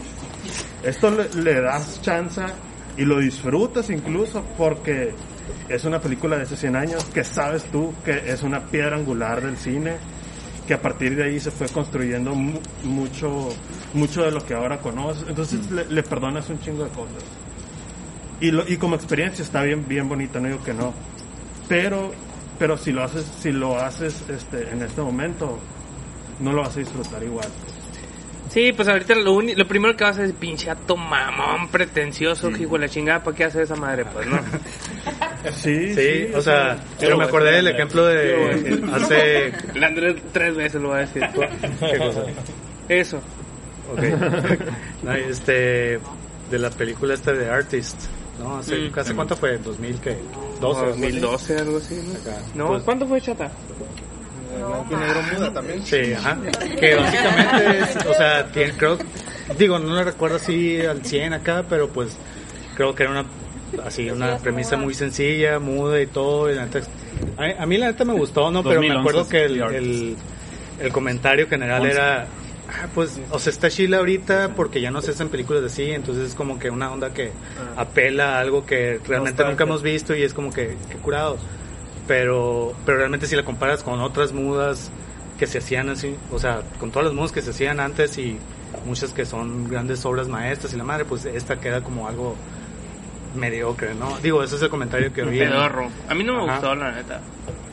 Esto 0.84 1.09
le, 1.11 1.28
le 1.43 1.59
das 1.61 2.01
chance 2.01 2.41
y 3.02 3.06
lo 3.06 3.20
disfrutas 3.20 3.89
incluso 3.89 4.43
porque 4.58 5.14
es 5.70 5.84
una 5.86 5.99
película 5.99 6.38
de 6.38 6.43
hace 6.43 6.56
100 6.56 6.76
años 6.76 7.04
que 7.06 7.24
sabes 7.24 7.64
tú 7.72 7.93
que 8.06 8.32
es 8.32 8.43
una 8.43 8.60
piedra 8.66 8.95
angular 8.97 9.41
del 9.41 9.58
cine 9.58 9.93
que 10.68 10.74
a 10.76 10.82
partir 10.82 11.16
de 11.16 11.24
ahí 11.24 11.39
se 11.39 11.49
fue 11.52 11.68
construyendo 11.70 12.36
mu- 12.36 12.60
mucho 12.84 13.49
mucho 13.93 14.24
de 14.24 14.32
lo 14.32 14.45
que 14.45 14.54
ahora 14.54 14.78
conoces. 14.78 15.26
Entonces 15.28 15.70
le, 15.72 15.86
le 15.86 16.04
perdonas 16.04 16.49
un 16.49 16.60
chingo 16.62 16.84
de 16.84 16.89
cosas. 16.91 17.24
Y 18.39 18.52
lo, 18.52 18.68
y 18.68 18.78
como 18.78 18.95
experiencia 18.95 19.43
está 19.43 19.64
bien 19.64 19.86
bien 19.88 20.08
bonita 20.08 20.39
no 20.39 20.47
digo 20.49 20.64
que 20.64 20.74
no. 20.74 20.93
Pero 21.68 22.12
pero 22.60 22.78
si 22.78 22.91
lo 22.91 23.04
haces 23.04 23.26
si 23.41 23.52
lo 23.52 23.80
haces 23.80 24.24
este 24.30 24.70
en 24.72 24.82
este 24.84 25.02
momento 25.02 25.58
no 26.39 26.54
lo 26.54 26.62
vas 26.62 26.76
a 26.76 26.80
disfrutar 26.80 27.24
igual 27.24 27.47
Sí, 28.52 28.74
pues 28.74 28.88
ahorita 28.89 29.16
lo, 29.16 29.32
uni- 29.34 29.56
lo 29.56 29.66
primero 29.66 29.95
que 29.95 30.04
vas 30.04 30.18
a 30.18 30.22
decir, 30.22 30.36
pinche 30.36 30.70
ato 30.70 30.97
mamón, 30.97 31.70
pretencioso, 31.70 32.49
hijo 32.52 32.74
de 32.74 32.80
la 32.80 32.89
chingada, 32.89 33.24
¿para 33.24 33.38
qué 33.38 33.45
hace 33.45 33.62
esa 33.62 33.76
madre? 33.76 34.04
Pues 34.06 34.28
no. 34.28 34.38
sí 35.56 35.93
Sí, 35.95 36.28
o 36.36 36.41
sea, 36.41 36.78
pero 36.99 37.18
me 37.18 37.24
acordé 37.24 37.52
del 37.54 37.68
ejemplo 37.68 38.06
de 38.06 38.82
hace... 38.93 39.54
El 39.76 39.84
Andrés 39.84 40.16
tres 40.34 40.56
veces 40.56 40.82
lo 40.82 40.89
va 40.89 40.97
a 40.97 40.99
decir. 40.99 41.22
¿Qué 41.91 41.97
cosa? 41.97 42.24
Eso. 42.89 43.18
Ok. 43.91 44.04
No, 45.04 45.14
este, 45.14 45.99
de 46.49 46.60
la 46.60 46.70
película 46.72 47.14
esta 47.14 47.32
de 47.32 47.49
Artist, 47.49 47.95
¿no? 48.38 48.58
Hace, 48.58 48.76
Mm. 48.89 48.99
¿hace 48.99 49.14
cuánto 49.16 49.36
fue? 49.38 49.60
¿2000 49.62 49.99
qué? 49.99 50.18
12, 50.60 50.86
2012, 50.88 51.58
algo 51.58 51.78
así, 51.78 51.95
¿no? 52.06 52.14
Acá. 52.20 52.41
No, 52.54 52.68
Pues- 52.68 52.84
¿cuánto 52.84 53.08
fue 53.08 53.22
Chata? 53.22 53.49
Blanco 54.58 54.88
y 54.91 54.95
negro 54.95 55.22
muda 55.34 55.54
también. 55.54 55.86
Sí, 55.86 56.14
ajá. 56.14 56.38
Que 56.80 56.95
básicamente 56.95 57.80
es, 57.80 58.06
o 58.06 58.14
sea, 58.14 58.47
tiene- 58.52 58.74
creo, 58.74 58.97
digo, 59.58 59.80
no 59.80 59.95
lo 59.95 60.04
recuerdo 60.04 60.38
así 60.38 60.80
al 60.82 61.04
100 61.06 61.34
acá, 61.34 61.64
pero 61.70 61.89
pues 61.89 62.16
creo 62.76 62.93
que 62.95 63.04
era 63.04 63.12
una, 63.12 63.26
así, 63.86 64.10
una 64.10 64.38
premisa 64.38 64.78
muy 64.78 64.93
sencilla, 64.93 65.60
muda 65.60 66.02
y 66.02 66.08
todo. 66.08 66.52
Y 66.52 66.56
la 66.56 66.66
neta, 66.66 66.82
a, 67.38 67.64
a 67.64 67.66
mí 67.66 67.78
la 67.78 67.88
neta 67.88 68.06
me 68.06 68.14
gustó, 68.14 68.52
¿no? 68.52 68.64
Pero 68.64 68.82
me 68.82 68.88
2011 68.89 68.99
acuerdo 68.99 69.30
que 69.30 69.45
el, 69.45 69.62
el, 69.76 70.16
el 70.80 70.91
comentario 70.91 71.47
general 71.47 71.82
11. 71.82 71.93
era, 71.93 72.22
ah, 72.70 72.88
pues, 72.93 73.20
o 73.32 73.39
sea, 73.39 73.52
está 73.52 73.70
chila 73.70 73.97
ahorita 73.97 74.52
porque 74.56 74.82
ya 74.82 74.91
no 74.91 75.02
se 75.02 75.12
hacen 75.12 75.30
películas 75.30 75.64
así, 75.64 75.91
entonces 75.91 76.30
es 76.30 76.36
como 76.36 76.58
que 76.60 76.70
una 76.70 76.91
onda 76.91 77.14
que 77.14 77.32
apela 77.78 78.38
a 78.38 78.39
algo 78.41 78.66
que 78.66 78.99
realmente 79.08 79.43
nunca 79.43 79.64
hemos 79.64 79.82
visto 79.84 80.16
y 80.16 80.24
es 80.24 80.34
como 80.34 80.52
que, 80.54 80.78
que 80.89 80.95
curado. 80.97 81.38
Pero, 82.12 82.74
pero 82.86 82.97
realmente 82.97 83.26
si 83.26 83.38
la 83.38 83.45
comparas 83.45 83.84
con 83.84 84.01
otras 84.01 84.34
mudas 84.34 84.91
que 85.39 85.47
se 85.47 85.59
hacían 85.59 85.88
así, 85.88 86.14
o 86.30 86.39
sea, 86.39 86.62
con 86.78 86.91
todas 86.91 87.05
las 87.05 87.14
mudas 87.16 87.32
que 87.32 87.41
se 87.41 87.51
hacían 87.51 87.80
antes 87.80 88.18
y 88.18 88.38
muchas 88.86 89.14
que 89.14 89.26
son 89.26 89.70
grandes 89.70 90.03
obras 90.03 90.28
maestras 90.28 90.74
y 90.74 90.76
la 90.76 90.84
madre, 90.84 91.05
pues 91.05 91.24
esta 91.24 91.62
queda 91.62 91.82
como 91.82 92.09
algo 92.09 92.36
mediocre, 93.34 93.95
¿no? 93.95 94.18
Digo, 94.22 94.43
ese 94.43 94.57
es 94.57 94.62
el 94.62 94.68
comentario 94.68 95.14
que 95.14 95.24
Pedorro. 95.24 95.89
A 96.09 96.14
mí 96.14 96.26
no 96.26 96.34
me 96.34 96.43
Ajá. 96.43 96.51
gustó, 96.55 96.76
la 96.76 96.91
neta. 96.91 97.22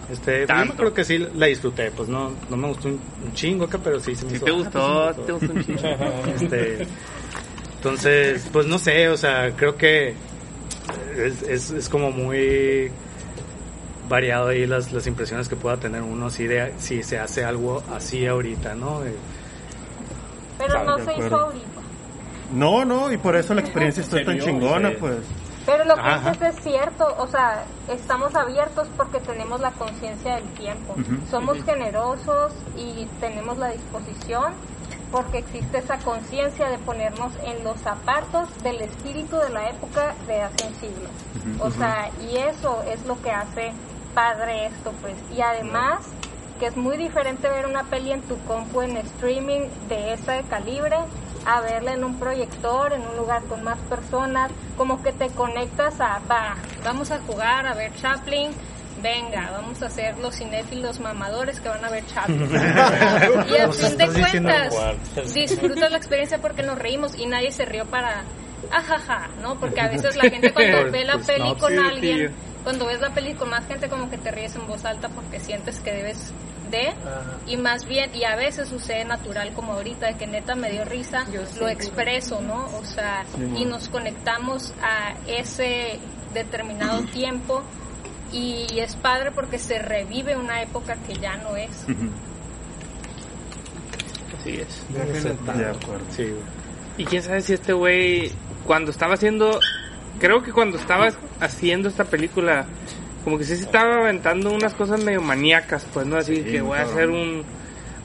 Este, 0.09 0.23
pues, 0.23 0.41
yo 0.43 0.47
Tanto. 0.47 0.75
creo 0.77 0.95
que 0.95 1.05
sí 1.05 1.19
la 1.19 1.47
disfruté, 1.47 1.91
pues 1.91 2.09
no, 2.09 2.31
no 2.49 2.57
me 2.57 2.69
gustó 2.69 2.87
un, 2.87 3.01
un 3.25 3.33
chingo 3.35 3.65
acá, 3.65 3.79
pero 3.83 3.99
sí 3.99 4.15
se 4.15 4.25
me 4.25 4.31
Si 4.31 4.37
hizo, 4.37 4.45
te 4.45 4.51
ah, 4.53 4.55
gustó, 4.55 5.15
pues, 5.17 5.17
sí 5.17 5.21
me 5.21 5.27
te 5.27 5.33
gustó 5.33 5.53
un 5.53 5.65
chingo. 5.65 5.83
este, 6.45 6.87
entonces, 7.75 8.49
pues 8.53 8.67
no 8.69 8.79
sé, 8.79 9.09
o 9.09 9.17
sea, 9.17 9.51
creo 9.57 9.75
que 9.77 10.15
es, 11.17 11.43
es, 11.43 11.71
es 11.73 11.89
como 11.89 12.13
muy 12.13 12.93
variado 14.09 14.49
ahí 14.49 14.67
las, 14.67 14.93
las 14.93 15.07
impresiones 15.07 15.49
que 15.49 15.57
pueda 15.57 15.77
tener 15.77 16.03
uno 16.03 16.31
si, 16.31 16.47
de, 16.47 16.73
si 16.79 17.03
se 17.03 17.19
hace 17.19 17.45
algo 17.45 17.83
así 17.95 18.27
ahorita, 18.27 18.75
¿no? 18.75 19.05
Eh, 19.05 19.15
Pero 20.59 20.85
no 20.85 20.99
se 20.99 21.13
hizo 21.19 21.37
ahorita. 21.37 21.81
no 22.53 22.85
no 22.85 23.13
y 23.13 23.19
por 23.19 23.37
eso 23.37 23.55
la 23.55 23.61
experiencia 23.61 24.03
está 24.03 24.25
tan 24.25 24.39
chingona 24.39 24.91
sí. 24.91 24.97
pues 24.99 25.19
Pero 25.67 25.85
lo 25.85 25.95
que 25.95 26.01
Ajá. 26.01 26.31
dices 26.31 26.57
es 26.57 26.63
cierto, 26.65 27.07
o 27.19 27.27
sea, 27.27 27.65
estamos 27.89 28.35
abiertos 28.35 28.89
porque 28.97 29.21
tenemos 29.21 29.61
la 29.61 29.71
conciencia 29.73 30.37
del 30.37 30.45
tiempo. 30.55 30.97
Somos 31.31 31.63
generosos 31.65 32.53
y 32.77 33.07
tenemos 33.21 33.59
la 33.59 33.69
disposición 33.69 34.55
porque 35.13 35.39
existe 35.39 35.79
esa 35.79 35.99
conciencia 35.99 36.69
de 36.69 36.79
ponernos 36.79 37.33
en 37.45 37.65
los 37.65 37.79
zapatos 37.81 38.49
del 38.63 38.81
espíritu 38.83 39.37
de 39.37 39.51
la 39.51 39.69
época 39.71 40.15
de 40.27 40.41
hace 40.43 40.67
un 40.67 40.75
siglo. 40.81 41.09
O 41.61 41.71
sea, 41.71 42.11
y 42.31 42.37
eso 42.37 42.83
es 42.87 43.05
lo 43.07 43.21
que 43.23 43.31
hace 43.31 43.73
padre 44.19 44.67
esto, 44.67 44.93
pues. 45.01 45.15
Y 45.37 45.41
además 45.41 46.01
que 46.59 46.67
es 46.67 46.77
muy 46.77 46.97
diferente 46.97 47.49
ver 47.49 47.67
una 47.67 47.85
peli 47.85 48.11
en 48.11 48.21
tu 48.23 48.37
compu 48.47 48.83
en 48.83 48.97
streaming 48.97 49.61
de 49.89 50.15
ese 50.15 50.43
calibre 50.51 50.97
a 51.47 51.61
verla 51.61 51.93
en 51.93 52.03
un 52.03 52.19
proyector, 52.19 52.93
en 52.93 53.03
un 53.03 53.17
lugar 53.17 53.45
con 53.45 53.63
más 53.63 53.79
personas, 53.89 54.51
como 54.77 55.01
que 55.05 55.13
te 55.13 55.29
conectas 55.29 56.01
a, 56.01 56.21
va, 56.29 56.57
vamos 56.83 57.13
a 57.13 57.21
jugar 57.21 57.65
a 57.65 57.75
ver 57.75 57.95
Chaplin, 57.95 58.51
venga, 59.01 59.51
vamos 59.53 59.81
a 59.83 59.89
ser 59.89 60.19
los 60.19 60.35
cinéfilos 60.35 60.99
mamadores 60.99 61.61
que 61.61 61.69
van 61.69 61.85
a 61.85 61.89
ver 61.89 62.05
Chaplin. 62.09 62.51
y 62.51 63.57
a 63.57 63.71
fin 63.71 63.97
de 63.97 64.09
cuentas, 64.09 64.75
disfrutas 65.33 65.93
la 65.93 65.97
experiencia 65.97 66.39
porque 66.39 66.65
nos 66.65 66.77
reímos 66.77 67.17
y 67.17 67.27
nadie 67.27 67.53
se 67.53 67.65
rió 67.67 67.87
para, 67.87 68.25
ajaja, 68.71 69.29
¿no? 69.43 69.59
Porque 69.59 69.81
a 69.81 69.89
veces 69.89 70.17
la 70.17 70.25
gente 70.31 70.53
cuando 70.53 70.91
ve 70.91 71.05
la 71.05 71.15
Pues 71.15 71.27
peli 71.27 71.49
no, 71.49 71.59
con 71.59 71.79
alguien. 71.79 72.48
Cuando 72.65 72.87
ves 72.87 73.01
la 73.01 73.11
peli 73.11 73.35
con 73.35 73.51
más 73.51 73.67
gente 73.67 73.89
como 73.89 74.11
que 74.11 74.19
te 74.19 74.31
ríes 74.31 74.55
en 74.57 74.67
voz 74.67 74.85
alta 74.85 75.09
porque 75.09 75.41
sientes 75.41 75.81
que 75.81 75.93
debes 75.93 76.33
de 76.71 76.93
y 77.47 77.57
más 77.57 77.87
bien 77.87 78.15
y 78.15 78.25
a 78.25 78.37
veces 78.37 78.69
sucede 78.69 79.05
natural 79.05 79.53
como 79.55 79.73
ahorita 79.73 80.07
de 80.07 80.15
que 80.17 80.27
neta 80.27 80.55
me 80.55 80.71
dio 80.71 80.85
risa 80.85 81.25
lo 81.59 81.69
expreso 81.69 82.43
no 82.43 82.67
o 82.77 82.85
sea 82.85 83.25
y 83.57 83.65
nos 83.65 83.89
conectamos 83.89 84.75
a 84.83 85.15
ese 85.27 85.99
determinado 86.35 87.03
tiempo 87.13 87.63
y 88.33 88.79
es 88.79 88.97
padre 88.97 89.31
porque 89.33 89.59
se 89.59 89.79
revive 89.79 90.37
una 90.37 90.63
época 90.63 90.97
que 91.07 91.15
ya 91.15 91.37
no 91.39 91.57
es. 91.57 91.71
Así 94.39 94.61
es. 94.61 94.85
de 94.93 95.67
acuerdo. 95.67 96.05
Sí, 96.11 96.25
güey. 96.25 96.59
Y 96.99 97.05
quién 97.05 97.23
sabe 97.23 97.41
si 97.43 97.53
este 97.53 97.73
güey, 97.73 98.33
cuando 98.67 98.91
estaba 98.91 99.15
haciendo, 99.15 99.61
creo 100.19 100.43
que 100.43 100.53
cuando 100.53 100.79
estaba 100.79 101.09
haciendo 101.41 101.89
esta 101.89 102.05
película, 102.05 102.67
como 103.25 103.39
que 103.39 103.45
sí 103.45 103.57
se 103.57 103.63
estaba 103.63 103.97
aventando 103.97 104.51
unas 104.53 104.75
cosas 104.75 105.03
medio 105.03 105.21
maníacas, 105.21 105.87
pues, 105.93 106.07
¿no? 106.07 106.17
Así 106.17 106.37
Sí, 106.37 106.45
que 106.45 106.61
voy 106.61 106.79
a 106.79 106.83
hacer 106.83 107.09
un, 107.11 107.45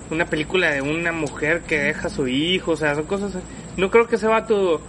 una 0.10 0.26
película 0.26 0.72
de 0.72 0.82
una 0.82 1.12
mujer 1.12 1.62
que 1.62 1.80
deja 1.80 2.08
a 2.08 2.12
su 2.12 2.28
hijo, 2.28 2.72
o 2.72 2.78
sea, 2.78 2.96
son 2.96 3.06
cosas... 3.06 3.34
No 3.78 3.90
creo 3.90 4.08
que 4.08 4.16
ese 4.16 4.28
vato 4.28 4.82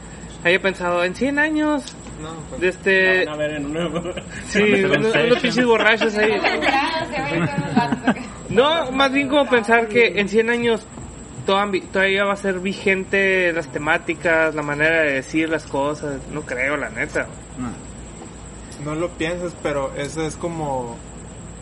haya 0.44 0.60
pensado 0.60 1.02
en 1.04 1.14
100 1.14 1.38
años 1.38 1.96
No, 2.20 2.34
pues, 2.50 2.60
de 2.60 2.68
este... 2.68 3.28
A 3.28 3.36
ver 3.36 3.52
en 3.52 3.66
una... 3.66 3.88
Sí, 4.48 4.62
unos, 4.84 5.14
unos 5.14 5.38
pinches 5.40 5.64
borrachos 5.64 6.16
ahí. 6.16 6.32
No, 8.50 8.92
más 8.92 9.10
bien 9.10 9.28
como 9.28 9.48
pensar 9.48 9.88
que 9.88 10.20
en 10.20 10.28
100 10.28 10.50
años 10.50 10.86
todavía 11.44 12.24
va 12.24 12.32
a 12.32 12.36
ser 12.36 12.60
vigente 12.60 13.52
las 13.52 13.68
temáticas, 13.68 14.54
la 14.54 14.62
manera 14.62 15.02
de 15.02 15.12
decir 15.12 15.48
las 15.48 15.64
cosas. 15.64 16.20
No 16.32 16.42
creo, 16.42 16.76
la 16.76 16.90
neta. 16.90 17.26
No. 17.58 17.70
no 18.84 18.94
lo 18.98 19.10
piensas, 19.10 19.54
pero 19.62 19.94
eso 19.96 20.26
es 20.26 20.36
como 20.36 20.96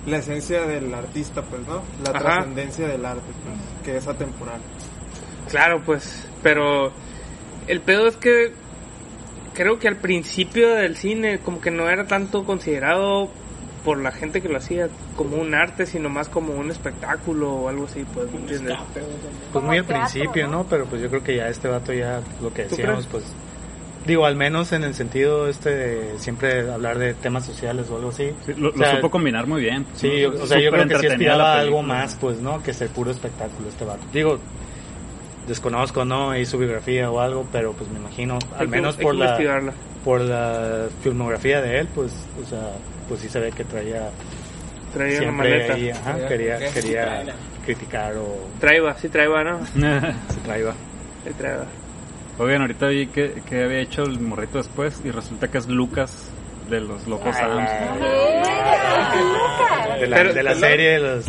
la 0.06 0.18
esencia 0.18 0.62
del 0.62 0.92
artista, 0.94 1.42
pues, 1.42 1.62
¿no? 1.66 1.82
La 2.04 2.18
trascendencia 2.18 2.88
del 2.88 3.04
arte, 3.04 3.22
pues, 3.44 3.84
que 3.84 3.96
es 3.96 4.06
atemporal. 4.06 4.60
Claro, 5.48 5.82
pues, 5.84 6.28
pero 6.42 6.92
el 7.66 7.80
pedo 7.80 8.08
es 8.08 8.16
que 8.16 8.52
creo 9.54 9.78
que 9.78 9.88
al 9.88 9.96
principio 9.96 10.70
del 10.74 10.96
cine 10.96 11.38
como 11.38 11.60
que 11.60 11.70
no 11.70 11.88
era 11.88 12.06
tanto 12.06 12.44
considerado 12.44 13.30
por 13.84 13.98
la 13.98 14.12
gente 14.12 14.40
que 14.40 14.48
lo 14.48 14.58
hacía 14.58 14.88
como 15.16 15.36
un 15.36 15.54
arte, 15.54 15.86
sino 15.86 16.08
más 16.08 16.28
como 16.28 16.54
un 16.54 16.70
espectáculo 16.70 17.52
o 17.52 17.68
algo 17.68 17.86
así, 17.86 18.04
pues, 18.14 18.30
¿me 18.30 18.38
entiendes? 18.38 18.76
Pues 19.52 19.64
muy 19.64 19.78
al 19.78 19.84
principio, 19.84 20.48
¿no? 20.48 20.64
Pero 20.64 20.86
pues 20.86 21.02
yo 21.02 21.08
creo 21.08 21.22
que 21.22 21.36
ya 21.36 21.48
este 21.48 21.68
vato 21.68 21.92
ya, 21.92 22.20
lo 22.40 22.52
que 22.52 22.64
¿Tú 22.64 22.76
decíamos, 22.76 23.06
pues... 23.06 23.24
Digo, 24.06 24.26
al 24.26 24.34
menos 24.34 24.72
en 24.72 24.82
el 24.82 24.94
sentido 24.94 25.46
este 25.46 25.70
de 25.70 26.18
siempre 26.18 26.68
hablar 26.68 26.98
de 26.98 27.14
temas 27.14 27.46
sociales 27.46 27.88
o 27.88 27.96
algo 27.96 28.08
así. 28.08 28.32
Sí, 28.44 28.52
lo, 28.56 28.70
O 28.70 28.72
sea, 28.72 28.88
lo 28.88 28.96
supo 28.96 29.10
combinar 29.12 29.46
muy 29.46 29.60
bien. 29.60 29.86
Sí, 29.94 30.24
o 30.24 30.44
sea, 30.44 30.58
yo 30.58 30.72
creo 30.72 30.88
que 30.88 30.98
sí 30.98 31.06
aspiraba 31.06 31.60
algo 31.60 31.84
más, 31.84 32.16
pues, 32.20 32.40
¿no? 32.40 32.60
Que 32.64 32.74
ser 32.74 32.88
puro 32.88 33.12
espectáculo 33.12 33.68
este 33.68 33.84
vato. 33.84 34.02
Digo, 34.12 34.40
desconozco, 35.46 36.04
¿no? 36.04 36.36
Y 36.36 36.46
su 36.46 36.58
biografía 36.58 37.10
o 37.12 37.20
algo, 37.20 37.46
pero 37.52 37.74
pues 37.74 37.88
me 37.90 38.00
imagino, 38.00 38.38
al 38.58 38.68
menos 38.68 38.96
por 38.96 39.14
la. 39.14 39.38
Por 40.04 40.20
la 40.20 40.86
filmografía 41.02 41.60
de 41.60 41.78
él, 41.80 41.88
pues, 41.94 42.12
o 42.44 42.48
sea, 42.48 42.72
pues 43.08 43.20
sí 43.20 43.28
se 43.28 43.38
ve 43.40 43.50
que 43.52 43.64
traía 43.64 44.10
Traía 44.92 45.18
una 45.18 45.20
siempre 45.30 45.50
maleta. 45.50 45.74
ahí, 45.74 45.90
ajá, 45.90 46.12
Traía 46.14 46.28
quería, 46.28 46.58
quería 46.72 47.04
Traía. 47.04 47.34
criticar 47.64 48.16
o 48.16 48.36
Traiba, 48.60 48.94
sí 48.98 49.08
traiba, 49.08 49.42
¿no? 49.44 49.64
se 49.66 50.40
traía. 50.44 50.72
Sí 51.24 51.30
traiba. 51.38 51.64
Oigan, 52.38 52.62
ahorita 52.62 52.86
vi 52.88 53.06
que, 53.06 53.42
que 53.48 53.64
había 53.64 53.78
hecho 53.80 54.02
el 54.02 54.18
morrito 54.20 54.58
después 54.58 55.00
y 55.04 55.10
resulta 55.10 55.48
que 55.48 55.58
es 55.58 55.68
Lucas 55.68 56.28
de 56.68 56.80
los 56.80 57.06
Locos 57.06 57.36
Adams. 57.36 57.68
De 60.00 60.06
la, 60.08 60.16
Pero- 60.16 60.32
de 60.34 60.42
la 60.42 60.50
pero- 60.52 60.60
serie 60.60 60.90
de 60.90 60.98
los 60.98 61.24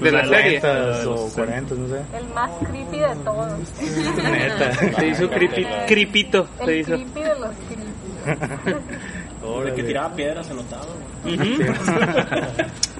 De 0.00 0.10
la 0.12 0.24
serie. 0.28 0.60
90s 0.60 1.00
De 1.00 1.06
o 1.06 1.14
los 1.14 1.32
40, 1.32 1.74
no 1.74 1.88
sé. 1.88 2.02
El 2.18 2.26
más 2.34 2.50
creepy 2.68 2.98
de 2.98 3.16
todos. 3.24 3.52
Neta. 4.22 4.72
Se 4.98 5.06
hizo 5.08 5.30
creepy, 5.30 5.66
creepito, 5.86 6.46
se 6.58 6.64
El 6.64 6.80
hizo. 6.80 6.92
creepy 6.94 7.22
de 7.22 7.28
los 7.38 7.50
creepy. 7.68 7.81
De 9.64 9.74
que 9.74 9.82
tiraba 9.82 10.14
piedras 10.14 10.46
se 10.46 10.54
notaba, 10.54 10.86
güey. 11.24 11.36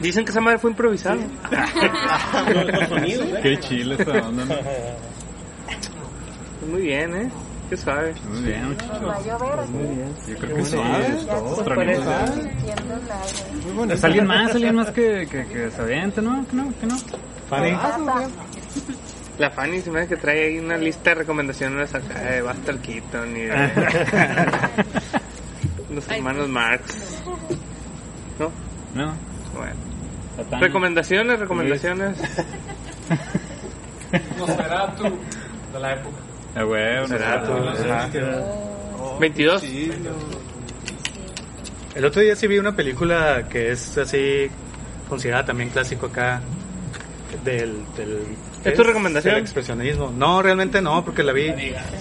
Dicen 0.00 0.24
que 0.24 0.30
esa 0.32 0.40
madre 0.40 0.58
fue 0.58 0.70
improvisada. 0.70 1.16
Los, 1.16 2.66
los 2.80 2.88
sonidos, 2.88 3.28
¿eh? 3.28 3.38
Qué 3.42 3.60
chile 3.60 3.96
esta 3.98 4.12
onda, 4.26 4.44
¿no? 4.44 4.54
Muy 6.70 6.82
bien, 6.82 7.14
¿eh? 7.14 7.30
Qué 7.70 7.76
suave. 7.76 8.12
Muy 8.28 8.42
bien, 8.42 8.76
Nos 8.76 9.08
va 9.08 9.14
a 9.16 9.20
llover 9.22 9.60
aquí. 9.60 9.72
yo 10.28 10.36
creo 10.36 10.56
que 10.56 10.64
sí. 10.64 10.76
bueno. 10.76 10.98
es 10.98 11.26
todo, 11.26 11.54
Por 11.54 11.64
tronitos 11.64 12.02
eso. 12.02 12.10
ya. 12.10 12.26
Sintiendo 12.26 12.94
el 12.94 13.00
aire. 13.00 13.62
Muy 13.64 13.72
bonito. 13.72 13.94
¿Es 13.94 14.04
alguien 14.04 14.26
más? 14.26 14.54
¿Alguien 14.54 14.74
más 14.74 14.90
que, 14.90 15.26
que, 15.30 15.46
que 15.46 15.70
se 15.70 15.80
aviente, 15.82 16.20
no? 16.22 16.44
¿Que 16.48 16.56
no? 16.56 16.64
¿Que 16.80 16.86
no? 16.86 16.96
Fanny. 17.48 17.70
La 19.38 19.50
Fanny 19.50 19.80
se 19.80 19.90
me 19.90 20.00
hace 20.00 20.10
que 20.10 20.16
trae 20.16 20.44
ahí 20.46 20.58
una 20.58 20.76
lista 20.76 21.10
de 21.10 21.14
recomendaciones 21.16 21.94
acá 21.94 22.20
de 22.20 22.42
Buster 22.42 22.76
Keaton 22.78 23.36
y 23.36 23.40
de 23.40 23.54
los 25.94 26.08
hermanos 26.10 26.48
Marx. 26.48 27.22
¿No? 28.38 28.50
No. 28.94 29.14
Bueno. 29.54 29.74
Recomendaciones, 30.60 31.38
recomendaciones. 31.40 32.18
Nosferatu 34.38 35.04
de 35.72 35.80
la 35.80 35.92
época. 35.94 36.16
Ah, 36.54 36.66
huevo, 36.66 37.00
Nosferatu, 37.02 37.52
Nosferatu. 37.52 38.18
ajá. 38.18 39.18
22. 39.18 39.60
Sí, 39.62 39.90
no. 40.02 40.10
El 41.94 42.04
otro 42.04 42.20
día 42.22 42.34
sí 42.36 42.46
vi 42.46 42.58
una 42.58 42.74
película 42.74 43.46
que 43.48 43.72
es 43.72 43.96
así 43.98 44.48
considerada 45.08 45.44
también 45.46 45.70
clásico 45.70 46.06
acá 46.06 46.40
del... 47.44 47.82
del 47.96 48.18
¿Es 48.64 48.74
tu 48.74 48.82
recomendación? 48.82 49.34
Del 49.34 49.42
expresionismo. 49.42 50.12
No, 50.16 50.42
realmente 50.42 50.80
no, 50.80 51.04
porque 51.04 51.22
la 51.22 51.32
vi, 51.32 51.52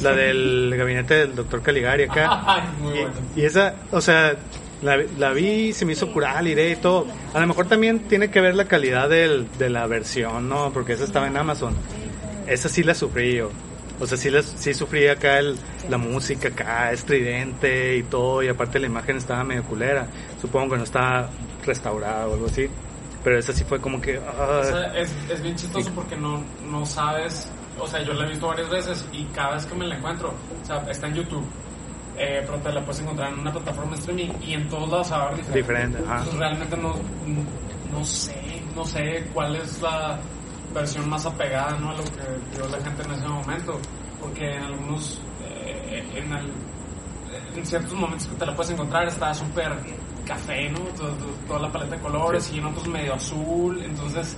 la 0.01 0.13
del 0.13 0.73
gabinete 0.77 1.13
del 1.15 1.35
doctor 1.35 1.61
Caligari 1.61 2.03
acá. 2.03 2.43
Ay, 2.45 2.63
muy 2.79 2.91
bueno. 2.93 3.13
Y, 3.35 3.41
y 3.41 3.45
esa, 3.45 3.75
o 3.91 4.01
sea, 4.01 4.35
la, 4.81 4.97
la 5.17 5.31
vi, 5.31 5.73
se 5.73 5.85
me 5.85 5.93
hizo 5.93 6.11
curar, 6.11 6.45
iré 6.47 6.71
y 6.71 6.75
todo. 6.75 7.07
A 7.33 7.39
lo 7.39 7.47
mejor 7.47 7.67
también 7.67 7.99
tiene 7.99 8.29
que 8.31 8.41
ver 8.41 8.55
la 8.55 8.65
calidad 8.65 9.09
del, 9.09 9.47
de 9.57 9.69
la 9.69 9.87
versión, 9.87 10.49
¿no? 10.49 10.71
Porque 10.73 10.93
esa 10.93 11.03
estaba 11.03 11.27
en 11.27 11.37
Amazon. 11.37 11.75
Esa 12.47 12.69
sí 12.69 12.83
la 12.83 12.93
sufrí 12.93 13.35
yo. 13.35 13.51
O 13.99 14.07
sea, 14.07 14.17
sí, 14.17 14.31
la, 14.31 14.41
sí 14.41 14.73
sufrí 14.73 15.07
acá 15.07 15.37
el, 15.37 15.55
la 15.87 15.97
música 15.99 16.47
acá, 16.47 16.91
estridente 16.91 17.97
y 17.97 18.03
todo. 18.03 18.41
Y 18.41 18.47
aparte 18.47 18.79
la 18.79 18.87
imagen 18.87 19.17
estaba 19.17 19.43
medio 19.43 19.63
culera. 19.63 20.07
Supongo 20.41 20.71
que 20.71 20.77
no 20.77 20.83
estaba 20.83 21.29
restaurada 21.65 22.27
o 22.27 22.33
algo 22.33 22.47
así. 22.47 22.67
Pero 23.23 23.37
esa 23.37 23.53
sí 23.53 23.63
fue 23.63 23.79
como 23.79 24.01
que... 24.01 24.17
ah, 24.19 24.59
O 24.61 24.63
sea, 24.63 24.97
es, 24.97 25.13
es 25.29 25.41
bien 25.43 25.55
chistoso 25.55 25.91
porque 25.93 26.15
no, 26.15 26.43
no 26.69 26.85
sabes, 26.85 27.51
o 27.79 27.85
sea, 27.87 28.01
yo 28.03 28.13
la 28.13 28.25
he 28.25 28.29
visto 28.29 28.47
varias 28.47 28.69
veces 28.69 29.05
y 29.11 29.25
cada 29.25 29.55
vez 29.55 29.65
que 29.65 29.75
me 29.75 29.85
la 29.85 29.95
encuentro, 29.97 30.33
o 30.61 30.65
sea, 30.65 30.77
está 30.89 31.07
en 31.07 31.15
YouTube, 31.15 31.45
eh, 32.17 32.41
pero 32.45 32.57
te 32.59 32.71
la 32.71 32.81
puedes 32.81 33.01
encontrar 33.01 33.31
en 33.33 33.39
una 33.39 33.51
plataforma 33.51 33.91
de 33.91 33.97
streaming 33.99 34.29
y 34.41 34.53
en 34.53 34.67
todos 34.69 34.89
lados 34.89 35.11
a 35.11 35.15
haber 35.27 35.37
diferente. 35.37 35.59
Diferente, 35.61 35.97
ajá. 36.03 36.17
Entonces 36.17 36.39
realmente 36.39 36.77
no, 36.77 36.95
no 37.91 38.05
sé, 38.05 38.61
no 38.75 38.85
sé 38.85 39.27
cuál 39.33 39.55
es 39.55 39.81
la 39.81 40.19
versión 40.73 41.09
más 41.09 41.25
apegada 41.25 41.77
¿no? 41.77 41.91
a 41.91 41.97
lo 41.97 42.03
que 42.03 42.57
vio 42.57 42.67
la 42.69 42.83
gente 42.83 43.03
en 43.03 43.11
ese 43.11 43.27
momento, 43.27 43.79
porque 44.19 44.55
en 44.55 44.63
algunos, 44.63 45.19
eh, 45.43 46.03
en, 46.15 46.33
al- 46.33 46.51
en 47.55 47.65
ciertos 47.65 47.93
momentos 47.93 48.27
que 48.27 48.35
te 48.35 48.45
la 48.45 48.55
puedes 48.55 48.71
encontrar 48.71 49.07
está 49.07 49.33
súper 49.33 49.71
café, 50.31 50.69
¿no? 50.69 50.79
Toda 51.47 51.59
la 51.59 51.71
paleta 51.71 51.95
de 51.95 52.01
colores 52.01 52.51
y 52.53 52.59
en 52.59 52.65
otros 52.65 52.87
medio 52.87 53.13
azul, 53.15 53.81
entonces... 53.83 54.37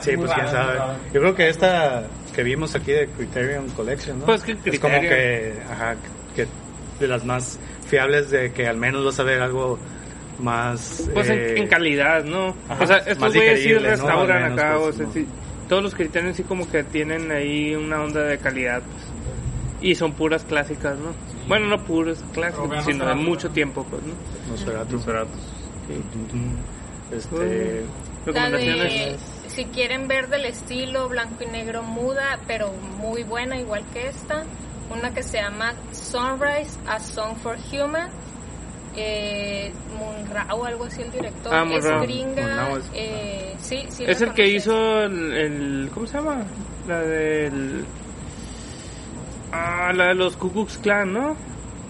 Sí, 0.00 0.16
pues 0.16 0.30
quién 0.32 0.48
sabe. 0.48 0.78
Yo 1.12 1.20
creo 1.20 1.34
que 1.34 1.48
esta 1.48 2.04
que 2.32 2.42
vimos 2.44 2.74
aquí 2.76 2.92
de 2.92 3.08
Criterion 3.08 3.68
Collection, 3.70 4.20
¿no? 4.20 4.26
Pues 4.26 4.42
que 4.42 4.56
es 4.64 4.78
como 4.78 5.00
que, 5.00 5.54
ajá, 5.68 5.96
que 6.36 6.46
de 7.00 7.08
las 7.08 7.24
más 7.24 7.58
fiables 7.88 8.30
de 8.30 8.52
que 8.52 8.68
al 8.68 8.76
menos 8.76 9.04
vas 9.04 9.18
a 9.18 9.24
ver 9.24 9.42
algo 9.42 9.78
más... 10.38 11.08
Pues 11.12 11.28
en- 11.28 11.38
eh, 11.38 11.54
en, 11.58 11.66
calidad, 11.66 12.22
¿no? 12.22 12.54
ajá, 12.68 12.84
o 12.84 12.86
sea, 12.86 12.96
estos 12.98 13.34
güeyes 13.34 13.62
sí 13.62 13.72
¿no? 13.72 13.80
restauran 13.80 14.42
menos, 14.44 14.58
acá, 14.58 14.76
pues, 14.78 14.94
o 14.94 14.98
sea, 14.98 15.06
¿no? 15.06 15.12
sí, 15.12 15.26
todos 15.68 15.82
los 15.82 15.94
criterios 15.94 16.36
sí 16.36 16.44
como 16.44 16.70
que 16.70 16.84
tienen 16.84 17.32
ahí 17.32 17.74
una 17.74 18.02
onda 18.02 18.22
de 18.22 18.38
calidad, 18.38 18.82
pues. 18.82 19.04
Y 19.82 19.96
son 19.96 20.12
puras 20.12 20.44
clásicas, 20.44 20.96
¿no? 20.96 21.12
Bueno, 21.52 21.66
no 21.66 21.84
puras 21.84 22.24
clásicas, 22.32 22.66
vean 22.70 22.82
sino 22.82 23.06
de 23.06 23.14
mucho 23.14 23.50
tiempo, 23.50 23.84
pues, 23.84 24.02
¿no? 24.04 24.14
Nosferatu. 24.48 24.98
Este... 27.14 27.84
La 28.24 28.48
Recomendaciones. 28.48 29.20
de, 29.42 29.50
si 29.50 29.66
quieren 29.66 30.08
ver 30.08 30.28
del 30.28 30.46
estilo 30.46 31.10
blanco 31.10 31.44
y 31.44 31.48
negro 31.48 31.82
muda, 31.82 32.38
pero 32.46 32.72
muy 32.98 33.22
buena, 33.24 33.58
igual 33.60 33.84
que 33.92 34.08
esta, 34.08 34.44
una 34.90 35.12
que 35.12 35.22
se 35.22 35.42
llama 35.42 35.74
Sunrise, 35.92 36.78
A 36.86 36.98
Song 37.00 37.36
for 37.36 37.58
Human. 37.70 38.08
Eh, 38.96 39.74
Munrao, 39.98 40.64
algo 40.64 40.84
así 40.84 41.02
el 41.02 41.12
director. 41.12 41.52
Ah, 41.52 41.66
es 41.70 41.84
gringa. 41.84 42.78
Es- 42.78 42.90
eh, 42.94 43.54
sí, 43.58 43.84
sí 43.90 44.04
Es 44.06 44.22
la 44.22 44.28
el 44.28 44.32
que 44.32 44.48
hizo 44.48 45.02
el, 45.02 45.32
el- 45.34 45.90
¿Cómo 45.92 46.06
se 46.06 46.16
llama? 46.16 46.44
La 46.88 47.00
del... 47.02 47.84
Ah, 49.52 49.92
la 49.94 50.08
de 50.08 50.14
los 50.14 50.36
Ku 50.36 50.50
Klux 50.50 50.78
Klan, 50.78 51.12
¿no? 51.12 51.36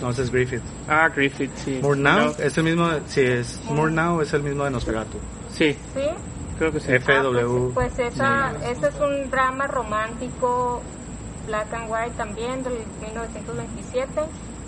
No, 0.00 0.10
ese 0.10 0.22
es 0.22 0.32
Griffith. 0.32 0.62
Ah, 0.88 1.08
Griffith, 1.14 1.54
sí. 1.64 1.78
Murnau 1.80 2.26
No, 2.26 2.30
es 2.30 2.58
el 2.58 2.64
mismo, 2.64 2.88
si 3.06 3.20
es 3.20 3.60
Murnau 3.70 4.20
es 4.20 4.32
el 4.32 4.42
mismo 4.42 4.64
de 4.64 4.70
Nosferatu. 4.70 5.18
Sí, 5.52 5.76
¿Sí? 5.94 6.08
creo 6.58 6.72
que 6.72 6.80
sí. 6.80 6.88
FW. 6.98 7.08
Ah, 7.08 7.70
pues, 7.74 7.92
pues 7.94 8.12
esa, 8.12 8.52
ese 8.68 8.88
es 8.88 8.94
un 9.00 9.30
drama 9.30 9.68
romántico 9.68 10.82
black 11.46 11.72
and 11.72 11.90
white 11.90 12.14
también 12.16 12.62
del 12.64 12.78
1927 13.00 14.22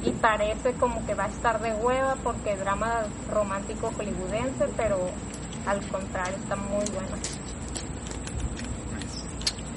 y 0.04 0.10
parece 0.10 0.72
como 0.74 1.04
que 1.06 1.14
va 1.14 1.24
a 1.24 1.28
estar 1.28 1.60
de 1.60 1.72
hueva 1.74 2.16
porque 2.22 2.56
drama 2.56 3.02
romántico 3.32 3.92
hollywoodense, 3.96 4.66
pero 4.76 4.98
al 5.66 5.80
contrario 5.88 6.36
está 6.36 6.56
muy 6.56 6.84
bueno. 6.92 7.16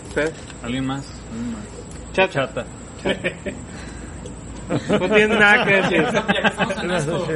¿Ustedes? 0.07 0.33
¿Alguien 0.63 0.85
más? 0.85 1.05
¿Alguien 1.31 1.53
más? 1.53 1.63
Chata. 2.13 2.33
Chata. 2.33 2.65
No 4.69 4.99
tienes 4.99 5.29
nada 5.29 5.65
que 5.65 5.73
decir. 5.75 6.05
Ya 6.11 6.27
que 6.27 6.47
estamos 6.47 6.83
en 6.83 6.91
esto, 6.91 7.27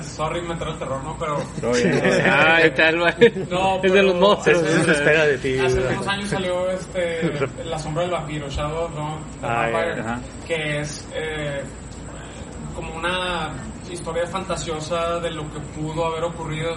y 0.00 0.02
sorry 0.02 0.42
meter 0.42 0.68
el 0.68 0.78
terror, 0.78 1.02
¿no? 1.04 1.16
Pero... 1.18 1.38
Ah, 2.26 2.60
está 2.62 2.88
el 2.88 3.00
güey. 3.00 3.46
No, 3.50 3.80
es 3.82 3.92
de 3.92 4.02
los 4.02 4.14
monstruos. 4.16 4.58
Se 4.60 4.92
espera 4.92 5.24
de 5.26 5.38
ti. 5.38 5.58
Hace 5.58 5.80
unos 5.80 6.06
años 6.06 6.28
salió 6.28 6.70
este 6.70 7.48
La 7.64 7.78
sombra 7.78 8.02
del 8.02 8.12
vampiro, 8.12 8.48
Shadow 8.48 8.86
of 8.86 8.92
the 9.40 9.46
Ah, 9.46 10.18
que 10.46 10.80
es 10.80 11.06
eh, 11.14 11.62
como 12.74 12.94
una 12.94 13.50
historia 13.90 14.26
fantasiosa 14.26 15.20
de 15.20 15.30
lo 15.30 15.42
que 15.52 15.60
pudo 15.78 16.06
haber 16.06 16.24
ocurrido 16.24 16.74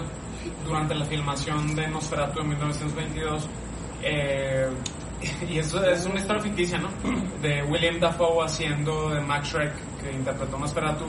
durante 0.64 0.94
la 0.94 1.04
filmación 1.04 1.74
de 1.74 1.88
Nosferatu 1.88 2.40
en 2.40 2.48
1922. 2.50 3.48
Eh, 4.02 4.68
y 5.48 5.58
eso 5.58 5.84
es 5.84 6.04
una 6.06 6.20
historia 6.20 6.42
ficticia, 6.42 6.78
¿no? 6.78 6.88
De 7.42 7.62
William 7.64 7.98
Dafoe 8.00 8.44
haciendo 8.44 9.10
de 9.10 9.20
Max 9.20 9.48
Shrek, 9.52 9.72
que 10.02 10.12
interpretó 10.12 10.58
Nosferatu, 10.58 11.04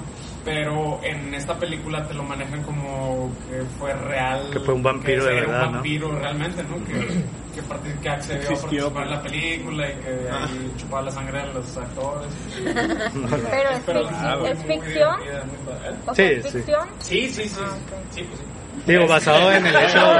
pero 0.45 0.99
en 1.03 1.33
esta 1.33 1.57
película 1.57 2.05
te 2.07 2.13
lo 2.13 2.23
manejan 2.23 2.61
como 2.63 3.31
que 3.49 3.63
fue 3.79 3.93
real. 3.93 4.49
Que 4.51 4.59
fue 4.59 4.73
un 4.75 4.83
vampiro 4.83 5.23
que 5.23 5.29
de 5.29 5.37
era 5.37 5.45
verdad, 5.47 5.59
un 5.65 5.65
¿no? 5.67 5.73
vampiro 5.77 6.11
realmente, 6.19 6.63
¿no? 6.63 6.75
Que, 6.85 6.93
que, 6.93 7.99
que 8.01 8.09
accedió 8.09 8.49
a 8.49 8.51
Existió, 8.53 8.93
participar 8.93 9.03
en 9.03 9.09
la 9.09 9.21
pues. 9.21 9.31
película 9.31 9.89
y 9.89 9.93
que 9.95 10.29
ahí 10.31 10.73
chupaba 10.77 11.01
la 11.03 11.11
sangre 11.11 11.39
de 11.47 11.53
los 11.53 11.77
actores. 11.77 12.31
Pero 12.63 13.69
es, 13.69 13.79
Pero 13.85 14.03
muy- 14.09 14.49
es 14.49 14.65
muy 14.65 14.79
ficción. 14.79 15.19
divertida, 15.19 15.43
muy. 15.45 16.07
O 16.07 16.15
Sí, 16.15 16.15
sea, 16.15 16.29
¿es 16.31 16.43
sí. 16.43 16.49
ficción. 16.51 16.87
Sí, 16.99 17.29
sí, 17.29 17.49
sí. 17.49 17.59
Ah. 17.63 17.75
Sí, 18.11 18.23
pues 18.23 18.39
sí. 18.39 18.45
Digo, 18.89 19.07
basado 19.07 19.51
en 19.51 19.65
el 19.65 19.75
hecho. 19.75 20.15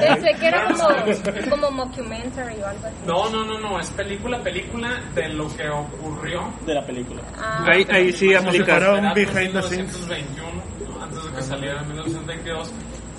Pensé 0.00 0.34
que 0.40 0.46
era 0.48 0.64
como, 0.66 1.50
como 1.50 1.70
mockumentary 1.70 2.60
o 2.60 2.66
algo 2.66 2.86
así. 2.86 2.96
No, 3.06 3.28
no, 3.30 3.44
no, 3.44 3.58
no, 3.58 3.78
es 3.80 3.90
película, 3.90 4.38
película 4.42 5.00
de 5.14 5.28
lo 5.28 5.48
que 5.56 5.68
ocurrió. 5.68 6.52
De 6.66 6.74
la 6.74 6.84
película. 6.86 7.22
Ah, 7.38 7.64
Ahí, 7.68 7.86
ahí 7.90 8.12
sí 8.12 8.28
Como 8.34 8.50
si 8.52 8.58
aplica. 8.60 8.78
fuera 8.78 8.94
un 8.94 9.14
behind 9.14 9.52
the 9.52 9.62
scenes. 9.62 10.00
1921, 10.00 10.48
¿no? 10.98 11.02
antes 11.04 11.24
de 11.24 11.30
que 11.36 11.42
saliera 11.42 11.80
en 11.82 11.88
1922. 11.88 12.72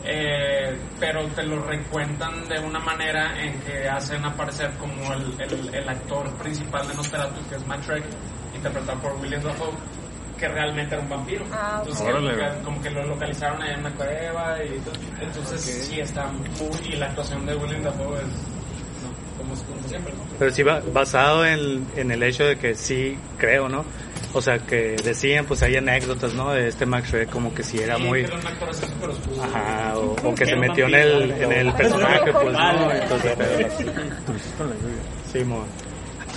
eh, 0.07 0.77
pero 0.99 1.25
te 1.29 1.43
lo 1.43 1.61
recuentan 1.63 2.47
de 2.47 2.59
una 2.59 2.79
manera 2.79 3.33
en 3.41 3.59
que 3.61 3.87
hacen 3.89 4.23
aparecer 4.25 4.71
como 4.77 5.13
el, 5.13 5.35
el, 5.41 5.73
el 5.75 5.89
actor 5.89 6.29
principal 6.37 6.87
de 6.87 6.93
Nosferatu, 6.95 7.41
que 7.49 7.55
es 7.55 7.65
Matt 7.67 7.83
Shrek, 7.85 8.03
interpretado 8.55 8.99
por 8.99 9.13
William 9.15 9.41
Dafoe, 9.41 9.73
que 10.37 10.47
realmente 10.47 10.95
era 10.95 11.03
un 11.03 11.09
vampiro. 11.09 11.45
Ah. 11.51 11.81
Entonces, 11.81 12.07
como, 12.07 12.63
como 12.63 12.81
que 12.81 12.89
lo 12.89 13.05
localizaron 13.05 13.61
en 13.63 13.79
una 13.79 13.91
cueva 13.91 14.57
y 14.63 14.79
todo. 14.79 14.95
entonces 15.21 15.61
sí 15.61 15.99
está 15.99 16.27
muy... 16.27 16.87
y 16.87 16.95
la 16.95 17.07
actuación 17.07 17.45
de 17.45 17.55
William 17.55 17.83
Dafoe 17.83 18.17
es 18.17 18.27
no, 19.03 19.37
como, 19.37 19.55
como 19.55 19.87
siempre, 19.87 20.13
¿no? 20.13 20.19
Pero 20.37 20.51
sí 20.51 20.63
va 20.63 20.81
basado 20.93 21.45
en, 21.45 21.87
en 21.95 22.11
el 22.11 22.23
hecho 22.23 22.45
de 22.45 22.57
que 22.57 22.75
sí 22.75 23.17
creo, 23.37 23.69
¿no? 23.69 23.85
O 24.33 24.41
sea, 24.41 24.59
que 24.59 24.97
decían, 25.01 25.45
pues 25.45 25.63
hay 25.63 25.77
anécdotas, 25.77 26.33
¿no? 26.33 26.51
De 26.51 26.67
este 26.67 26.85
Max 26.85 27.09
Shrek 27.09 27.29
como 27.29 27.53
que 27.53 27.63
sí 27.63 27.79
era 27.79 27.95
Sí, 27.95 28.03
muy... 28.03 28.21
era 28.21 28.35
un 28.35 28.45
actor 28.45 28.69
así 28.69 28.85
súper 28.85 29.09
oscuro. 29.11 29.41
Ajá, 29.43 29.97
o, 29.97 30.11
o 30.11 30.35
que 30.35 30.45
se 30.45 30.55
metió 30.57 30.87
en 30.87 30.95
el, 30.95 31.31
en 31.31 31.51
el 31.53 31.73
personaje, 31.77 32.33
pues, 32.33 32.51
¿no? 32.51 32.91
Entonces, 32.91 33.33
pero 33.37 33.67
así. 33.67 33.85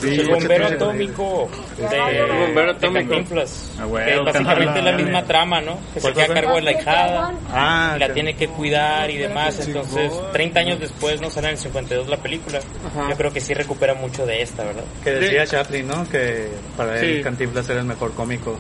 Sí, 0.01 0.20
el 0.20 0.28
bombero 0.28 0.66
atómico 0.66 1.51
de, 1.76 1.84
El 1.86 2.38
bombero 2.46 2.72
de 2.72 2.78
atómico. 2.78 3.11
Cantinflas. 3.11 3.72
Ah, 3.78 3.86
que 4.05 4.16
básicamente 4.20 4.78
es 4.78 4.84
la 4.84 4.92
misma 4.92 5.24
trama, 5.24 5.61
¿no? 5.61 5.78
Que 5.92 6.01
se 6.01 6.12
¿Cuál 6.12 6.14
queda 6.14 6.24
a 6.24 6.34
cargo 6.34 6.55
de 6.57 6.62
la 6.62 6.72
hijada. 6.72 7.34
Ah, 7.51 7.94
y 7.96 8.01
la 8.01 8.12
tiene 8.12 8.34
que 8.34 8.49
cuidar 8.49 9.11
y 9.11 9.16
demás. 9.16 9.66
Entonces, 9.66 10.12
30 10.32 10.61
años 10.61 10.80
después, 10.80 11.20
no 11.20 11.30
sale 11.30 11.49
en 11.49 11.55
el 11.55 11.59
52 11.59 12.09
la 12.09 12.16
película. 12.18 12.61
Ajá. 12.86 13.11
Yo 13.11 13.16
creo 13.16 13.32
que 13.32 13.40
sí 13.40 13.55
recupera 13.55 13.94
mucho 13.94 14.24
de 14.26 14.42
esta, 14.42 14.64
¿verdad? 14.64 14.84
que 15.03 15.11
decía 15.11 15.46
Chaplin, 15.46 15.86
¿no? 15.86 16.09
Que 16.09 16.49
para 16.76 17.01
él 17.01 17.18
Sí. 17.18 17.22
Cantinflas 17.22 17.68
era 17.68 17.80
el 17.80 17.86
mejor 17.86 18.12
cómico 18.14 18.59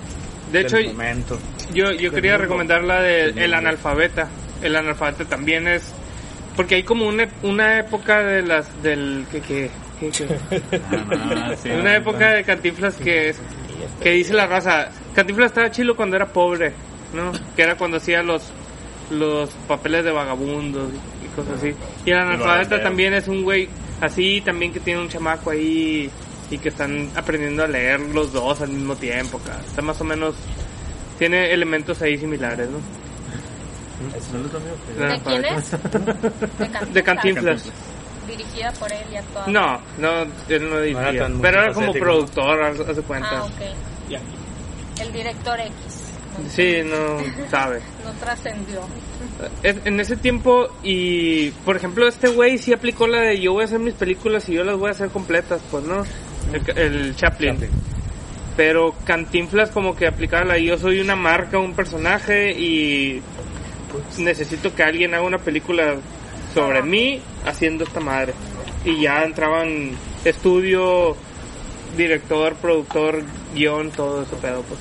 De 0.52 0.60
hecho, 0.60 0.76
momento. 0.80 1.38
Yo, 1.72 1.92
yo 1.92 2.10
quería 2.10 2.38
recomendar 2.38 2.82
la 2.82 3.02
de 3.02 3.26
El 3.30 3.54
Analfabeta. 3.54 4.28
El 4.62 4.76
Analfabeta 4.76 5.24
también 5.24 5.68
es... 5.68 5.92
Porque 6.56 6.76
hay 6.76 6.82
como 6.82 7.06
una, 7.06 7.28
una 7.42 7.78
época 7.78 8.22
de 8.22 8.42
las... 8.42 8.82
del... 8.82 9.26
que, 9.30 9.40
que, 9.40 9.70
Ah, 10.00 11.54
sí, 11.62 11.70
una 11.70 11.96
época 11.96 12.34
de 12.34 12.44
Cantinflas 12.44 12.94
que 12.96 13.30
es... 13.30 13.40
Que 14.02 14.10
dice 14.10 14.34
la 14.34 14.46
raza... 14.46 14.88
Cantinflas 15.14 15.50
estaba 15.50 15.70
chilo 15.70 15.96
cuando 15.96 16.16
era 16.16 16.26
pobre, 16.26 16.72
¿no? 17.12 17.32
Que 17.56 17.62
era 17.62 17.76
cuando 17.76 17.96
hacía 17.96 18.22
los... 18.22 18.42
Los 19.10 19.48
papeles 19.66 20.04
de 20.04 20.12
vagabundos 20.12 20.90
y 21.24 21.34
cosas 21.34 21.54
así. 21.58 21.74
Y 22.04 22.10
el 22.10 22.18
analfabeta 22.18 22.82
también 22.82 23.14
es 23.14 23.26
un 23.26 23.42
güey 23.42 23.66
así, 24.02 24.42
también 24.42 24.70
que 24.70 24.80
tiene 24.80 25.00
un 25.00 25.08
chamaco 25.08 25.50
ahí 25.50 26.10
y 26.50 26.58
que 26.58 26.68
están 26.68 27.08
aprendiendo 27.14 27.64
a 27.64 27.68
leer 27.68 28.00
los 28.00 28.34
dos 28.34 28.60
al 28.60 28.68
mismo 28.68 28.96
tiempo. 28.96 29.38
acá. 29.38 29.58
Está 29.66 29.82
más 29.82 30.00
o 30.00 30.04
menos... 30.04 30.34
Tiene 31.18 31.52
elementos 31.52 32.00
ahí 32.02 32.18
similares, 32.18 32.68
¿no? 32.68 32.78
¿De 35.08 35.20
quién 35.20 35.44
es? 35.44 35.72
De 36.92 37.02
Cantinflas. 37.02 37.72
Dirigida 38.28 38.72
por 38.72 38.92
él 38.92 39.06
y 39.12 39.16
actuada. 39.16 39.46
No, 39.48 39.80
no, 39.98 40.22
él 40.48 40.70
no 40.70 40.80
dirigía. 40.80 41.08
era 41.08 41.22
tan 41.24 41.40
pero 41.40 41.62
era 41.62 41.72
como 41.72 41.92
productor, 41.92 42.76
de 42.94 43.02
cuenta. 43.02 43.30
Ah, 43.32 43.44
ok. 43.44 44.10
Ya. 44.10 44.20
El 45.02 45.12
director 45.12 45.58
X. 45.60 45.72
No, 46.38 46.48
Sí, 46.50 46.76
no 46.84 47.48
sabe. 47.48 47.80
no 48.04 48.12
trascendió. 48.20 48.80
En 49.62 49.98
ese 50.00 50.16
tiempo, 50.16 50.68
y 50.82 51.50
por 51.64 51.76
ejemplo, 51.76 52.06
este 52.06 52.28
güey 52.28 52.58
sí 52.58 52.72
aplicó 52.72 53.06
la 53.06 53.20
de 53.22 53.40
yo 53.40 53.52
voy 53.52 53.62
a 53.62 53.64
hacer 53.64 53.78
mis 53.78 53.94
películas 53.94 54.48
y 54.48 54.54
yo 54.54 54.64
las 54.64 54.76
voy 54.76 54.88
a 54.88 54.92
hacer 54.92 55.08
completas, 55.08 55.60
pues 55.70 55.84
no. 55.84 56.04
El, 56.52 56.78
el 56.78 57.16
Chaplin. 57.16 57.58
Pero 58.56 58.94
Cantinflas 59.04 59.70
como 59.70 59.94
que 59.94 60.06
aplicaba 60.06 60.44
la 60.44 60.58
yo 60.58 60.76
soy 60.76 61.00
una 61.00 61.16
marca, 61.16 61.58
un 61.58 61.74
personaje 61.74 62.52
y 62.52 63.22
necesito 64.18 64.74
que 64.74 64.82
alguien 64.82 65.14
haga 65.14 65.24
una 65.24 65.38
película 65.38 65.96
sobre 66.54 66.82
mí 66.82 67.20
haciendo 67.46 67.84
esta 67.84 68.00
madre. 68.00 68.34
Y 68.84 69.00
ya 69.02 69.24
entraban 69.24 69.92
estudio, 70.24 71.16
director, 71.96 72.54
productor, 72.54 73.22
guion, 73.54 73.90
todo 73.90 74.22
ese 74.22 74.36
pedo, 74.36 74.62
pues. 74.62 74.80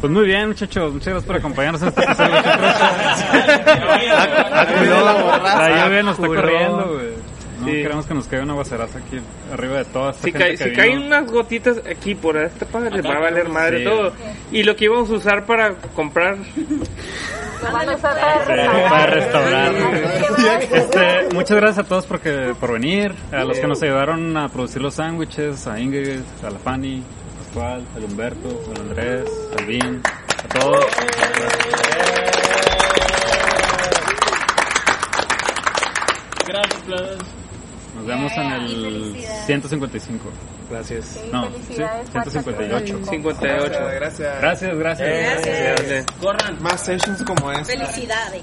Pues 0.00 0.12
muy 0.12 0.24
bien, 0.24 0.48
muchachos. 0.48 0.92
Muchas 0.92 1.08
gracias 1.08 1.26
por 1.26 1.36
acompañarnos 1.36 1.82
en 1.82 1.88
este 1.88 2.02
episodio. 2.02 2.32
La 5.42 5.84
lluvia 5.84 6.02
nos 6.02 6.18
está 6.18 6.26
corriendo, 6.26 6.94
güey. 6.94 7.21
No 7.62 7.68
Sí. 7.68 7.74
queremos 7.82 8.06
que 8.06 8.14
nos 8.14 8.26
caiga 8.26 8.44
una 8.44 8.54
guaceraza 8.54 8.98
aquí 8.98 9.20
arriba 9.52 9.78
de 9.78 9.84
toda 9.86 10.10
esta 10.10 10.22
Si, 10.24 10.32
cae, 10.32 10.56
si 10.56 10.72
caen 10.72 10.98
unas 11.02 11.30
gotitas 11.30 11.78
aquí 11.88 12.14
por 12.14 12.36
esta 12.36 12.66
padre, 12.66 12.90
les 12.90 13.04
va 13.06 13.16
a 13.16 13.20
valer 13.20 13.48
madre 13.48 13.78
Sí. 13.78 13.84
todo. 13.84 14.12
Y 14.50 14.62
lo 14.64 14.74
que 14.76 14.84
íbamos 14.86 15.08
a 15.10 15.14
usar 15.14 15.46
para 15.46 15.74
comprar. 15.94 16.36
Lo 17.62 17.72
van 17.72 17.88
a 17.88 17.94
usar 17.94 18.16
para 18.48 19.06
restaurar. 19.06 19.72
Este, 20.72 21.34
muchas 21.34 21.56
gracias 21.56 21.84
a 21.86 21.88
todos 21.88 22.06
porque, 22.06 22.54
por 22.58 22.72
venir, 22.72 23.14
a 23.30 23.44
los 23.44 23.58
que 23.58 23.66
nos 23.68 23.80
ayudaron 23.82 24.36
a 24.36 24.48
producir 24.48 24.82
los 24.82 24.94
sándwiches, 24.94 25.66
a 25.68 25.78
Ingrid, 25.78 26.20
a 26.44 26.50
la 26.50 26.58
Fanny, 26.58 27.02
a 27.02 27.44
Pascual, 27.44 27.84
al 27.96 28.04
Humberto, 28.04 28.60
al 28.74 28.80
Andrés, 28.82 29.30
al 29.56 29.66
Vin, 29.66 30.02
a 30.04 30.58
todos. 30.58 30.86
Gracias, 36.46 37.16
Nos 37.94 38.06
vemos 38.06 38.32
en 38.32 38.52
el 38.52 39.12
felicidades. 39.12 39.46
155. 39.46 40.30
Gracias. 40.70 41.04
Sí, 41.04 41.20
No, 41.30 41.46
sí, 41.46 41.52
felicidades, 41.64 42.10
Paco. 42.10 42.30
158. 42.30 43.04
58. 43.10 43.80
Gracias. 43.94 44.40
Gracias, 44.40 44.78
gracias. 44.78 45.08
Gracias. 45.08 46.06
Corran. 46.20 46.62
Más 46.62 46.80
sessions 46.84 47.22
como 47.24 47.52
esta. 47.52 47.64
Felicidades. 47.64 48.42